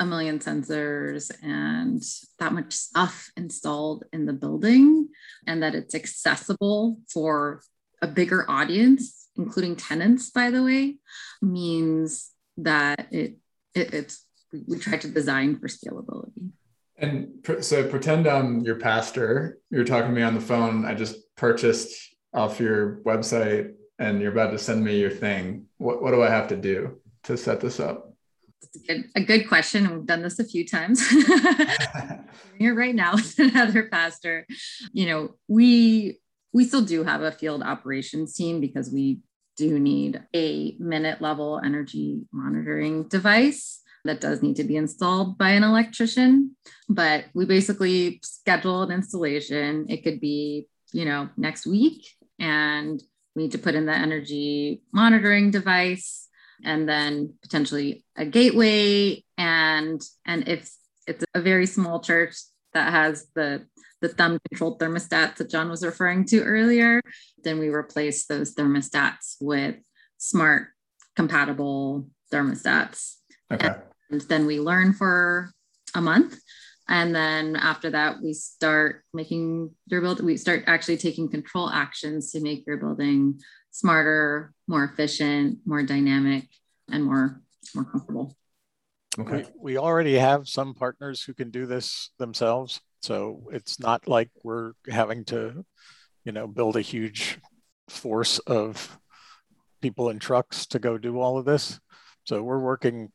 a 0.00 0.06
million 0.06 0.38
sensors 0.38 1.30
and 1.42 2.02
that 2.38 2.52
much 2.52 2.72
stuff 2.72 3.30
installed 3.36 4.04
in 4.12 4.26
the 4.26 4.32
building, 4.32 5.08
and 5.46 5.62
that 5.62 5.74
it's 5.74 5.94
accessible 5.94 6.98
for 7.12 7.62
a 8.02 8.06
bigger 8.06 8.44
audience, 8.50 9.28
including 9.36 9.76
tenants, 9.76 10.30
by 10.30 10.50
the 10.50 10.62
way, 10.62 10.96
means 11.40 12.30
that 12.56 13.08
it, 13.12 13.36
it 13.74 13.94
it's 13.94 14.26
we 14.66 14.78
try 14.78 14.96
to 14.96 15.08
design 15.08 15.58
for 15.58 15.66
scalability. 15.66 16.50
And 16.96 17.44
so 17.60 17.88
pretend 17.88 18.28
I'm 18.28 18.60
your 18.60 18.76
pastor. 18.76 19.58
You're 19.70 19.84
talking 19.84 20.10
to 20.10 20.14
me 20.14 20.22
on 20.22 20.34
the 20.34 20.40
phone. 20.40 20.84
I 20.84 20.94
just 20.94 21.16
purchased 21.36 22.14
off 22.32 22.60
your 22.60 23.00
website 23.02 23.72
and 23.98 24.20
you're 24.20 24.32
about 24.32 24.50
to 24.50 24.58
send 24.58 24.84
me 24.84 24.98
your 24.98 25.10
thing, 25.10 25.66
what, 25.78 26.02
what 26.02 26.10
do 26.10 26.22
I 26.22 26.30
have 26.30 26.48
to 26.48 26.56
do 26.56 27.00
to 27.24 27.36
set 27.36 27.60
this 27.60 27.80
up? 27.80 28.13
It's 28.64 28.76
a 28.76 28.86
good, 28.86 29.04
a 29.14 29.20
good 29.20 29.48
question. 29.48 29.90
We've 29.90 30.06
done 30.06 30.22
this 30.22 30.38
a 30.38 30.44
few 30.44 30.66
times. 30.66 31.06
Here 32.58 32.74
right 32.74 32.94
now 32.94 33.14
with 33.14 33.34
another 33.38 33.84
pastor. 33.84 34.46
You 34.92 35.06
know, 35.06 35.34
we 35.48 36.18
we 36.52 36.64
still 36.64 36.82
do 36.82 37.02
have 37.04 37.22
a 37.22 37.32
field 37.32 37.62
operations 37.62 38.34
team 38.34 38.60
because 38.60 38.90
we 38.90 39.20
do 39.56 39.78
need 39.78 40.22
a 40.34 40.76
minute 40.78 41.20
level 41.20 41.60
energy 41.64 42.22
monitoring 42.32 43.08
device 43.08 43.80
that 44.04 44.20
does 44.20 44.42
need 44.42 44.56
to 44.56 44.64
be 44.64 44.76
installed 44.76 45.38
by 45.38 45.50
an 45.50 45.64
electrician. 45.64 46.56
But 46.88 47.24
we 47.34 47.44
basically 47.44 48.20
schedule 48.22 48.82
an 48.82 48.92
installation. 48.92 49.86
It 49.88 50.04
could 50.04 50.20
be, 50.20 50.68
you 50.92 51.04
know, 51.04 51.28
next 51.36 51.66
week 51.66 52.06
and 52.38 53.02
we 53.34 53.44
need 53.44 53.52
to 53.52 53.58
put 53.58 53.74
in 53.74 53.86
the 53.86 53.94
energy 53.94 54.82
monitoring 54.92 55.50
device 55.50 56.23
and 56.64 56.88
then 56.88 57.34
potentially 57.42 58.04
a 58.16 58.24
gateway 58.24 59.22
and 59.38 60.00
and 60.26 60.48
if 60.48 60.70
it's 61.06 61.24
a 61.34 61.40
very 61.40 61.66
small 61.66 62.00
church 62.00 62.36
that 62.72 62.90
has 62.90 63.26
the 63.34 63.66
the 64.00 64.08
thumb 64.08 64.38
controlled 64.50 64.80
thermostats 64.80 65.36
that 65.36 65.50
John 65.50 65.70
was 65.70 65.82
referring 65.82 66.26
to 66.26 66.42
earlier, 66.42 67.00
then 67.42 67.58
we 67.58 67.68
replace 67.68 68.26
those 68.26 68.54
thermostats 68.54 69.36
with 69.40 69.76
smart 70.18 70.68
compatible 71.16 72.06
thermostats. 72.30 73.14
Okay. 73.50 73.74
And 74.10 74.20
then 74.22 74.44
we 74.44 74.60
learn 74.60 74.92
for 74.92 75.52
a 75.94 76.02
month 76.02 76.38
and 76.88 77.14
then 77.14 77.56
after 77.56 77.90
that 77.90 78.20
we 78.22 78.32
start 78.32 79.02
making 79.12 79.70
your 79.86 80.00
build 80.00 80.20
we 80.20 80.36
start 80.36 80.64
actually 80.66 80.96
taking 80.96 81.30
control 81.30 81.70
actions 81.70 82.32
to 82.32 82.40
make 82.40 82.66
your 82.66 82.76
building 82.76 83.40
smarter 83.74 84.54
more 84.68 84.84
efficient 84.84 85.58
more 85.66 85.82
dynamic 85.82 86.46
and 86.92 87.04
more 87.04 87.42
more 87.74 87.84
comfortable. 87.84 88.36
Okay. 89.18 89.44
We, 89.58 89.74
we 89.74 89.78
already 89.78 90.14
have 90.14 90.46
some 90.46 90.74
partners 90.74 91.22
who 91.22 91.34
can 91.34 91.50
do 91.50 91.66
this 91.66 92.10
themselves. 92.18 92.80
So 93.02 93.48
it's 93.50 93.80
not 93.80 94.06
like 94.06 94.30
we're 94.44 94.72
having 94.88 95.24
to 95.26 95.64
you 96.24 96.32
know 96.32 96.46
build 96.46 96.76
a 96.76 96.82
huge 96.82 97.38
force 97.88 98.38
of 98.38 98.96
people 99.82 100.08
in 100.08 100.20
trucks 100.20 100.66
to 100.66 100.78
go 100.78 100.96
do 100.96 101.18
all 101.18 101.36
of 101.36 101.44
this. 101.44 101.80
So 102.26 102.44
we're 102.44 102.60
working 102.60 103.10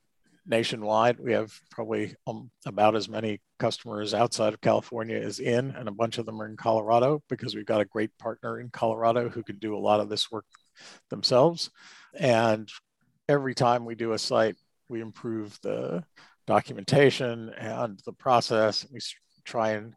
nationwide. 0.50 1.20
We 1.20 1.34
have 1.34 1.54
probably 1.70 2.16
um, 2.28 2.50
about 2.66 2.95
as 2.95 3.08
many 3.08 3.39
customers 3.60 4.14
outside 4.14 4.54
of 4.54 4.62
California 4.62 5.18
as 5.18 5.39
in, 5.39 5.72
and 5.72 5.88
a 5.88 5.93
bunch 5.93 6.18
of 6.18 6.26
them 6.26 6.41
are 6.41 6.47
in 6.47 6.58
Colorado 6.58 7.22
because 7.30 7.56
we've 7.56 7.66
got 7.66 7.82
a 7.82 7.86
great 7.86 8.18
partner 8.18 8.60
in 8.60 8.70
Colorado 8.70 9.30
who 9.30 9.43
can 9.43 9.58
do 9.60 9.76
a 9.76 9.80
lot 9.80 10.00
of 10.00 10.10
this 10.10 10.32
work 10.32 10.45
themselves. 11.10 11.70
And 12.18 12.70
every 13.28 13.54
time 13.54 13.86
we 13.86 13.95
do 13.95 14.14
a 14.14 14.20
site, 14.20 14.56
we 14.89 15.02
improve 15.02 15.58
the 15.62 16.04
documentation 16.47 17.50
and 17.50 18.00
the 18.06 18.14
process. 18.14 18.86
We 18.91 19.00
try 19.45 19.72
and 19.72 19.93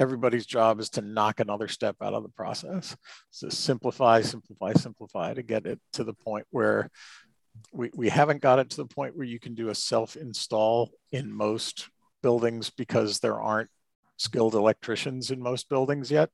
everybody's 0.00 0.46
job 0.46 0.80
is 0.80 0.90
to 0.90 1.00
knock 1.00 1.40
another 1.40 1.68
step 1.68 1.96
out 2.02 2.14
of 2.14 2.22
the 2.22 2.28
process. 2.28 2.96
So 3.30 3.48
simplify, 3.48 4.20
simplify, 4.22 4.72
simplify 4.74 5.34
to 5.34 5.42
get 5.42 5.66
it 5.66 5.80
to 5.94 6.04
the 6.04 6.14
point 6.14 6.46
where 6.50 6.90
we, 7.72 7.90
we 7.94 8.08
haven't 8.08 8.42
got 8.42 8.58
it 8.58 8.70
to 8.70 8.76
the 8.76 8.86
point 8.86 9.16
where 9.16 9.26
you 9.26 9.38
can 9.38 9.54
do 9.54 9.68
a 9.68 9.74
self-install 9.74 10.90
in 11.12 11.32
most 11.32 11.88
buildings 12.22 12.70
because 12.70 13.20
there 13.20 13.40
aren't 13.40 13.70
skilled 14.16 14.54
electricians 14.54 15.30
in 15.30 15.42
most 15.42 15.68
buildings 15.68 16.10
yet. 16.10 16.30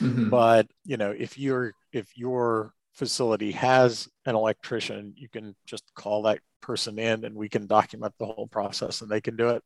Mm-hmm. 0.00 0.28
But 0.28 0.68
you 0.84 0.96
know, 0.96 1.10
if 1.10 1.38
you're 1.38 1.72
if 1.92 2.16
your 2.16 2.74
facility 2.92 3.52
has 3.52 4.08
an 4.26 4.34
electrician, 4.34 5.14
you 5.16 5.28
can 5.28 5.54
just 5.66 5.84
call 5.94 6.22
that 6.22 6.40
person 6.60 6.98
in 6.98 7.24
and 7.24 7.34
we 7.34 7.48
can 7.48 7.66
document 7.66 8.14
the 8.18 8.26
whole 8.26 8.46
process 8.46 9.00
and 9.00 9.10
they 9.10 9.20
can 9.20 9.36
do 9.36 9.48
it. 9.48 9.62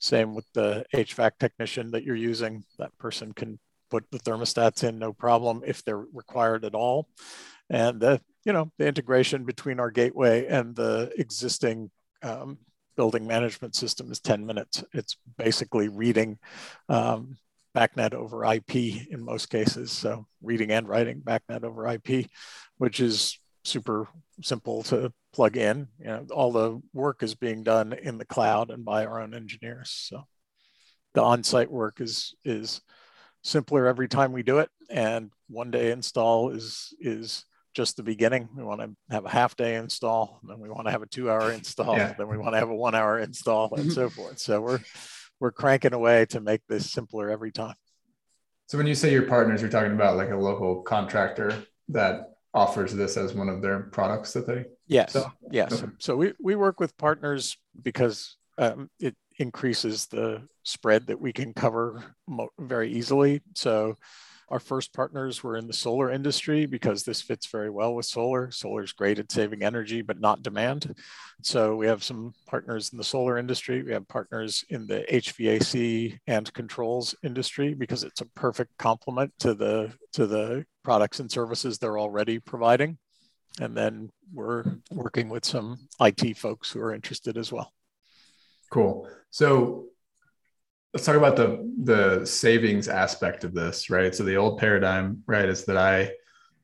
Same 0.00 0.34
with 0.34 0.46
the 0.54 0.84
HVAC 0.94 1.32
technician 1.38 1.90
that 1.92 2.04
you're 2.04 2.16
using. 2.16 2.64
That 2.78 2.96
person 2.98 3.32
can 3.32 3.58
put 3.90 4.04
the 4.10 4.18
thermostats 4.18 4.82
in 4.82 4.98
no 4.98 5.12
problem 5.12 5.62
if 5.66 5.84
they're 5.84 6.04
required 6.12 6.64
at 6.64 6.74
all. 6.74 7.08
And 7.68 8.00
the, 8.00 8.20
you 8.44 8.52
know, 8.52 8.70
the 8.78 8.86
integration 8.86 9.44
between 9.44 9.80
our 9.80 9.90
gateway 9.90 10.46
and 10.46 10.74
the 10.74 11.12
existing 11.18 11.90
um, 12.22 12.58
building 12.96 13.26
management 13.26 13.74
system 13.74 14.10
is 14.10 14.20
10 14.20 14.46
minutes. 14.46 14.84
It's 14.92 15.16
basically 15.36 15.88
reading 15.88 16.38
um, 16.88 17.36
BACnet 17.74 18.14
over 18.14 18.44
IP 18.44 18.74
in 19.10 19.24
most 19.24 19.50
cases. 19.50 19.92
So 19.92 20.26
reading 20.42 20.70
and 20.70 20.88
writing 20.88 21.20
BACnet 21.20 21.64
over 21.64 21.86
IP, 21.88 22.26
which 22.78 23.00
is 23.00 23.38
super 23.64 24.08
simple 24.42 24.82
to 24.84 25.12
plug 25.32 25.56
in. 25.56 25.88
You 25.98 26.06
know, 26.06 26.26
all 26.32 26.52
the 26.52 26.80
work 26.92 27.22
is 27.22 27.34
being 27.34 27.62
done 27.62 27.92
in 27.92 28.18
the 28.18 28.24
cloud 28.24 28.70
and 28.70 28.84
by 28.84 29.04
our 29.04 29.20
own 29.20 29.34
engineers. 29.34 29.90
So 29.90 30.24
the 31.14 31.22
on-site 31.22 31.70
work 31.70 32.00
is 32.00 32.34
is 32.44 32.80
simpler 33.42 33.86
every 33.86 34.08
time 34.08 34.32
we 34.32 34.42
do 34.42 34.58
it, 34.58 34.70
and 34.90 35.30
one 35.48 35.70
day 35.70 35.90
install 35.90 36.50
is 36.50 36.94
is 37.00 37.44
just 37.74 37.96
the 37.96 38.02
beginning. 38.02 38.48
We 38.56 38.64
want 38.64 38.80
to 38.80 38.90
have 39.10 39.24
a 39.24 39.30
half 39.30 39.56
day 39.56 39.76
install, 39.76 40.40
then 40.42 40.58
we 40.58 40.68
want 40.68 40.86
to 40.86 40.90
have 40.90 41.02
a 41.02 41.06
two 41.06 41.30
hour 41.30 41.52
install, 41.52 41.96
yeah. 41.96 42.14
then 42.16 42.28
we 42.28 42.38
want 42.38 42.54
to 42.54 42.58
have 42.58 42.70
a 42.70 42.74
one 42.74 42.94
hour 42.94 43.18
install, 43.18 43.74
and 43.74 43.92
so 43.92 44.08
forth. 44.10 44.38
So 44.38 44.60
we're 44.60 44.80
we're 45.38 45.52
cranking 45.52 45.94
away 45.94 46.26
to 46.26 46.40
make 46.40 46.62
this 46.68 46.90
simpler 46.90 47.30
every 47.30 47.52
time. 47.52 47.76
So 48.66 48.78
when 48.78 48.86
you 48.86 48.94
say 48.94 49.12
your 49.12 49.22
partners, 49.22 49.60
you're 49.60 49.70
talking 49.70 49.92
about 49.92 50.16
like 50.16 50.30
a 50.30 50.36
local 50.36 50.82
contractor 50.82 51.64
that 51.88 52.30
offers 52.52 52.92
this 52.92 53.16
as 53.16 53.34
one 53.34 53.48
of 53.48 53.62
their 53.62 53.80
products 53.80 54.32
that 54.32 54.46
they 54.46 54.64
yes 54.88 55.12
sell? 55.12 55.32
yes 55.50 55.72
okay. 55.72 55.92
so 55.98 56.16
we, 56.16 56.32
we 56.40 56.56
work 56.56 56.80
with 56.80 56.96
partners 56.96 57.56
because 57.80 58.36
um, 58.58 58.90
it 58.98 59.14
increases 59.38 60.06
the 60.06 60.42
spread 60.64 61.06
that 61.06 61.20
we 61.20 61.32
can 61.32 61.54
cover 61.54 62.02
mo- 62.26 62.50
very 62.58 62.92
easily 62.92 63.40
so 63.54 63.96
our 64.50 64.58
first 64.58 64.92
partners 64.92 65.42
were 65.42 65.56
in 65.56 65.66
the 65.68 65.72
solar 65.72 66.10
industry 66.10 66.66
because 66.66 67.04
this 67.04 67.22
fits 67.22 67.46
very 67.46 67.70
well 67.70 67.94
with 67.94 68.06
solar. 68.06 68.50
Solar 68.50 68.82
is 68.82 68.92
great 68.92 69.18
at 69.18 69.30
saving 69.30 69.62
energy, 69.62 70.02
but 70.02 70.20
not 70.20 70.42
demand. 70.42 70.94
So 71.42 71.76
we 71.76 71.86
have 71.86 72.02
some 72.02 72.34
partners 72.46 72.90
in 72.90 72.98
the 72.98 73.04
solar 73.04 73.38
industry. 73.38 73.82
We 73.82 73.92
have 73.92 74.08
partners 74.08 74.64
in 74.68 74.86
the 74.86 75.04
HVAC 75.10 76.18
and 76.26 76.52
controls 76.52 77.14
industry 77.22 77.74
because 77.74 78.02
it's 78.02 78.20
a 78.20 78.26
perfect 78.26 78.76
complement 78.76 79.32
to 79.38 79.54
the 79.54 79.92
to 80.14 80.26
the 80.26 80.66
products 80.82 81.20
and 81.20 81.30
services 81.30 81.78
they're 81.78 81.98
already 81.98 82.40
providing. 82.40 82.98
And 83.60 83.76
then 83.76 84.10
we're 84.32 84.64
working 84.90 85.28
with 85.28 85.44
some 85.44 85.78
IT 86.00 86.36
folks 86.36 86.70
who 86.72 86.80
are 86.80 86.94
interested 86.94 87.36
as 87.36 87.52
well. 87.52 87.72
Cool. 88.70 89.08
So 89.30 89.89
let's 90.92 91.06
talk 91.06 91.16
about 91.16 91.36
the 91.36 91.70
the 91.84 92.24
savings 92.24 92.88
aspect 92.88 93.44
of 93.44 93.54
this 93.54 93.90
right 93.90 94.14
so 94.14 94.24
the 94.24 94.36
old 94.36 94.58
paradigm 94.58 95.22
right 95.26 95.48
is 95.48 95.64
that 95.64 95.76
i 95.76 96.10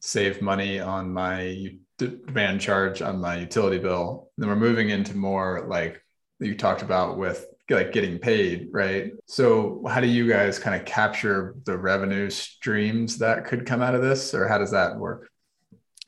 save 0.00 0.42
money 0.42 0.80
on 0.80 1.12
my 1.12 1.68
demand 1.98 2.60
charge 2.60 3.02
on 3.02 3.20
my 3.20 3.36
utility 3.36 3.78
bill 3.78 4.30
then 4.36 4.48
we're 4.48 4.56
moving 4.56 4.90
into 4.90 5.16
more 5.16 5.66
like 5.68 6.02
you 6.40 6.54
talked 6.54 6.82
about 6.82 7.16
with 7.16 7.46
like 7.70 7.92
getting 7.92 8.18
paid 8.18 8.68
right 8.70 9.12
so 9.26 9.82
how 9.88 10.00
do 10.00 10.06
you 10.06 10.28
guys 10.28 10.58
kind 10.58 10.78
of 10.78 10.86
capture 10.86 11.54
the 11.64 11.76
revenue 11.76 12.28
streams 12.30 13.18
that 13.18 13.44
could 13.44 13.66
come 13.66 13.82
out 13.82 13.94
of 13.94 14.02
this 14.02 14.34
or 14.34 14.46
how 14.46 14.58
does 14.58 14.70
that 14.70 14.96
work 14.96 15.30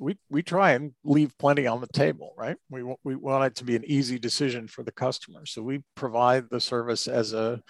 we, 0.00 0.16
we 0.30 0.44
try 0.44 0.72
and 0.72 0.92
leave 1.02 1.36
plenty 1.38 1.66
on 1.66 1.80
the 1.80 1.88
table, 1.88 2.32
right? 2.36 2.56
We, 2.70 2.84
we 3.02 3.16
want 3.16 3.46
it 3.46 3.56
to 3.56 3.64
be 3.64 3.74
an 3.74 3.84
easy 3.84 4.16
decision 4.16 4.68
for 4.68 4.84
the 4.84 4.92
customer. 4.92 5.44
So 5.44 5.60
we 5.60 5.82
provide 5.96 6.50
the 6.50 6.60
service 6.60 7.08
as 7.08 7.32
a 7.32 7.60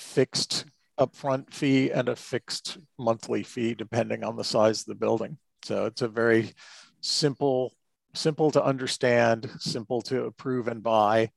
fixed 0.00 0.64
upfront 0.98 1.52
fee 1.52 1.90
and 1.90 2.08
a 2.08 2.16
fixed 2.16 2.78
monthly 2.98 3.42
fee 3.42 3.74
depending 3.74 4.24
on 4.24 4.36
the 4.36 4.44
size 4.44 4.80
of 4.80 4.86
the 4.86 4.94
building. 4.94 5.38
So 5.62 5.86
it's 5.86 6.02
a 6.02 6.08
very 6.08 6.52
simple, 7.00 7.72
simple 8.14 8.50
to 8.52 8.62
understand, 8.62 9.50
simple 9.58 10.02
to 10.02 10.24
approve 10.24 10.68
and 10.68 10.82
buy 10.82 11.30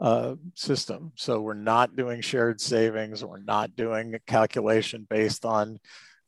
uh, 0.00 0.36
system. 0.54 1.12
So 1.16 1.40
we're 1.40 1.54
not 1.54 1.96
doing 1.96 2.20
shared 2.20 2.60
savings. 2.60 3.24
We're 3.24 3.42
not 3.42 3.74
doing 3.74 4.14
a 4.14 4.20
calculation 4.20 5.06
based 5.08 5.44
on, 5.44 5.78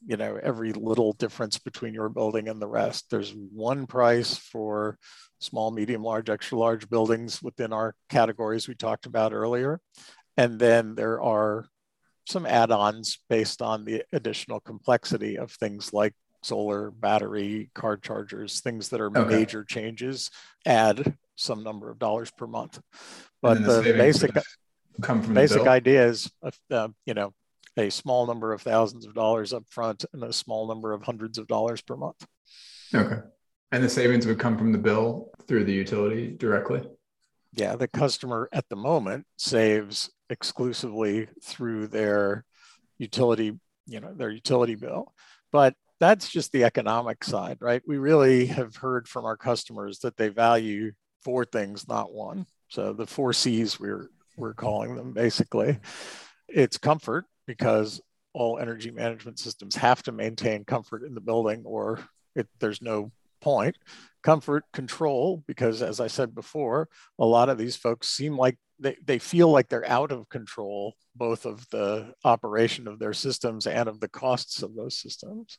you 0.05 0.17
know, 0.17 0.39
every 0.43 0.73
little 0.73 1.13
difference 1.13 1.59
between 1.59 1.95
your 1.95 2.09
building 2.09 2.49
and 2.49 2.61
the 2.61 2.67
rest. 2.67 3.07
There's 3.11 3.33
one 3.33 3.87
price 3.87 4.37
for 4.37 4.99
small, 5.39 5.71
medium, 5.71 6.03
large, 6.03 6.31
extra 6.31 6.59
large 6.59 6.89
buildings 6.89 7.43
within 7.43 7.73
our 7.73 7.95
categories 8.09 8.67
we 8.67 8.75
talked 8.75 9.07
about 9.07 9.33
earlier. 9.33 9.81
And 10.37 10.59
then 10.59 10.95
there 10.95 11.21
are 11.21 11.67
some 12.27 12.47
add-ons 12.47 13.19
based 13.29 13.63
on 13.63 13.85
the 13.85 14.05
additional 14.13 14.61
complexity 14.61 15.37
of 15.37 15.51
things 15.53 15.93
like 15.93 16.15
solar 16.43 16.91
battery 16.91 17.71
car 17.75 17.99
chargers 17.99 18.61
things 18.61 18.89
that 18.89 19.01
are 19.01 19.11
okay. 19.15 19.37
major 19.37 19.63
changes 19.63 20.31
add 20.65 21.15
some 21.37 21.63
number 21.63 21.91
of 21.91 21.99
dollars 21.99 22.31
per 22.31 22.47
month. 22.47 22.81
But 23.43 23.63
the, 23.65 23.81
the 23.81 23.93
basic 23.93 24.33
come 25.01 25.23
from 25.23 25.35
basic 25.35 25.67
idea 25.67 26.07
is 26.07 26.31
uh, 26.71 26.89
you 27.07 27.15
know 27.15 27.33
a 27.77 27.91
small 27.91 28.27
number 28.27 28.53
of 28.53 28.61
thousands 28.61 29.07
of 29.07 29.15
dollars 29.15 29.53
up 29.53 29.65
front 29.69 30.05
and 30.13 30.23
a 30.25 30.33
small 30.33 30.67
number 30.69 30.93
of 30.93 31.03
hundreds 31.03 31.39
of 31.39 31.47
dollars 31.47 31.81
per 31.81 31.97
month. 31.97 32.27
Okay. 32.95 33.21
And 33.73 33.85
the 33.85 33.89
savings 33.89 34.27
would 34.27 34.39
come 34.39 34.59
from 34.59 34.73
the 34.73 34.79
bill 34.79 35.31
through 35.47 35.65
the 35.65 35.73
utility 35.73 36.35
directly 36.37 36.83
yeah, 37.53 37.77
the 37.77 37.89
customer 37.89 38.49
at 38.53 38.69
the 38.69 38.77
moment 38.77 39.27
saves 39.37 40.11
exclusively 40.29 41.29
through 41.43 41.89
their 41.89 42.45
utility, 42.99 43.59
you 43.87 44.01
know, 44.01 44.15
their 44.15 44.31
utility 44.31 44.77
bill. 44.77 45.13
But 45.53 45.75
that's 45.99 46.31
just 46.31 46.53
the 46.53 46.65
economic 46.65 47.25
side, 47.25 47.59
right? 47.61 47.83
We 47.87 47.99
really 47.99 48.47
have 48.47 48.77
heard 48.77 49.09
from 49.09 49.25
our 49.25 49.37
customers 49.37 49.99
that 50.01 50.17
they 50.17 50.29
value 50.29 50.93
four 51.23 51.45
things, 51.45 51.89
not 51.89 52.13
one. 52.13 52.47
So 52.69 52.93
the 52.93 53.07
four 53.07 53.33
C's 53.33 53.79
we're 53.81 54.09
we're 54.37 54.55
calling 54.55 54.95
them 54.95 55.13
basically. 55.13 55.79
It's 56.49 56.79
comfort 56.79 57.27
because 57.47 58.01
all 58.33 58.59
energy 58.59 58.91
management 58.91 59.39
systems 59.39 59.75
have 59.77 60.03
to 60.05 60.13
maintain 60.13 60.65
comfort 60.65 61.03
in 61.03 61.15
the 61.15 61.21
building 61.21 61.65
or 61.65 62.01
it, 62.37 62.49
there's 62.61 62.81
no 62.81 63.11
point 63.41 63.77
comfort 64.23 64.65
control 64.73 65.43
because 65.47 65.83
as 65.83 65.99
i 65.99 66.07
said 66.07 66.35
before 66.35 66.89
a 67.19 67.25
lot 67.25 67.49
of 67.49 67.57
these 67.57 67.77
folks 67.77 68.09
seem 68.09 68.37
like 68.37 68.57
they, 68.81 68.97
they 69.05 69.19
feel 69.19 69.51
like 69.51 69.69
they're 69.69 69.89
out 69.89 70.11
of 70.11 70.29
control 70.29 70.95
both 71.15 71.45
of 71.45 71.69
the 71.71 72.13
operation 72.25 72.89
of 72.89 72.99
their 72.99 73.13
systems 73.13 73.67
and 73.67 73.89
of 73.89 74.01
the 74.01 74.09
costs 74.09 74.63
of 74.63 74.75
those 74.75 74.97
systems. 74.97 75.59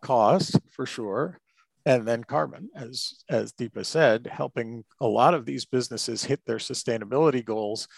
Cost 0.00 0.58
for 0.70 0.86
sure 0.86 1.38
and 1.84 2.06
then 2.06 2.24
carbon 2.24 2.70
as 2.76 3.24
as 3.28 3.52
deepa 3.52 3.84
said 3.84 4.28
helping 4.30 4.84
a 5.00 5.06
lot 5.06 5.34
of 5.34 5.44
these 5.44 5.64
businesses 5.64 6.24
hit 6.24 6.40
their 6.46 6.56
sustainability 6.56 7.44
goals 7.44 7.88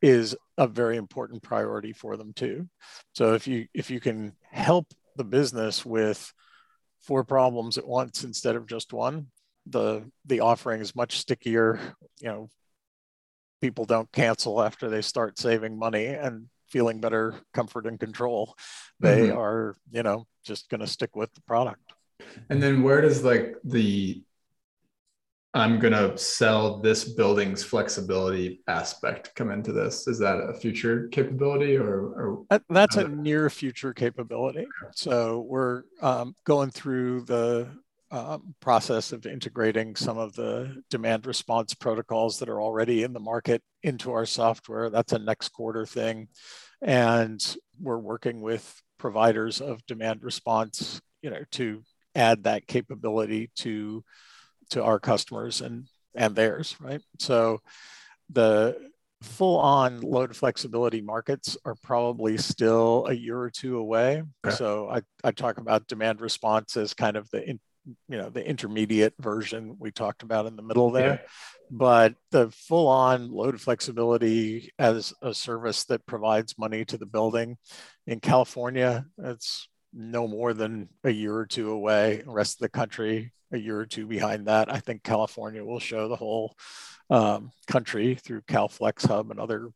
is 0.00 0.36
a 0.58 0.66
very 0.66 0.96
important 0.96 1.42
priority 1.42 1.92
for 1.92 2.16
them 2.16 2.32
too. 2.34 2.68
So 3.12 3.34
if 3.34 3.46
you 3.46 3.66
if 3.74 3.90
you 3.90 4.00
can 4.00 4.32
help 4.50 4.86
the 5.16 5.24
business 5.24 5.84
with 5.84 6.32
four 7.02 7.24
problems 7.24 7.78
at 7.78 7.86
once 7.86 8.24
instead 8.24 8.56
of 8.56 8.66
just 8.66 8.92
one, 8.92 9.26
the 9.66 10.04
the 10.26 10.40
offering 10.40 10.80
is 10.80 10.96
much 10.96 11.18
stickier. 11.18 11.78
You 12.20 12.28
know, 12.28 12.50
people 13.60 13.84
don't 13.84 14.10
cancel 14.12 14.62
after 14.62 14.88
they 14.88 15.02
start 15.02 15.38
saving 15.38 15.78
money 15.78 16.06
and 16.06 16.46
feeling 16.68 17.00
better 17.00 17.34
comfort 17.52 17.86
and 17.86 18.00
control. 18.00 18.56
They 19.00 19.28
mm-hmm. 19.28 19.38
are, 19.38 19.76
you 19.90 20.02
know, 20.02 20.26
just 20.44 20.68
going 20.68 20.80
to 20.80 20.86
stick 20.86 21.14
with 21.14 21.32
the 21.34 21.42
product. 21.42 21.92
And 22.48 22.62
then 22.62 22.82
where 22.82 23.00
does 23.00 23.22
like 23.22 23.56
the 23.64 24.22
I'm 25.54 25.78
going 25.78 25.92
to 25.92 26.16
sell 26.16 26.78
this 26.78 27.04
building's 27.04 27.62
flexibility 27.62 28.62
aspect 28.68 29.34
come 29.34 29.50
into 29.50 29.72
this? 29.72 30.08
Is 30.08 30.18
that 30.20 30.36
a 30.36 30.54
future 30.54 31.08
capability 31.08 31.76
or? 31.76 31.88
or 31.90 32.60
That's 32.70 32.96
a 32.96 33.08
near 33.08 33.50
future 33.50 33.92
capability. 33.92 34.66
So 34.94 35.44
we're 35.46 35.82
um, 36.00 36.34
going 36.44 36.70
through 36.70 37.24
the 37.24 37.68
um, 38.10 38.54
process 38.60 39.12
of 39.12 39.26
integrating 39.26 39.96
some 39.96 40.18
of 40.18 40.34
the 40.34 40.82
demand 40.90 41.26
response 41.26 41.74
protocols 41.74 42.38
that 42.38 42.48
are 42.48 42.60
already 42.60 43.02
in 43.02 43.12
the 43.12 43.20
market 43.20 43.62
into 43.82 44.12
our 44.12 44.26
software. 44.26 44.90
That's 44.90 45.12
a 45.12 45.18
next 45.18 45.50
quarter 45.50 45.84
thing. 45.84 46.28
And 46.80 47.42
we're 47.80 47.98
working 47.98 48.40
with 48.40 48.80
providers 48.98 49.60
of 49.60 49.84
demand 49.86 50.22
response, 50.22 51.00
you 51.22 51.30
know, 51.30 51.42
to 51.52 51.82
add 52.14 52.44
that 52.44 52.66
capability 52.66 53.50
to 53.56 54.04
to 54.72 54.82
our 54.82 54.98
customers 54.98 55.60
and 55.60 55.86
and 56.14 56.34
theirs, 56.34 56.76
right? 56.80 57.00
So 57.18 57.60
the 58.30 58.76
full 59.22 59.58
on 59.58 60.00
load 60.00 60.34
flexibility 60.36 61.00
markets 61.00 61.56
are 61.64 61.76
probably 61.82 62.36
still 62.36 63.06
a 63.08 63.12
year 63.14 63.38
or 63.38 63.50
two 63.50 63.78
away. 63.78 64.22
Okay. 64.44 64.56
So 64.56 64.88
I, 64.90 65.02
I 65.24 65.30
talk 65.30 65.58
about 65.58 65.86
demand 65.86 66.20
response 66.20 66.76
as 66.76 66.92
kind 66.92 67.16
of 67.16 67.30
the 67.30 67.48
in, 67.48 67.60
you 68.08 68.16
know 68.16 68.30
the 68.30 68.46
intermediate 68.46 69.14
version 69.18 69.76
we 69.78 69.90
talked 69.90 70.22
about 70.22 70.46
in 70.46 70.56
the 70.56 70.62
middle 70.62 70.90
there. 70.90 71.20
Yeah. 71.22 71.28
But 71.70 72.14
the 72.30 72.50
full 72.50 72.88
on 72.88 73.30
load 73.30 73.60
flexibility 73.60 74.72
as 74.78 75.14
a 75.22 75.32
service 75.32 75.84
that 75.84 76.06
provides 76.06 76.58
money 76.58 76.84
to 76.86 76.98
the 76.98 77.06
building 77.06 77.56
in 78.06 78.20
California, 78.20 79.06
it's 79.18 79.68
no 79.92 80.26
more 80.26 80.54
than 80.54 80.88
a 81.04 81.10
year 81.10 81.34
or 81.34 81.46
two 81.46 81.70
away. 81.70 82.22
Rest 82.26 82.56
of 82.56 82.60
the 82.60 82.68
country, 82.68 83.32
a 83.52 83.58
year 83.58 83.78
or 83.78 83.86
two 83.86 84.06
behind 84.06 84.46
that. 84.46 84.72
I 84.72 84.78
think 84.78 85.02
California 85.02 85.64
will 85.64 85.80
show 85.80 86.08
the 86.08 86.16
whole 86.16 86.56
um, 87.10 87.50
country 87.66 88.14
through 88.14 88.42
CalFlex 88.42 89.06
Hub 89.06 89.30
and 89.30 89.38
other 89.38 89.68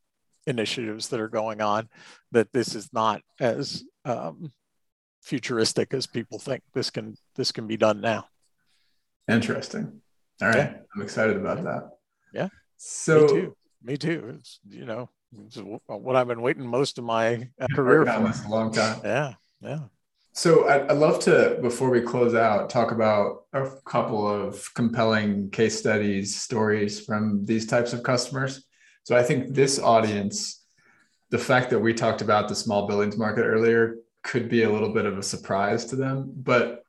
initiatives 0.47 1.09
that 1.09 1.21
are 1.21 1.29
going 1.29 1.61
on 1.61 1.89
that 2.33 2.53
this 2.53 2.75
is 2.75 2.93
not 2.93 3.21
as 3.41 3.85
um, 4.05 4.51
futuristic 5.23 5.93
as 5.93 6.07
people 6.07 6.39
think. 6.39 6.63
This 6.73 6.91
can 6.91 7.17
this 7.35 7.53
can 7.53 7.67
be 7.67 7.77
done 7.77 8.01
now. 8.01 8.29
Interesting. 9.29 10.01
All 10.41 10.49
right, 10.49 10.57
yeah. 10.57 10.75
I'm 10.95 11.03
excited 11.03 11.37
about 11.37 11.65
that. 11.65 11.91
Yeah. 12.33 12.49
So 12.77 13.23
me 13.23 13.29
too. 13.29 13.57
Me 13.83 13.97
too. 13.97 14.35
It's 14.39 14.61
you 14.69 14.85
know 14.85 15.11
it's 15.47 15.59
what 15.87 16.17
I've 16.17 16.29
been 16.29 16.43
waiting 16.43 16.67
most 16.67 16.99
of 16.99 17.05
my 17.05 17.49
career 17.75 18.07
for. 18.07 18.27
This 18.27 18.45
a 18.45 18.49
long 18.49 18.73
time. 18.73 19.01
Yeah. 19.05 19.35
Yeah. 19.61 19.81
So 20.37 20.69
I'd, 20.69 20.91
I'd 20.91 20.99
love 20.99 21.19
to, 21.21 21.59
before 21.63 21.89
we 21.89 22.03
close 22.03 22.35
out, 22.35 22.69
talk 22.69 22.93
about 22.93 23.45
a 23.55 23.71
couple 23.87 24.29
of 24.29 24.69
compelling 24.75 25.49
case 25.49 25.79
studies, 25.79 26.37
stories 26.37 27.01
from 27.01 27.47
these 27.47 27.67
types 27.67 27.95
of 27.95 28.03
customers. 28.03 28.67
So 29.05 29.17
I 29.17 29.23
think 29.23 29.55
this 29.55 29.79
audience, 29.79 30.67
the 31.31 31.39
fact 31.39 31.71
that 31.71 31.79
we 31.79 31.95
talked 31.95 32.21
about 32.21 32.49
the 32.49 32.55
small 32.55 32.87
buildings 32.87 33.17
market 33.17 33.45
earlier 33.45 33.97
could 34.23 34.51
be 34.51 34.65
a 34.65 34.71
little 34.71 34.93
bit 34.93 35.07
of 35.07 35.17
a 35.17 35.23
surprise 35.23 35.87
to 35.87 35.97
them. 35.97 36.31
But 36.37 36.83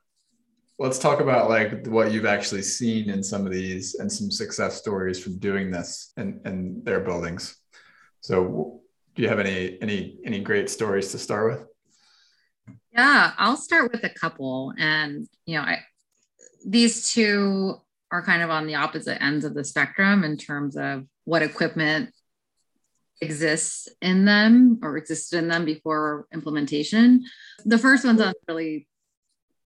let's 0.78 1.00
talk 1.00 1.22
about 1.22 1.50
like 1.50 1.88
what 1.88 2.12
you've 2.12 2.26
actually 2.26 2.64
seen 2.64 3.10
in 3.10 3.24
some 3.24 3.46
of 3.46 3.54
these 3.54 3.96
and 3.96 4.12
some 4.12 4.30
success 4.30 4.76
stories 4.76 5.24
from 5.24 5.40
doing 5.40 5.72
this 5.72 6.12
in, 6.18 6.42
in 6.44 6.84
their 6.84 7.00
buildings. 7.00 7.56
So 8.20 8.82
do 9.16 9.22
you 9.22 9.30
have 9.30 9.40
any 9.40 9.82
any 9.82 10.20
any 10.26 10.42
great 10.42 10.70
stories 10.70 11.14
to 11.14 11.18
start 11.18 11.52
with? 11.52 11.67
Yeah, 12.98 13.34
I'll 13.38 13.58
start 13.58 13.92
with 13.92 14.04
a 14.04 14.10
couple. 14.10 14.74
And, 14.78 15.28
you 15.46 15.58
know, 15.58 15.62
I, 15.62 15.80
these 16.66 17.12
two 17.12 17.76
are 18.12 18.24
kind 18.24 18.42
of 18.42 18.50
on 18.50 18.66
the 18.66 18.76
opposite 18.76 19.22
ends 19.22 19.46
of 19.46 19.54
the 19.54 19.64
spectrum 19.64 20.24
in 20.24 20.36
terms 20.36 20.76
of 20.76 21.06
what 21.26 21.44
equipment 21.44 22.12
exists 23.22 23.88
in 24.02 24.26
them 24.26 24.80
or 24.82 24.98
existed 24.98 25.38
in 25.38 25.48
them 25.48 25.64
before 25.64 26.26
implementation. 26.34 27.24
The 27.66 27.78
first 27.78 28.04
one's 28.04 28.22
on 28.22 28.34
really 28.48 28.88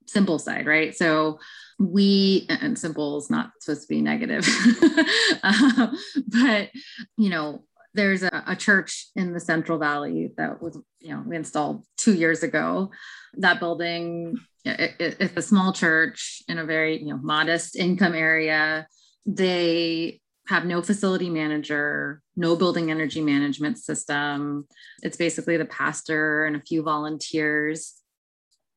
simple 0.07 0.41
side, 0.41 0.67
right? 0.67 0.95
So 0.97 1.39
we 1.79 2.47
and 2.49 2.77
simple 2.77 3.19
is 3.19 3.31
not 3.31 3.53
supposed 3.61 3.83
to 3.83 3.89
be 3.89 4.03
negative, 4.03 4.47
uh, 5.43 5.89
but 6.27 6.71
you 7.17 7.31
know, 7.31 7.65
there's 7.95 8.23
a, 8.23 8.45
a, 8.47 8.57
church 8.57 9.09
in 9.17 9.33
the 9.33 9.41
Central 9.41 9.79
Valley 9.79 10.33
that 10.37 10.63
was, 10.63 10.79
you 11.01 11.15
know, 11.15 11.23
we 11.27 11.37
installed 11.37 11.85
two 11.97 12.15
years 12.15 12.43
ago. 12.43 12.91
That 13.35 13.61
building, 13.61 14.37
it, 14.65 14.95
it, 14.99 15.17
it's 15.19 15.37
a 15.37 15.43
small 15.43 15.73
church 15.73 16.43
in 16.49 16.59
a 16.59 16.65
very, 16.65 16.99
you 16.99 17.09
know, 17.09 17.19
modest 17.23 17.77
income 17.77 18.15
area. 18.15 18.87
They 19.27 20.21
have 20.47 20.65
no 20.65 20.83
facility 20.83 21.31
manager, 21.31 22.23
no 22.37 22.57
building 22.57 22.91
energy 22.91 23.21
management 23.21 23.79
system. 23.79 24.67
It's 25.03 25.17
basically 25.17 25.57
the 25.57 25.65
pastor 25.65 26.45
and 26.45 26.57
a 26.57 26.63
few 26.63 26.83
volunteers 26.83 27.95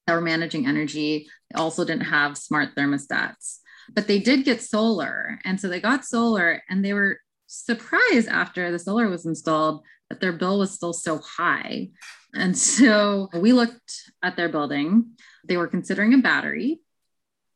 that 0.05 0.13
were 0.13 0.21
managing 0.21 0.67
energy. 0.67 1.27
They 1.49 1.59
also 1.59 1.85
didn't 1.85 2.05
have 2.05 2.37
smart 2.37 2.75
thermostats, 2.75 3.59
but 3.93 4.07
they 4.07 4.19
did 4.19 4.45
get 4.45 4.61
solar. 4.61 5.39
And 5.45 5.59
so 5.59 5.67
they 5.67 5.81
got 5.81 6.05
solar 6.05 6.61
and 6.69 6.83
they 6.83 6.93
were 6.93 7.19
surprised 7.53 8.27
after 8.27 8.71
the 8.71 8.79
solar 8.79 9.09
was 9.09 9.25
installed 9.25 9.83
that 10.09 10.19
their 10.19 10.33
bill 10.33 10.59
was 10.59 10.71
still 10.71 10.93
so 10.93 11.19
high. 11.19 11.89
And 12.33 12.57
so 12.57 13.29
we 13.33 13.53
looked 13.53 14.11
at 14.23 14.35
their 14.35 14.49
building. 14.49 15.11
They 15.47 15.57
were 15.57 15.67
considering 15.67 16.13
a 16.13 16.17
battery, 16.17 16.81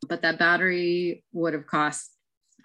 but 0.08 0.22
that 0.22 0.38
battery 0.38 1.24
would 1.32 1.54
have 1.54 1.66
cost 1.66 2.12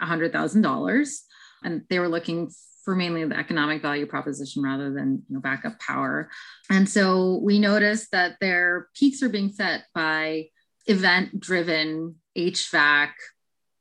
$100,000. 0.01 1.17
And 1.63 1.81
they 1.89 1.99
were 1.99 2.09
looking 2.09 2.51
for 2.83 2.95
mainly 2.95 3.25
the 3.25 3.37
economic 3.37 3.81
value 3.81 4.05
proposition 4.05 4.61
rather 4.61 4.93
than 4.93 5.23
you 5.27 5.35
know, 5.35 5.39
backup 5.39 5.79
power. 5.79 6.29
And 6.69 6.87
so 6.87 7.39
we 7.41 7.59
noticed 7.59 8.11
that 8.11 8.37
their 8.41 8.89
peaks 8.93 9.23
are 9.23 9.29
being 9.29 9.51
set 9.51 9.85
by 9.95 10.49
event 10.85 11.39
driven 11.39 12.15
HVAC 12.37 13.11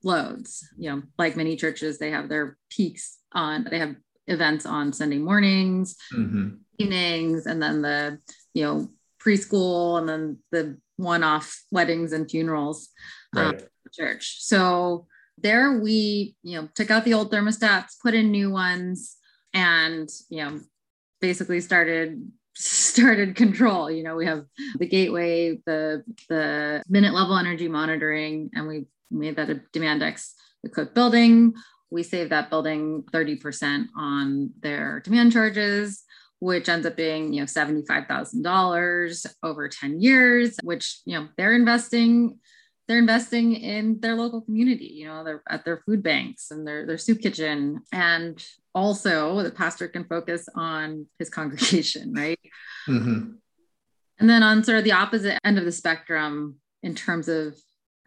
loads. 0.05 0.69
You 0.79 0.91
know, 0.91 1.03
like 1.19 1.37
many 1.37 1.57
churches, 1.57 1.99
they 1.99 2.13
have 2.13 2.29
their 2.29 2.57
peaks 2.71 3.19
on 3.35 3.67
they 3.71 3.79
have 3.79 3.97
events 4.27 4.67
on 4.67 4.93
Sunday 4.93 5.19
mornings, 5.19 5.97
mm-hmm. 6.15 6.57
evenings, 6.79 7.47
and 7.47 7.63
then 7.63 7.83
the 7.83 8.19
you 8.55 8.65
know 8.65 8.89
preschool, 9.25 9.99
and 9.99 10.09
then 10.09 10.39
the 10.51 10.79
one-off 10.97 11.63
weddings 11.71 12.13
and 12.13 12.31
funerals 12.31 12.89
um, 13.37 13.45
right. 13.45 13.61
um, 13.63 13.69
church. 13.93 14.37
So 14.41 15.07
there 15.39 15.81
we 15.81 16.37
you 16.43 16.61
know 16.61 16.69
took 16.75 16.91
out 16.91 17.05
the 17.05 17.15
old 17.15 17.33
thermostats, 17.33 18.01
put 18.03 18.15
in 18.15 18.31
new 18.31 18.51
ones, 18.51 19.17
and 19.55 20.09
you 20.29 20.45
know 20.45 20.61
basically 21.21 21.61
started 21.61 22.31
started 22.55 23.35
control 23.35 23.91
you 23.91 24.03
know 24.03 24.15
we 24.15 24.27
have 24.27 24.45
the 24.79 24.87
gateway 24.87 25.59
the 25.65 26.05
the 26.29 26.83
minute 26.87 27.15
level 27.15 27.39
energy 27.39 27.67
monitoring 27.67 28.51
and 28.55 28.69
we 28.69 28.85
made 29.11 29.37
that 29.37 29.49
a 29.49 29.61
demand 29.73 30.03
DemandX 30.03 30.33
equipped 30.65 30.95
building 30.95 31.55
we 31.93 32.03
save 32.03 32.31
that 32.31 32.49
building 32.49 33.05
30% 33.13 33.87
on 33.97 34.51
their 34.61 35.01
demand 35.01 35.33
charges 35.33 36.05
which 36.41 36.69
ends 36.69 36.85
up 36.85 36.97
being 36.97 37.33
you 37.33 37.41
know 37.41 37.47
$75,000 37.47 39.27
over 39.45 39.69
10 39.69 40.01
years 40.01 40.57
which 40.65 41.01
you 41.05 41.19
know 41.19 41.29
they're 41.37 41.55
investing 41.55 42.39
they're 42.89 42.99
investing 42.99 43.55
in 43.55 44.01
their 44.01 44.17
local 44.17 44.41
community 44.41 44.87
you 44.87 45.07
know 45.07 45.23
they're 45.23 45.43
at 45.49 45.65
their 45.65 45.83
food 45.87 46.03
banks 46.03 46.51
and 46.51 46.67
their 46.67 46.85
their 46.85 46.99
soup 46.99 47.21
kitchen 47.21 47.81
and 47.93 48.45
also 48.75 49.43
the 49.43 49.53
pastor 49.53 49.87
can 49.87 50.05
focus 50.05 50.49
on 50.57 51.07
his 51.19 51.31
congregation 51.39 52.13
right 52.13 52.41
mm-hmm. 52.89 53.31
and 54.19 54.31
then 54.31 54.43
on 54.43 54.65
sort 54.65 54.79
of 54.79 54.85
the 54.85 54.93
opposite 54.93 55.39
end 55.45 55.59
of 55.59 55.65
the 55.65 55.73
spectrum 55.73 56.57
in 56.83 56.95
terms 56.95 57.29
of 57.29 57.57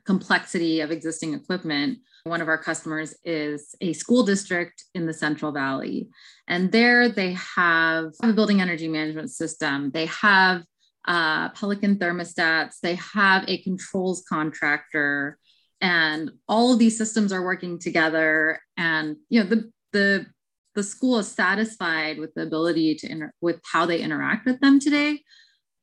complexity 0.06 0.82
of 0.82 0.92
existing 0.92 1.34
equipment 1.34 2.00
one 2.26 2.42
of 2.42 2.48
our 2.48 2.58
customers 2.58 3.16
is 3.24 3.76
a 3.82 3.94
school 3.94 4.24
district 4.24 4.86
in 4.96 5.06
the 5.06 5.14
Central 5.14 5.52
Valley. 5.52 6.10
And 6.48 6.72
there 6.72 7.08
they 7.08 7.34
have 7.34 8.14
a 8.22 8.34
building 8.34 8.62
energy 8.62 8.88
management 8.88 9.30
system. 9.30 9.92
They 9.92 10.08
have 10.08 10.64
uh, 11.08 11.50
Pelican 11.50 11.98
thermostats. 11.98 12.80
They 12.82 12.96
have 12.96 13.46
a 13.48 13.62
controls 13.62 14.24
contractor. 14.28 15.38
And 15.82 16.32
all 16.48 16.74
of 16.74 16.80
these 16.80 16.98
systems 16.98 17.32
are 17.32 17.44
working 17.44 17.78
together. 17.78 18.60
And, 18.76 19.18
you 19.30 19.44
know, 19.44 19.50
the, 19.50 19.72
the, 19.94 20.26
the 20.74 20.84
school 20.84 21.20
is 21.20 21.28
satisfied 21.28 22.18
with 22.18 22.34
the 22.34 22.42
ability 22.42 22.96
to 22.96 23.12
inter- 23.12 23.34
with 23.40 23.60
how 23.72 23.86
they 23.86 24.02
interact 24.02 24.48
with 24.48 24.60
them 24.62 24.80
today, 24.80 25.22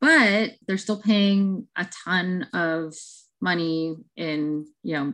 but 0.01 0.55
they're 0.67 0.77
still 0.77 1.01
paying 1.01 1.69
a 1.77 1.87
ton 2.05 2.49
of 2.53 2.95
money 3.41 3.95
in, 4.17 4.67
you 4.83 4.95
know, 4.95 5.13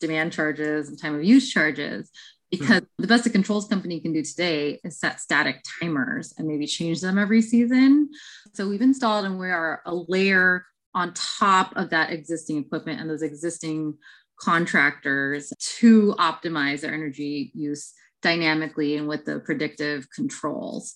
demand 0.00 0.32
charges 0.32 0.88
and 0.88 1.00
time 1.00 1.14
of 1.14 1.24
use 1.24 1.50
charges 1.50 2.10
because 2.50 2.80
mm-hmm. 2.80 3.02
the 3.02 3.06
best 3.06 3.26
a 3.26 3.30
controls 3.30 3.68
company 3.68 4.00
can 4.00 4.12
do 4.12 4.22
today 4.22 4.80
is 4.84 4.98
set 4.98 5.20
static 5.20 5.62
timers 5.80 6.34
and 6.38 6.48
maybe 6.48 6.66
change 6.66 7.00
them 7.00 7.18
every 7.18 7.42
season. 7.42 8.08
So 8.54 8.68
we've 8.68 8.82
installed 8.82 9.26
and 9.26 9.38
we 9.38 9.50
are 9.50 9.82
a 9.84 9.94
layer 9.94 10.64
on 10.94 11.12
top 11.14 11.76
of 11.76 11.90
that 11.90 12.10
existing 12.10 12.58
equipment 12.58 13.00
and 13.00 13.10
those 13.10 13.22
existing 13.22 13.94
contractors 14.40 15.52
to 15.58 16.14
optimize 16.18 16.80
their 16.80 16.94
energy 16.94 17.50
use 17.54 17.92
dynamically 18.22 18.96
and 18.96 19.08
with 19.08 19.24
the 19.24 19.40
predictive 19.40 20.06
controls. 20.14 20.94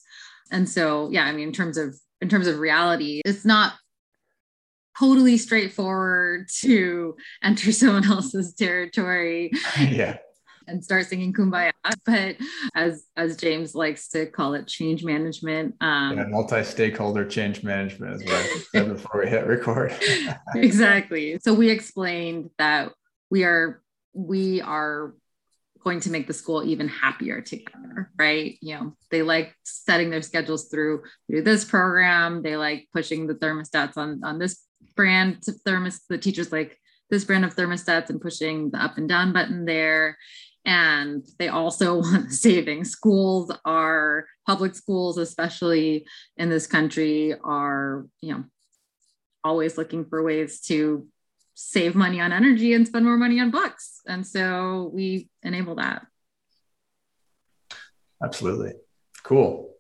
And 0.51 0.69
so, 0.69 1.11
yeah, 1.11 1.25
I 1.25 1.33
mean, 1.33 1.49
in 1.49 1.55
terms 1.55 1.77
of 1.77 1.95
in 2.21 2.29
terms 2.29 2.47
of 2.47 2.61
reality, 2.61 3.21
it's 3.25 3.45
not 3.45 3.75
totally 4.99 5.39
straightforward 5.39 6.49
to 6.61 7.17
enter 7.43 7.73
someone 7.73 8.07
else's 8.07 8.55
territory. 8.55 9.53
yeah. 9.79 10.19
and 10.69 10.85
start 10.85 11.07
singing 11.07 11.33
kumbaya. 11.33 11.73
But 12.07 12.37
as 12.75 13.05
as 13.17 13.37
james 13.37 13.75
likes 13.75 14.09
to 14.11 14.27
call 14.27 14.55
it 14.55 14.69
change 14.69 15.05
management 15.05 15.75
um 15.81 16.17
yeah, 16.17 16.25
multi-stakeholder 16.29 17.27
change 17.27 17.65
management 17.65 18.23
is 18.23 18.25
what 18.25 18.35
i 18.35 18.63
said 18.73 18.89
before 18.89 19.23
we 19.23 19.31
hit 19.31 19.47
record. 19.47 19.93
Exactly. 20.55 21.39
So 21.43 21.55
we 21.55 21.71
explained 21.71 22.51
that 22.59 22.93
we 23.31 23.45
are 23.45 23.83
we 24.15 24.61
are 24.61 25.15
going 25.83 25.99
to 26.01 26.11
make 26.11 26.29
the 26.29 26.33
school 26.33 26.63
even 26.63 26.87
happier 26.87 27.41
together 27.41 27.83
right? 28.19 28.59
You 28.61 28.75
know 28.75 28.97
they 29.11 29.23
like 29.23 29.55
setting 29.65 30.11
their 30.11 30.23
schedules 30.23 30.69
through 30.69 31.03
through 31.29 31.43
this 31.43 31.65
program. 31.65 32.43
They 32.43 32.57
like 32.57 32.89
pushing 32.93 33.27
the 33.27 33.35
thermostats 33.35 33.97
on 33.97 34.21
on 34.25 34.39
this 34.39 34.61
brand 34.95 35.43
thermos 35.65 36.01
the 36.09 36.19
teachers 36.19 36.53
like 36.53 36.79
this 37.11 37.25
brand 37.25 37.45
of 37.45 37.55
thermostats 37.55 38.11
and 38.11 38.21
pushing 38.21 38.71
the 38.71 38.83
up 38.83 38.97
and 38.97 39.09
down 39.09 39.33
button 39.33 39.65
there. 39.65 40.17
And 40.65 41.25
they 41.39 41.49
also 41.49 41.97
want 42.01 42.33
saving 42.33 42.85
schools 42.85 43.53
are 43.65 44.27
public 44.47 44.75
schools 44.75 45.19
especially 45.19 46.07
in 46.37 46.51
this 46.51 46.67
country 46.67 47.35
are 47.45 48.07
you 48.21 48.35
know 48.35 48.45
always 49.45 49.77
looking 49.77 50.05
for 50.05 50.23
ways 50.23 50.61
to 50.61 51.07
save 51.55 51.95
money 51.95 52.21
on 52.21 52.33
energy 52.33 52.73
and 52.73 52.87
spend 52.87 53.05
more 53.05 53.17
money 53.17 53.39
on 53.41 53.51
books. 53.51 54.01
And 54.07 54.27
so 54.27 54.91
we 54.95 55.29
enable 55.43 55.75
that. 55.77 56.07
Absolutely. 58.23 58.73
Cool 59.23 59.72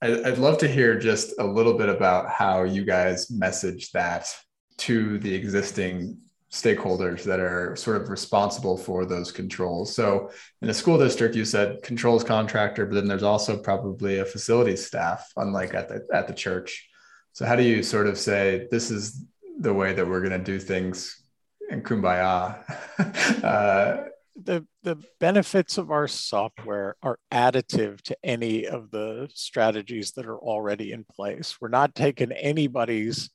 I'd 0.00 0.38
love 0.38 0.58
to 0.58 0.68
hear 0.68 0.96
just 0.98 1.34
a 1.40 1.44
little 1.44 1.74
bit 1.74 1.88
about 1.88 2.30
how 2.30 2.62
you 2.62 2.84
guys 2.84 3.30
message 3.30 3.90
that 3.92 4.32
to 4.78 5.18
the 5.18 5.34
existing 5.34 6.18
stakeholders 6.52 7.24
that 7.24 7.40
are 7.40 7.74
sort 7.76 8.00
of 8.00 8.08
responsible 8.08 8.76
for 8.76 9.04
those 9.04 9.32
controls. 9.32 9.94
So 9.94 10.30
in 10.62 10.70
a 10.70 10.74
school 10.74 10.98
district, 10.98 11.34
you 11.34 11.44
said 11.44 11.82
controls 11.82 12.22
contractor, 12.22 12.86
but 12.86 12.94
then 12.94 13.08
there's 13.08 13.24
also 13.24 13.58
probably 13.58 14.20
a 14.20 14.24
facilities 14.24 14.86
staff, 14.86 15.30
unlike 15.36 15.74
at 15.74 15.88
the 15.88 16.06
at 16.14 16.28
the 16.28 16.34
church. 16.34 16.88
So 17.32 17.44
how 17.44 17.56
do 17.56 17.62
you 17.62 17.82
sort 17.82 18.06
of 18.06 18.18
say 18.18 18.68
this 18.70 18.90
is 18.90 19.24
the 19.60 19.74
way 19.74 19.92
that 19.94 20.06
we're 20.06 20.20
going 20.20 20.38
to 20.38 20.38
do 20.38 20.58
things 20.58 21.22
in 21.70 21.82
Kumbaya? 21.82 22.62
uh, 23.44 24.08
the 24.42 24.66
the 24.82 24.96
benefits 25.20 25.78
of 25.78 25.90
our 25.90 26.08
software 26.08 26.96
are 27.02 27.18
additive 27.32 28.00
to 28.02 28.16
any 28.22 28.66
of 28.66 28.90
the 28.90 29.28
strategies 29.34 30.12
that 30.12 30.26
are 30.26 30.38
already 30.38 30.92
in 30.92 31.04
place. 31.04 31.56
We're 31.60 31.68
not 31.68 31.94
taking 31.94 32.32
anybody's 32.32 33.30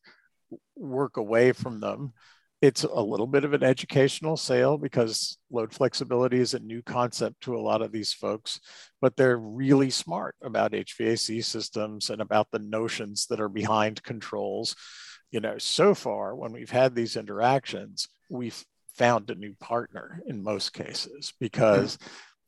work 0.76 1.18
away 1.18 1.52
from 1.52 1.80
them 1.80 2.14
it's 2.64 2.86
a 2.86 3.02
little 3.02 3.28
bit 3.28 3.44
of 3.44 3.52
an 3.52 3.62
educational 3.62 4.38
sale 4.38 4.78
because 4.78 5.38
load 5.52 5.74
flexibility 5.74 6.40
is 6.40 6.54
a 6.54 6.60
new 6.60 6.82
concept 6.82 7.42
to 7.42 7.58
a 7.58 7.60
lot 7.60 7.82
of 7.82 7.92
these 7.92 8.14
folks, 8.14 8.62
but 9.02 9.18
they're 9.18 9.38
really 9.38 9.90
smart 9.90 10.36
about 10.42 10.72
HVAC 10.72 11.44
systems 11.44 12.10
and 12.10 12.22
about 12.22 12.48
the 12.52 12.60
notions 12.60 13.26
that 13.30 13.42
are 13.42 13.50
behind 13.50 14.02
controls. 14.04 14.78
You 15.30 15.42
know, 15.42 15.58
so 15.58 15.94
far 15.94 16.38
when 16.38 16.54
we've 16.54 16.70
had 16.70 16.96
these 16.96 17.18
interactions, 17.18 18.08
we've 18.30 18.64
found 18.96 19.30
a 19.30 19.36
new 19.36 19.54
partner 19.56 20.22
in 20.28 20.44
most 20.44 20.74
cases 20.74 21.32
hmm. 21.32 21.46
because 21.46 21.98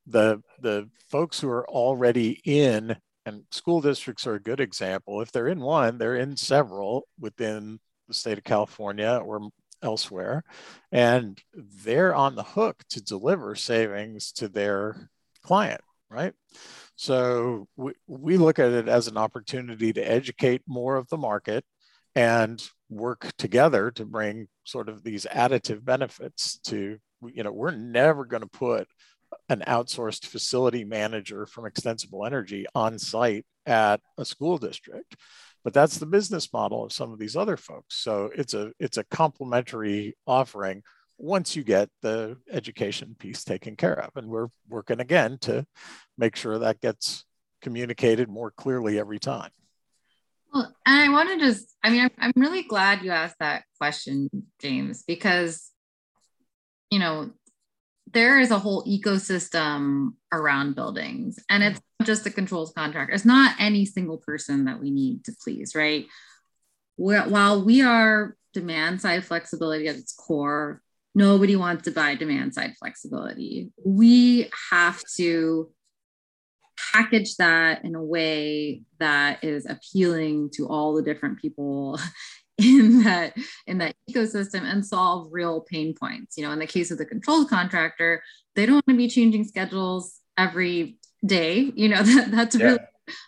the 0.08 0.42
the 0.62 0.90
folks 1.10 1.40
who 1.40 1.50
are 1.50 1.68
already 1.68 2.42
in 2.46 2.96
and 3.26 3.44
school 3.52 3.82
districts 3.82 4.28
are 4.28 4.36
a 4.36 4.42
good 4.42 4.60
example. 4.60 5.22
If 5.22 5.32
they're 5.32 5.48
in 5.48 5.60
one, 5.60 5.98
they're 5.98 6.16
in 6.16 6.38
several 6.38 7.08
within 7.20 7.80
the 8.08 8.14
state 8.14 8.38
of 8.38 8.44
California 8.44 9.20
or 9.24 9.50
elsewhere, 9.82 10.44
and 10.92 11.42
they're 11.54 12.14
on 12.14 12.36
the 12.36 12.44
hook 12.44 12.84
to 12.90 13.04
deliver 13.04 13.56
savings 13.56 14.32
to 14.34 14.48
their 14.48 15.10
client, 15.44 15.82
right? 16.10 16.34
So 16.96 17.68
we, 17.76 17.94
we 18.08 18.38
look 18.38 18.60
at 18.60 18.72
it 18.72 18.88
as 18.88 19.08
an 19.08 19.18
opportunity 19.18 19.92
to 19.94 20.02
educate 20.02 20.62
more 20.68 20.96
of 20.96 21.10
the 21.10 21.18
market 21.18 21.66
and 22.16 22.64
work 22.90 23.32
together 23.38 23.92
to 23.92 24.06
bring 24.06 24.48
sort 24.64 24.90
of 24.90 25.04
these 25.04 25.26
additive 25.32 25.84
benefits 25.84 26.60
to, 26.60 26.98
you 27.34 27.44
know, 27.44 27.52
we're 27.52 27.72
never 27.72 28.26
going 28.26 28.44
to 28.44 28.48
put 28.48 28.88
an 29.50 29.64
outsourced 29.68 30.26
facility 30.26 30.84
manager 30.84 31.46
from 31.46 31.66
extensible 31.66 32.26
energy 32.26 32.66
on 32.76 32.98
site 33.00 33.46
at 33.66 34.00
a 34.18 34.26
school 34.26 34.58
district 34.58 35.16
but 35.66 35.74
that's 35.74 35.98
the 35.98 36.06
business 36.06 36.54
model 36.54 36.86
of 36.86 36.94
some 36.94 37.12
of 37.12 37.18
these 37.18 37.36
other 37.36 37.58
folks. 37.58 37.96
So 37.96 38.30
it's 38.36 38.54
a 38.54 38.72
it's 38.80 38.98
a 38.98 39.04
complementary 39.06 40.16
offering 40.28 40.84
once 41.18 41.56
you 41.56 41.64
get 41.64 41.90
the 42.04 42.38
education 42.52 43.16
piece 43.18 43.44
taken 43.44 43.76
care 43.76 44.00
of. 44.00 44.12
And 44.16 44.28
we're 44.28 44.50
working 44.70 45.00
again 45.00 45.40
to 45.42 45.66
make 46.20 46.36
sure 46.36 46.60
that 46.60 46.82
gets 46.82 47.26
communicated 47.64 48.30
more 48.30 48.52
clearly 48.52 49.00
every 49.00 49.18
time 49.18 49.50
well 50.56 50.74
and 50.88 51.02
i 51.02 51.10
want 51.10 51.30
to 51.30 51.46
just 51.46 51.76
i 51.84 51.90
mean 51.92 52.02
I'm, 52.02 52.12
I'm 52.18 52.42
really 52.42 52.64
glad 52.64 53.04
you 53.04 53.12
asked 53.12 53.38
that 53.40 53.66
question 53.78 54.30
james 54.60 55.04
because 55.04 55.70
you 56.90 56.98
know 56.98 57.30
there 58.12 58.40
is 58.40 58.50
a 58.50 58.60
whole 58.60 58.84
ecosystem 58.86 60.14
around 60.32 60.76
buildings 60.76 61.38
and 61.50 61.64
it's 61.64 61.82
not 62.00 62.08
just 62.08 62.24
the 62.24 62.30
controls 62.30 62.72
contractor. 62.72 63.14
It's 63.14 63.26
not 63.26 63.56
any 63.60 63.86
single 63.86 64.18
person 64.18 64.66
that 64.66 64.80
we 64.80 64.92
need 64.92 65.26
to 65.26 65.36
please, 65.44 65.76
right? 65.76 66.06
We're, 66.98 67.28
while 67.28 67.64
we 67.66 67.82
are 67.82 68.38
demand 68.54 69.02
side 69.02 69.26
flexibility 69.26 69.88
at 69.88 69.96
its 69.96 70.14
core, 70.14 70.82
nobody 71.14 71.56
wants 71.56 71.84
to 71.84 71.92
buy 71.92 72.16
demand 72.16 72.54
side 72.54 72.76
flexibility. 72.80 73.72
We 73.84 74.50
have 74.72 75.02
to 75.18 75.72
package 76.94 77.36
that 77.38 77.84
in 77.84 77.96
a 77.96 78.04
way 78.04 78.82
that 79.00 79.44
is 79.44 79.66
appealing 79.66 80.50
to 80.54 80.68
all 80.68 80.94
the 80.94 81.02
different 81.02 81.40
people 81.40 82.00
in 82.58 83.04
that 83.04 83.36
in 83.68 83.80
that 83.80 83.96
ecosystem 84.10 84.64
and 84.64 84.86
solve 84.86 85.28
real 85.32 85.62
pain 85.62 85.94
points. 85.94 86.38
You 86.38 86.46
know 86.46 86.52
in 86.52 86.60
the 86.60 86.68
case 86.68 86.92
of 86.92 86.98
the 86.98 87.06
controls 87.06 87.50
contractor 87.50 88.24
they 88.56 88.66
don't 88.66 88.76
want 88.76 88.88
to 88.88 88.96
be 88.96 89.10
changing 89.10 89.44
schedules 89.44 90.20
every 90.38 90.98
day. 91.26 91.72
You 91.76 91.90
know 91.90 92.04
that, 92.04 92.32
that's 92.32 92.56
yeah. 92.56 92.66
really 92.66 92.80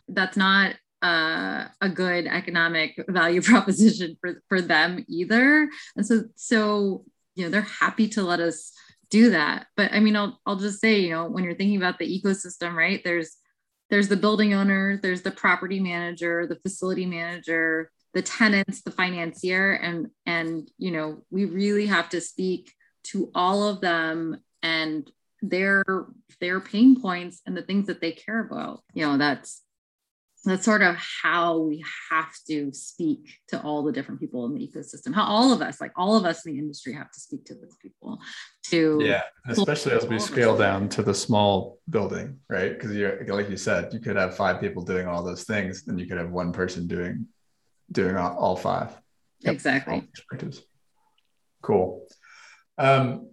that's 0.08 0.38
not 0.38 0.76
uh, 1.04 1.66
a 1.82 1.90
good 1.90 2.26
economic 2.28 3.04
value 3.08 3.42
proposition 3.44 4.18
for, 4.20 4.42
for 4.50 4.62
them 4.62 5.06
either. 5.08 5.70
And 5.96 6.06
so 6.06 6.24
so 6.36 7.06
you 7.36 7.44
know 7.44 7.50
they're 7.50 7.62
happy 7.62 8.08
to 8.10 8.24
let 8.24 8.40
us 8.40 8.72
do 9.10 9.32
that. 9.32 9.68
But 9.76 9.94
i 9.94 10.00
mean 10.00 10.16
i'll, 10.16 10.40
I'll 10.46 10.58
just 10.58 10.82
say 10.82 11.00
you 11.00 11.12
know 11.12 11.28
when 11.28 11.44
you're 11.44 11.56
thinking 11.56 11.78
about 11.78 12.00
the 12.00 12.22
ecosystem 12.22 12.74
right 12.74 13.02
there's 13.04 13.38
there's 13.90 14.10
the 14.10 14.18
building 14.18 14.54
owner 14.54 15.00
there's 15.02 15.22
the 15.22 15.32
property 15.32 15.80
manager 15.80 16.46
the 16.46 16.58
facility 16.58 17.06
manager 17.06 17.92
the 18.14 18.22
tenants 18.22 18.82
the 18.82 18.92
financier 18.92 19.74
and 19.74 20.08
and 20.26 20.70
you 20.78 20.92
know 20.92 21.24
we 21.30 21.46
really 21.46 21.86
have 21.86 22.10
to 22.10 22.20
speak 22.20 22.74
to 23.04 23.32
all 23.34 23.68
of 23.68 23.80
them 23.80 24.38
and 24.62 25.10
their 25.42 25.84
their 26.40 26.60
pain 26.60 27.00
points 27.00 27.42
and 27.46 27.56
the 27.56 27.62
things 27.62 27.88
that 27.88 28.02
they 28.02 28.12
care 28.12 28.40
about. 28.40 28.84
You 28.94 29.06
know 29.06 29.18
that's 29.18 29.64
that's 30.46 30.66
sort 30.66 30.82
of 30.82 30.96
how 30.96 31.58
we 31.58 31.84
have 32.10 32.32
to 32.48 32.72
speak 32.72 33.28
to 33.50 33.62
all 33.62 33.84
the 33.84 33.92
different 33.92 34.20
people 34.20 34.46
in 34.46 34.54
the 34.54 34.66
ecosystem 34.66 35.14
how 35.14 35.24
all 35.24 35.52
of 35.52 35.62
us 35.62 35.82
like 35.82 35.92
all 35.96 36.16
of 36.16 36.26
us 36.26 36.46
in 36.46 36.54
the 36.54 36.60
industry 36.60 36.94
have 36.94 37.12
to 37.12 37.20
speak 37.20 37.44
to 37.46 37.54
those 37.56 37.76
people 37.82 38.20
to 38.64 39.00
yeah 39.04 39.24
especially 39.48 39.94
as 39.94 40.06
we 40.06 40.20
scale 40.20 40.58
down 40.58 40.88
to 40.88 41.02
the 41.02 41.14
small 41.14 41.80
building 41.90 42.40
right? 42.50 42.74
Because 42.74 42.96
you're 42.96 43.26
like 43.28 43.50
you 43.50 43.58
said 43.58 43.94
you 43.94 44.00
could 44.00 44.16
have 44.16 44.36
five 44.36 44.60
people 44.60 44.84
doing 44.84 45.08
all 45.08 45.24
those 45.24 45.44
things 45.44 45.88
and 45.88 46.00
you 46.00 46.06
could 46.06 46.18
have 46.18 46.32
one 46.32 46.52
person 46.52 46.88
doing 46.88 47.28
doing 47.92 48.16
all, 48.18 48.36
all 48.38 48.56
five. 48.56 48.90
Exactly. 49.44 50.08
Cool. 51.62 52.06
Um 52.78 53.30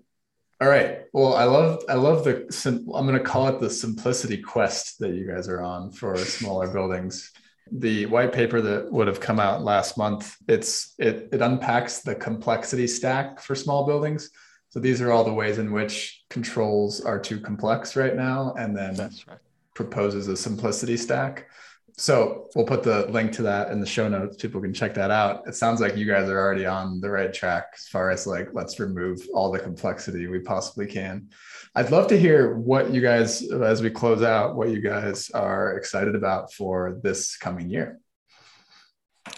all 0.60 0.68
right. 0.68 1.00
Well, 1.12 1.34
I 1.34 1.44
love 1.44 1.82
I 1.88 1.94
love 1.94 2.24
the 2.24 2.46
sim- 2.50 2.88
I'm 2.94 3.06
going 3.06 3.18
to 3.18 3.24
call 3.24 3.48
it 3.48 3.60
the 3.60 3.70
simplicity 3.70 4.38
quest 4.38 4.98
that 5.00 5.14
you 5.14 5.26
guys 5.26 5.48
are 5.48 5.60
on 5.60 5.90
for 5.90 6.16
smaller 6.16 6.68
buildings. 6.68 7.32
The 7.72 8.06
white 8.06 8.32
paper 8.32 8.60
that 8.60 8.92
would 8.92 9.06
have 9.08 9.20
come 9.20 9.40
out 9.40 9.62
last 9.62 9.98
month, 9.98 10.36
it's 10.46 10.94
it 10.98 11.28
it 11.32 11.42
unpacks 11.42 12.00
the 12.00 12.14
complexity 12.14 12.86
stack 12.86 13.40
for 13.40 13.54
small 13.54 13.86
buildings. 13.86 14.30
So 14.68 14.80
these 14.80 15.00
are 15.00 15.12
all 15.12 15.24
the 15.24 15.32
ways 15.32 15.58
in 15.58 15.72
which 15.72 16.24
controls 16.30 17.00
are 17.00 17.18
too 17.18 17.40
complex 17.40 17.96
right 17.96 18.14
now 18.14 18.54
and 18.58 18.76
then 18.76 18.96
right. 18.96 19.38
proposes 19.74 20.28
a 20.28 20.36
simplicity 20.36 20.96
stack. 20.96 21.48
So 21.96 22.48
we'll 22.54 22.66
put 22.66 22.82
the 22.82 23.06
link 23.06 23.32
to 23.32 23.42
that 23.42 23.70
in 23.70 23.80
the 23.80 23.86
show 23.86 24.08
notes. 24.08 24.36
People 24.36 24.60
can 24.60 24.74
check 24.74 24.94
that 24.94 25.12
out. 25.12 25.46
It 25.46 25.54
sounds 25.54 25.80
like 25.80 25.96
you 25.96 26.06
guys 26.06 26.28
are 26.28 26.38
already 26.38 26.66
on 26.66 27.00
the 27.00 27.08
right 27.08 27.32
track 27.32 27.74
as 27.76 27.86
far 27.86 28.10
as 28.10 28.26
like, 28.26 28.48
let's 28.52 28.80
remove 28.80 29.20
all 29.32 29.52
the 29.52 29.60
complexity 29.60 30.26
we 30.26 30.40
possibly 30.40 30.86
can. 30.86 31.28
I'd 31.76 31.92
love 31.92 32.08
to 32.08 32.18
hear 32.18 32.56
what 32.56 32.92
you 32.92 33.00
guys, 33.00 33.48
as 33.50 33.80
we 33.80 33.90
close 33.90 34.22
out, 34.22 34.56
what 34.56 34.70
you 34.70 34.80
guys 34.80 35.30
are 35.30 35.76
excited 35.76 36.16
about 36.16 36.52
for 36.52 36.98
this 37.02 37.36
coming 37.36 37.70
year. 37.70 38.00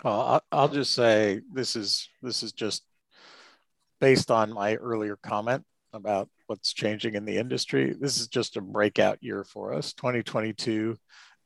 Well, 0.02 0.42
I'll 0.50 0.68
just 0.68 0.94
say 0.94 1.42
this 1.52 1.76
is 1.76 2.08
this 2.22 2.42
is 2.42 2.52
just 2.52 2.84
based 4.00 4.30
on 4.30 4.52
my 4.52 4.74
earlier 4.76 5.16
comment 5.16 5.64
about 5.92 6.28
what's 6.46 6.72
changing 6.72 7.14
in 7.14 7.24
the 7.24 7.36
industry. 7.36 7.94
This 7.98 8.18
is 8.18 8.28
just 8.28 8.56
a 8.56 8.60
breakout 8.60 9.18
year 9.22 9.44
for 9.44 9.72
us. 9.72 9.92
2022 9.92 10.96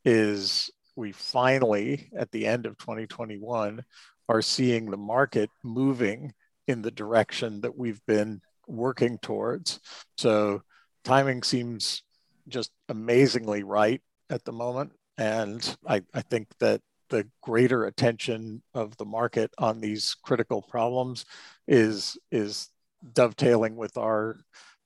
is 0.04 0.70
we 1.00 1.12
finally, 1.12 2.10
at 2.14 2.30
the 2.30 2.46
end 2.46 2.66
of 2.66 2.76
2021, 2.76 3.82
are 4.28 4.42
seeing 4.42 4.90
the 4.90 4.98
market 4.98 5.48
moving 5.64 6.34
in 6.68 6.82
the 6.82 6.90
direction 6.90 7.62
that 7.62 7.76
we've 7.76 8.04
been 8.06 8.42
working 8.68 9.16
towards. 9.18 9.80
So 10.18 10.60
timing 11.02 11.42
seems 11.42 12.02
just 12.48 12.70
amazingly 12.90 13.62
right 13.62 14.02
at 14.28 14.44
the 14.44 14.52
moment. 14.52 14.92
And 15.16 15.76
I, 15.88 16.02
I 16.12 16.20
think 16.20 16.48
that 16.58 16.82
the 17.08 17.26
greater 17.42 17.86
attention 17.86 18.62
of 18.74 18.94
the 18.98 19.06
market 19.06 19.50
on 19.56 19.80
these 19.80 20.14
critical 20.22 20.60
problems 20.60 21.24
is, 21.66 22.18
is 22.30 22.68
dovetailing 23.14 23.76
with 23.76 23.96
our 23.96 24.36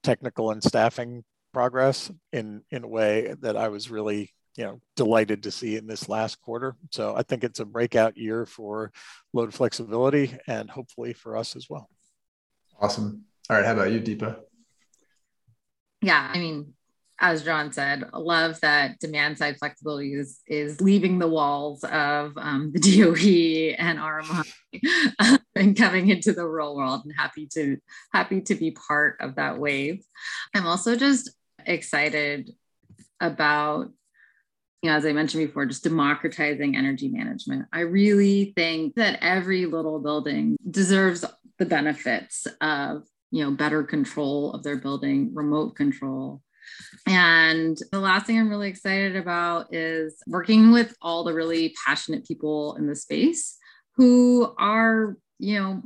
technical 0.05 0.53
and 0.53 0.63
staffing 0.63 1.25
progress 1.53 2.09
in, 2.33 2.63
in 2.71 2.85
a 2.85 2.89
way 2.89 3.35
that 3.41 3.57
I 3.57 3.69
was 3.69 3.91
really 3.91 4.33
you 4.57 4.65
know 4.65 4.81
delighted 4.97 5.43
to 5.43 5.51
see 5.51 5.77
in 5.77 5.87
this 5.87 6.09
last 6.09 6.41
quarter. 6.41 6.77
So 6.91 7.15
I 7.17 7.23
think 7.23 7.45
it's 7.45 7.61
a 7.61 7.65
breakout 7.65 8.17
year 8.17 8.47
for 8.47 8.93
load 9.33 9.53
flexibility 9.53 10.37
and 10.47 10.71
hopefully 10.71 11.13
for 11.13 11.37
us 11.37 11.57
as 11.57 11.69
well. 11.69 11.89
Awesome. 12.81 13.25
All 13.51 13.57
right, 13.57 13.65
how 13.65 13.73
about 13.73 13.93
you, 13.93 14.01
Deepa? 14.01 14.39
Yeah, 16.01 16.31
I 16.33 16.39
mean, 16.39 16.75
as 17.21 17.45
John 17.45 17.73
said, 17.73 18.05
love 18.13 18.61
that 18.61 18.99
demand 18.99 19.39
side 19.39 19.59
flexibility 19.59 20.15
is, 20.15 20.41
is 20.47 20.81
leaving 20.81 21.19
the 21.19 21.29
walls 21.29 21.85
of 21.85 22.37
um, 22.37 22.73
the 22.73 22.81
DOE 23.77 23.83
and 23.83 23.99
RMI 23.99 25.39
and 25.55 25.77
coming 25.77 26.09
into 26.09 26.33
the 26.33 26.47
real 26.47 26.77
world 26.77 27.03
and 27.05 27.15
happy 27.17 27.47
to 27.55 27.79
happy 28.13 28.41
to 28.43 28.55
be 28.55 28.73
part 28.73 29.17
of 29.21 29.37
that 29.37 29.59
wave. 29.59 30.05
I'm 30.55 30.67
also 30.67 30.97
just 30.97 31.31
excited 31.65 32.51
about 33.21 33.91
you 34.85 34.91
know, 34.91 34.97
as 34.99 35.07
I 35.07 35.13
mentioned 35.13 35.47
before, 35.47 35.65
just 35.65 35.83
democratizing 35.83 36.77
energy 36.77 37.09
management. 37.09 37.65
I 37.73 37.81
really 37.81 38.53
think 38.55 38.97
that 38.97 39.19
every 39.23 39.65
little 39.65 39.99
building 39.99 40.59
deserves 40.71 41.25
the 41.59 41.65
benefits 41.65 42.47
of, 42.61 43.05
you 43.31 43.43
know, 43.43 43.53
better 43.53 43.83
control 43.83 44.53
of 44.53 44.63
their 44.63 44.77
building, 44.77 45.31
remote 45.33 45.75
control. 45.75 46.43
And 47.07 47.79
the 47.93 47.99
last 47.99 48.27
thing 48.27 48.39
I'm 48.39 48.51
really 48.51 48.69
excited 48.69 49.17
about 49.17 49.73
is 49.73 50.23
working 50.27 50.71
with 50.71 50.95
all 51.01 51.25
the 51.25 51.33
really 51.33 51.75
passionate 51.87 52.27
people 52.27 52.77
in 52.77 52.87
the 52.87 52.95
space 52.95 53.57
who 53.97 54.53
are, 54.59 55.17
you 55.39 55.59
know, 55.59 55.83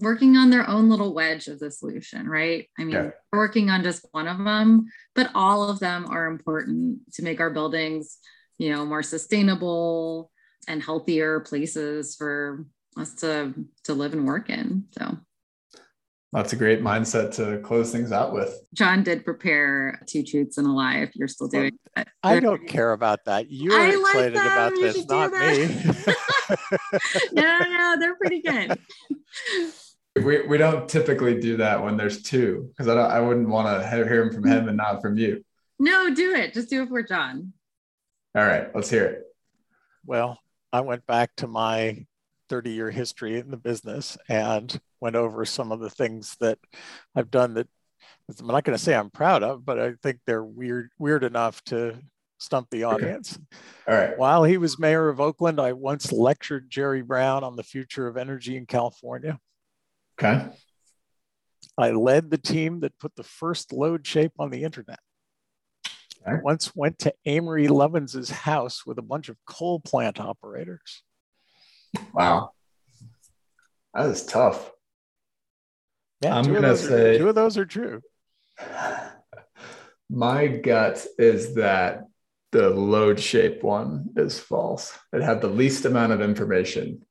working 0.00 0.36
on 0.36 0.50
their 0.50 0.68
own 0.68 0.88
little 0.88 1.14
wedge 1.14 1.46
of 1.46 1.58
the 1.58 1.70
solution, 1.70 2.28
right? 2.28 2.68
I 2.78 2.84
mean, 2.84 2.94
yeah. 2.94 3.10
working 3.32 3.70
on 3.70 3.82
just 3.82 4.06
one 4.12 4.28
of 4.28 4.38
them, 4.38 4.86
but 5.14 5.30
all 5.34 5.68
of 5.68 5.78
them 5.78 6.06
are 6.08 6.26
important 6.26 7.12
to 7.14 7.22
make 7.22 7.40
our 7.40 7.50
buildings, 7.50 8.18
you 8.58 8.70
know, 8.70 8.84
more 8.84 9.02
sustainable 9.02 10.30
and 10.68 10.82
healthier 10.82 11.40
places 11.40 12.14
for 12.16 12.66
us 12.96 13.14
to 13.16 13.54
to 13.84 13.94
live 13.94 14.12
and 14.12 14.26
work 14.26 14.50
in. 14.50 14.84
So 14.98 15.16
that's 16.32 16.52
a 16.52 16.56
great 16.56 16.80
mindset 16.80 17.34
to 17.36 17.58
close 17.58 17.90
things 17.90 18.12
out 18.12 18.32
with. 18.32 18.56
John 18.72 19.02
did 19.02 19.24
prepare 19.24 20.00
two 20.06 20.22
truths 20.22 20.58
and 20.58 20.66
a 20.66 20.70
lie 20.70 20.98
if 20.98 21.16
you're 21.16 21.28
still 21.28 21.48
doing 21.48 21.72
well, 21.96 22.04
I 22.22 22.40
don't 22.40 22.66
care 22.68 22.92
about 22.92 23.24
that. 23.24 23.50
You're 23.50 23.78
I 23.78 23.88
excited 23.88 24.34
like 24.34 24.44
about 24.44 24.72
this, 24.74 25.06
not 25.06 25.32
me. 25.32 25.66
no, 27.32 27.58
no, 27.58 27.96
they're 27.98 28.14
pretty 28.16 28.42
good. 28.42 28.78
We, 30.16 30.46
we 30.46 30.58
don't 30.58 30.88
typically 30.88 31.40
do 31.40 31.58
that 31.58 31.82
when 31.82 31.96
there's 31.96 32.22
two 32.22 32.70
because 32.70 32.88
I 32.88 32.94
don't 32.94 33.10
I 33.10 33.20
wouldn't 33.20 33.48
want 33.48 33.68
to 33.68 33.88
hear 33.88 34.22
him 34.24 34.32
from 34.32 34.44
him 34.44 34.68
and 34.68 34.76
not 34.76 35.00
from 35.00 35.16
you. 35.16 35.44
No, 35.78 36.12
do 36.12 36.34
it. 36.34 36.52
Just 36.52 36.68
do 36.68 36.82
it 36.82 36.88
for 36.88 37.02
John. 37.02 37.52
All 38.34 38.44
right, 38.44 38.74
let's 38.74 38.90
hear 38.90 39.04
it. 39.04 39.22
Well, 40.04 40.38
I 40.72 40.80
went 40.80 41.06
back 41.06 41.30
to 41.36 41.46
my 41.46 42.06
30 42.48 42.70
year 42.70 42.90
history 42.90 43.38
in 43.38 43.50
the 43.50 43.56
business 43.56 44.18
and 44.28 44.78
went 45.00 45.16
over 45.16 45.44
some 45.44 45.72
of 45.72 45.80
the 45.80 45.90
things 45.90 46.36
that 46.40 46.58
I've 47.14 47.30
done 47.30 47.54
that 47.54 47.68
I'm 48.38 48.46
not 48.46 48.64
going 48.64 48.76
to 48.76 48.82
say 48.82 48.94
I'm 48.94 49.10
proud 49.10 49.42
of, 49.42 49.64
but 49.64 49.80
I 49.80 49.92
think 50.02 50.20
they're 50.26 50.44
weird 50.44 50.90
weird 50.98 51.24
enough 51.24 51.62
to 51.64 51.98
stump 52.38 52.68
the 52.70 52.84
audience. 52.84 53.38
All 53.88 53.94
right. 53.94 54.16
While 54.16 54.44
he 54.44 54.56
was 54.56 54.78
mayor 54.78 55.08
of 55.08 55.20
Oakland, 55.20 55.60
I 55.60 55.72
once 55.72 56.12
lectured 56.12 56.70
Jerry 56.70 57.02
Brown 57.02 57.44
on 57.44 57.56
the 57.56 57.62
future 57.62 58.06
of 58.06 58.16
energy 58.16 58.56
in 58.56 58.66
California. 58.66 59.38
Okay. 60.22 60.46
I 61.78 61.92
led 61.92 62.30
the 62.30 62.38
team 62.38 62.80
that 62.80 62.98
put 62.98 63.16
the 63.16 63.22
first 63.22 63.72
load 63.72 64.06
shape 64.06 64.32
on 64.38 64.50
the 64.50 64.64
internet. 64.64 64.98
Okay. 66.22 66.36
I 66.36 66.40
once 66.42 66.76
went 66.76 66.98
to 67.00 67.14
Amory 67.24 67.68
Lovins's 67.68 68.28
house 68.28 68.84
with 68.84 68.98
a 68.98 69.02
bunch 69.02 69.30
of 69.30 69.36
coal 69.46 69.80
plant 69.80 70.20
operators. 70.20 71.02
Wow. 72.12 72.50
That 73.94 74.06
is 74.06 74.26
tough. 74.26 74.70
Yeah, 76.20 76.36
I'm 76.36 76.44
going 76.44 76.62
to 76.62 76.76
say 76.76 77.14
are, 77.16 77.18
two 77.18 77.28
of 77.30 77.34
those 77.34 77.56
are 77.56 77.64
true. 77.64 78.02
My 80.10 80.48
gut 80.48 81.06
is 81.18 81.54
that 81.54 82.04
the 82.52 82.68
load 82.68 83.20
shape 83.20 83.62
one 83.62 84.10
is 84.16 84.38
false. 84.38 84.98
It 85.14 85.22
had 85.22 85.40
the 85.40 85.48
least 85.48 85.86
amount 85.86 86.12
of 86.12 86.20
information 86.20 87.06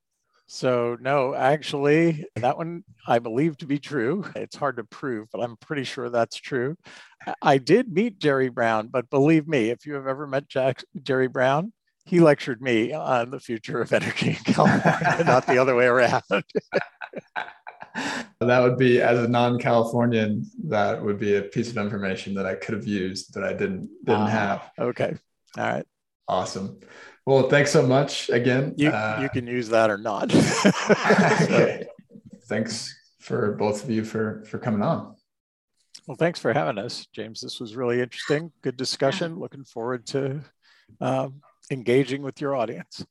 so, 0.51 0.97
no, 0.99 1.35
actually, 1.35 2.25
that 2.35 2.57
one 2.57 2.83
I 3.05 3.19
believe 3.19 3.55
to 3.59 3.67
be 3.67 3.77
true. 3.77 4.25
It's 4.35 4.55
hard 4.55 4.77
to 4.77 4.83
prove, 4.83 5.27
but 5.31 5.41
I'm 5.41 5.57
pretty 5.57 5.83
sure 5.83 6.09
that's 6.09 6.37
true. 6.37 6.75
I 7.39 7.59
did 7.59 7.93
meet 7.93 8.17
Jerry 8.17 8.49
Brown, 8.49 8.87
but 8.87 9.11
believe 9.11 9.47
me, 9.47 9.69
if 9.69 9.85
you 9.85 9.93
have 9.93 10.07
ever 10.07 10.25
met 10.25 10.49
Jack, 10.49 10.83
Jerry 11.03 11.27
Brown, 11.27 11.71
he 12.05 12.19
lectured 12.19 12.63
me 12.63 12.91
on 12.93 13.29
the 13.29 13.39
future 13.39 13.79
of 13.79 13.93
energy 13.93 14.29
in 14.29 14.53
California, 14.53 15.23
not 15.23 15.45
the 15.45 15.59
other 15.59 15.75
way 15.75 15.85
around. 15.85 16.23
that 18.39 18.59
would 18.59 18.79
be, 18.79 18.99
as 19.03 19.19
a 19.19 19.27
non-Californian, 19.27 20.49
that 20.63 20.99
would 21.03 21.19
be 21.19 21.35
a 21.35 21.43
piece 21.43 21.69
of 21.69 21.77
information 21.77 22.33
that 22.33 22.47
I 22.47 22.55
could 22.55 22.73
have 22.73 22.87
used 22.87 23.35
that 23.35 23.43
I 23.43 23.53
didn't 23.53 23.87
didn't 24.03 24.21
uh, 24.21 24.25
have. 24.25 24.71
Okay, 24.79 25.15
all 25.59 25.63
right, 25.63 25.85
awesome. 26.27 26.79
Well, 27.29 27.47
thanks 27.47 27.69
so 27.71 27.85
much 27.85 28.31
again. 28.31 28.73
You, 28.75 28.89
uh, 28.89 29.19
you 29.21 29.29
can 29.29 29.45
use 29.45 29.69
that 29.69 29.91
or 29.91 29.99
not. 29.99 30.33
okay. 31.43 31.85
Thanks 32.47 32.91
for 33.19 33.51
both 33.51 33.83
of 33.83 33.91
you 33.91 34.03
for 34.03 34.43
for 34.45 34.57
coming 34.57 34.81
on. 34.81 35.15
Well, 36.07 36.17
thanks 36.17 36.39
for 36.39 36.51
having 36.53 36.79
us, 36.79 37.05
James. 37.13 37.39
This 37.39 37.59
was 37.59 37.75
really 37.75 38.01
interesting. 38.01 38.51
Good 38.63 38.77
discussion. 38.77 39.37
Looking 39.37 39.63
forward 39.63 40.07
to 40.07 40.41
um, 41.01 41.41
engaging 41.69 42.23
with 42.23 42.41
your 42.41 42.55
audience. 42.55 43.05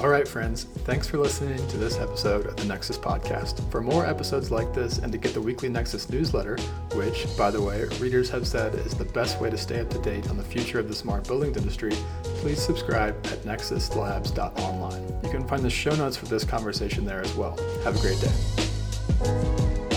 All 0.00 0.10
right, 0.10 0.28
friends, 0.28 0.64
thanks 0.84 1.08
for 1.08 1.16
listening 1.16 1.56
to 1.68 1.78
this 1.78 1.96
episode 1.96 2.44
of 2.44 2.56
the 2.56 2.66
Nexus 2.66 2.98
Podcast. 2.98 3.68
For 3.70 3.80
more 3.80 4.04
episodes 4.04 4.50
like 4.50 4.74
this 4.74 4.98
and 4.98 5.10
to 5.10 5.16
get 5.16 5.32
the 5.32 5.40
weekly 5.40 5.70
Nexus 5.70 6.10
newsletter, 6.10 6.58
which, 6.92 7.26
by 7.38 7.50
the 7.50 7.62
way, 7.62 7.84
readers 7.98 8.28
have 8.28 8.46
said 8.46 8.74
is 8.74 8.92
the 8.92 9.06
best 9.06 9.40
way 9.40 9.48
to 9.48 9.56
stay 9.56 9.80
up 9.80 9.88
to 9.88 9.98
date 10.00 10.28
on 10.28 10.36
the 10.36 10.44
future 10.44 10.78
of 10.78 10.88
the 10.88 10.94
smart 10.94 11.26
buildings 11.26 11.56
industry, 11.56 11.92
please 12.22 12.60
subscribe 12.60 13.16
at 13.28 13.42
nexuslabs.online. 13.44 15.20
You 15.24 15.30
can 15.30 15.48
find 15.48 15.62
the 15.62 15.70
show 15.70 15.94
notes 15.94 16.18
for 16.18 16.26
this 16.26 16.44
conversation 16.44 17.06
there 17.06 17.22
as 17.22 17.34
well. 17.34 17.56
Have 17.82 17.96
a 17.96 18.00
great 18.00 18.20
day. 18.20 19.95